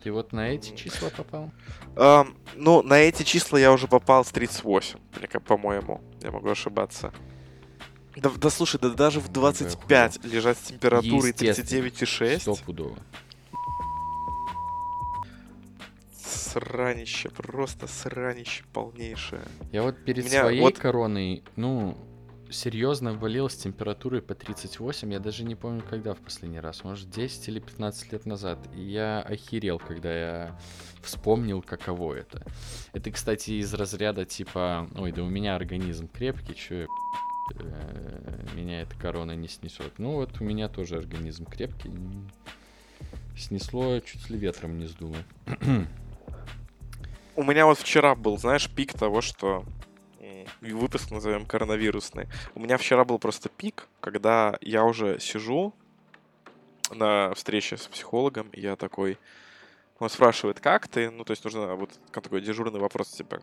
[0.04, 1.52] Ты вот на эти числа попал?
[1.96, 6.02] Ам, ну, на эти числа я уже попал с 38, мне как по-моему.
[6.22, 7.12] Я могу ошибаться.
[8.18, 11.88] Да, да слушай, да даже в Ой, 25 лежать с температурой Естественно.
[11.88, 12.40] 39,6.
[12.42, 12.98] Стопудово.
[16.14, 19.44] Сранище, просто сранище полнейшее.
[19.72, 21.98] Я вот перед Меня своей вот- короной, ну,
[22.50, 25.14] серьезно болел с температурой по 38.
[25.14, 26.84] Я даже не помню, когда в последний раз.
[26.84, 28.60] Может, 10 или 15 лет назад.
[28.76, 30.60] И я охерел, когда я
[31.02, 32.44] вспомнил, каково это.
[32.92, 36.88] Это, кстати, из разряда типа, ой, да у меня организм крепкий, чё я,
[38.56, 39.98] меня эта корона не снесет.
[39.98, 41.92] Ну вот у меня тоже организм крепкий.
[43.38, 45.18] Снесло, чуть ли ветром не сдуло.
[47.36, 49.66] У меня вот вчера был, знаешь, пик того, что
[50.62, 52.28] выпуск назовем коронавирусный.
[52.56, 55.74] У меня вчера был просто пик, когда я уже сижу
[56.92, 59.18] на встрече с психологом, и я такой,
[60.00, 61.10] он спрашивает, как ты?
[61.10, 63.42] Ну, то есть нужно вот такой дежурный вопрос, типа,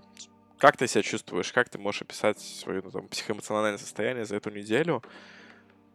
[0.59, 4.51] как ты себя чувствуешь, как ты можешь описать свое ну, там, психоэмоциональное состояние за эту
[4.51, 5.02] неделю?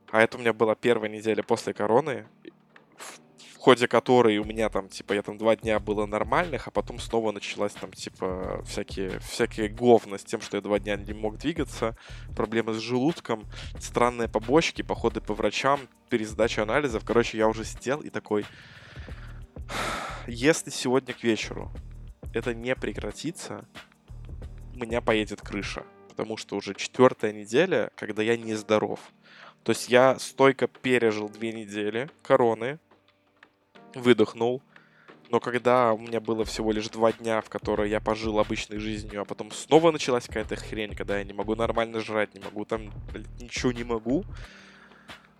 [0.10, 2.28] А это у меня была первая неделя после короны,
[2.98, 7.00] в ходе которой у меня там, типа, я там два дня было нормальных, а потом
[7.00, 11.38] снова началась там, типа, всякие, всякие говна с тем, что я два дня не мог
[11.38, 11.98] двигаться,
[12.36, 13.46] проблемы с желудком,
[13.80, 15.80] странные побочки, походы по врачам,
[16.10, 17.04] пересдача анализов.
[17.06, 18.46] Короче, я уже сидел и такой,
[20.28, 21.72] если сегодня к вечеру
[22.34, 23.66] это не прекратится,
[24.76, 25.84] у меня поедет крыша.
[26.10, 29.00] Потому что уже четвертая неделя, когда я нездоров.
[29.64, 32.80] То есть я стойко пережил две недели короны,
[33.96, 34.62] выдохнул.
[35.30, 39.22] Но когда у меня было всего лишь два дня, в которые я пожил обычной жизнью,
[39.22, 42.92] а потом снова началась какая-то хрень, когда я не могу нормально жрать, не могу там,
[43.40, 44.26] ничего не могу,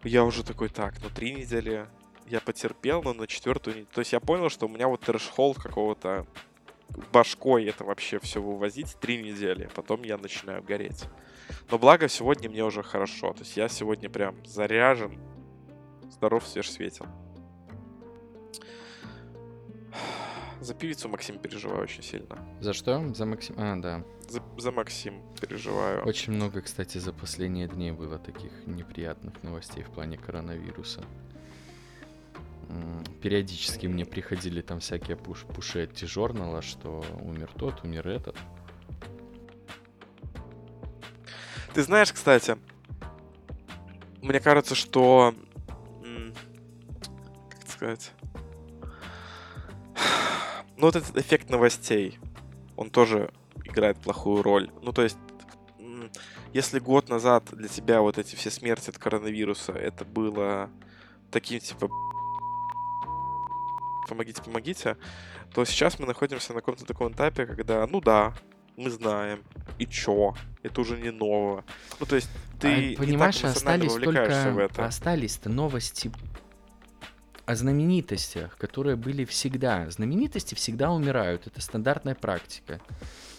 [0.04, 1.86] я уже такой, так, ну три недели
[2.28, 3.86] я потерпел, но на четвертую...
[3.86, 6.26] То есть я понял, что у меня вот трэш-холл какого-то
[7.12, 11.06] башкой это вообще все вывозить три недели, потом я начинаю гореть.
[11.70, 15.20] Но благо сегодня мне уже хорошо, то есть я сегодня прям заряжен,
[16.10, 17.08] здоров, свеж светел.
[20.62, 22.40] За певицу Максим переживаю очень сильно.
[22.62, 23.14] За что?
[23.14, 23.56] За Максим...
[23.58, 24.06] А, да.
[24.30, 26.06] За, за Максим переживаю.
[26.06, 31.04] Очень много, кстати, за последние дни было таких неприятных новостей в плане коронавируса.
[33.22, 38.36] Периодически мне приходили там всякие пуш пуши от журнала, что умер тот, умер этот.
[41.74, 42.58] Ты знаешь, кстати,
[44.22, 45.34] мне кажется, что...
[47.50, 48.12] Как сказать?
[50.76, 52.20] Ну, вот этот эффект новостей,
[52.76, 53.32] он тоже
[53.64, 54.70] играет плохую роль.
[54.82, 55.18] Ну, то есть,
[56.54, 60.70] если год назад для тебя вот эти все смерти от коронавируса, это было
[61.32, 61.90] таким, типа,
[64.08, 64.98] помогите, помогите,
[65.54, 68.34] то сейчас мы находимся на каком-то таком этапе, когда, ну да,
[68.76, 69.44] мы знаем,
[69.78, 71.64] и чё, это уже не ново.
[72.00, 74.52] Ну, то есть, ты А, не так понимаешь, остались только...
[74.52, 74.86] в это.
[74.86, 76.12] Остались-то новости
[77.46, 79.90] о знаменитостях, которые были всегда.
[79.90, 81.46] Знаменитости всегда умирают.
[81.46, 82.80] Это стандартная практика.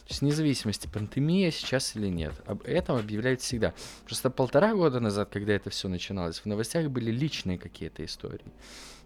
[0.05, 2.35] То есть вне зависимости, пандемия сейчас или нет.
[2.47, 3.73] Об этом объявляют всегда.
[4.05, 8.45] Просто полтора года назад, когда это все начиналось, в новостях были личные какие-то истории.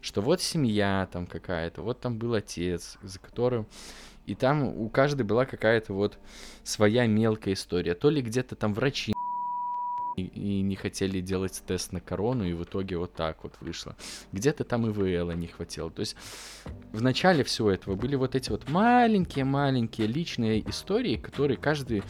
[0.01, 3.67] Что вот семья там какая-то, вот там был отец, за которым...
[4.27, 6.19] И там у каждой была какая-то вот
[6.63, 7.95] своя мелкая история.
[7.95, 9.15] То ли где-то там врачи
[10.19, 13.97] и, не хотели делать тест на корону, и в итоге вот так вот вышло.
[14.33, 15.91] Где-то там и ИВЛ не хватило.
[15.91, 16.17] То есть
[16.93, 22.03] в начале всего этого были вот эти вот маленькие-маленькие личные истории, которые каждый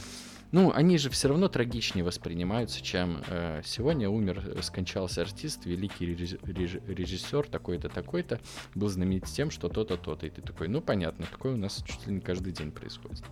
[0.50, 6.06] Ну, они же все равно трагичнее воспринимаются, чем э, сегодня умер, э, скончался артист, великий
[6.06, 8.40] реж- реж- режиссер, такой-то, такой-то,
[8.74, 10.26] был знаменит тем, что то-то, то-то.
[10.26, 13.22] И ты такой, ну, понятно, такое у нас чуть ли не каждый день происходит.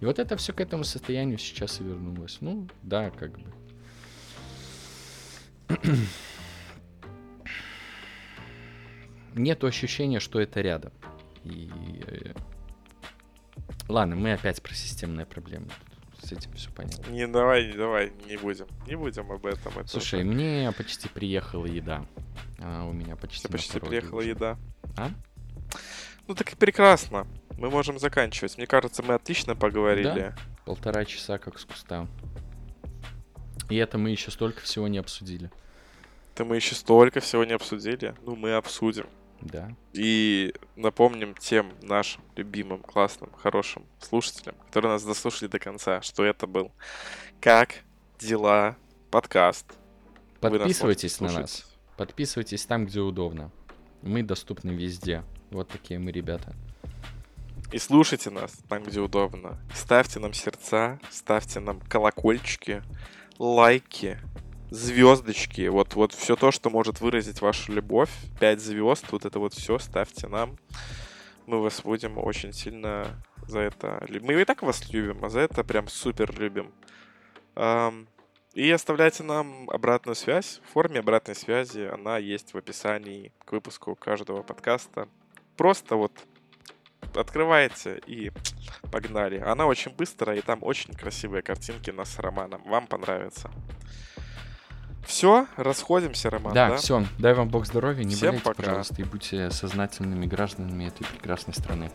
[0.00, 2.36] И вот это все к этому состоянию сейчас и вернулось.
[2.42, 3.50] Ну, да, как бы.
[9.34, 10.92] Нет ощущения, что это рядом.
[11.44, 11.70] И...
[12.06, 12.34] э,
[13.88, 15.68] Ладно, мы опять про системные проблемы.
[16.28, 17.10] С этим все понятно.
[17.10, 18.66] Не, давай, не давай, не будем.
[18.86, 19.72] Не будем об этом.
[19.78, 22.04] Это Слушай, уже- мне почти приехала еда.
[22.58, 24.28] Она у меня почти Тебе почти приехала уже.
[24.28, 24.58] еда.
[24.98, 25.08] А?
[26.26, 27.26] Ну так и прекрасно.
[27.56, 28.58] Мы можем заканчивать.
[28.58, 30.34] Мне кажется, мы отлично поговорили.
[30.66, 32.06] Полтора часа как с куста.
[33.70, 35.50] И это мы еще столько всего не обсудили.
[36.34, 38.14] Это мы еще столько всего не обсудили.
[38.26, 39.06] Ну, мы обсудим.
[39.40, 39.74] Да.
[39.92, 46.46] И напомним тем нашим любимым, классным, хорошим слушателям, которые нас дослушали до конца, что это
[46.46, 46.72] был
[47.40, 47.76] «Как
[48.18, 48.76] дела?»
[49.10, 49.66] подкаст.
[50.40, 51.76] Нас Подписывайтесь можете на нас.
[51.96, 53.50] Подписывайтесь там, где удобно.
[54.02, 55.24] Мы доступны везде.
[55.50, 56.54] Вот такие мы ребята.
[57.72, 59.58] И слушайте нас там, где удобно.
[59.74, 62.82] Ставьте нам сердца, ставьте нам колокольчики,
[63.38, 64.18] лайки,
[64.70, 65.68] звездочки.
[65.68, 68.10] Вот, вот все то, что может выразить вашу любовь.
[68.40, 70.58] Пять звезд, вот это вот все ставьте нам.
[71.46, 74.06] Мы вас будем очень сильно за это...
[74.20, 76.72] Мы и так вас любим, а за это прям супер любим.
[78.54, 80.60] И оставляйте нам обратную связь.
[80.64, 85.08] В форме обратной связи она есть в описании к выпуску каждого подкаста.
[85.56, 86.12] Просто вот
[87.14, 88.30] открываете и
[88.92, 89.38] погнали.
[89.38, 92.62] Она очень быстрая, и там очень красивые картинки нас с Романом.
[92.64, 93.50] Вам понравится.
[95.06, 96.68] Все, расходимся, Роман, да?
[96.70, 97.04] да, все.
[97.18, 98.04] Дай вам бог здоровья.
[98.04, 98.62] Не Всем болейте, пока.
[98.62, 101.90] пожалуйста, и будьте сознательными гражданами этой прекрасной страны.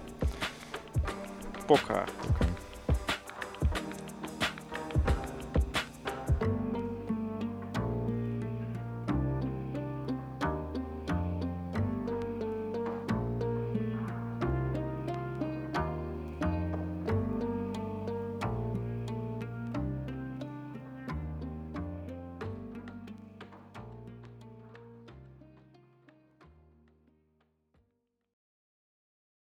[1.68, 2.06] Пока.
[2.28, 2.46] Пока.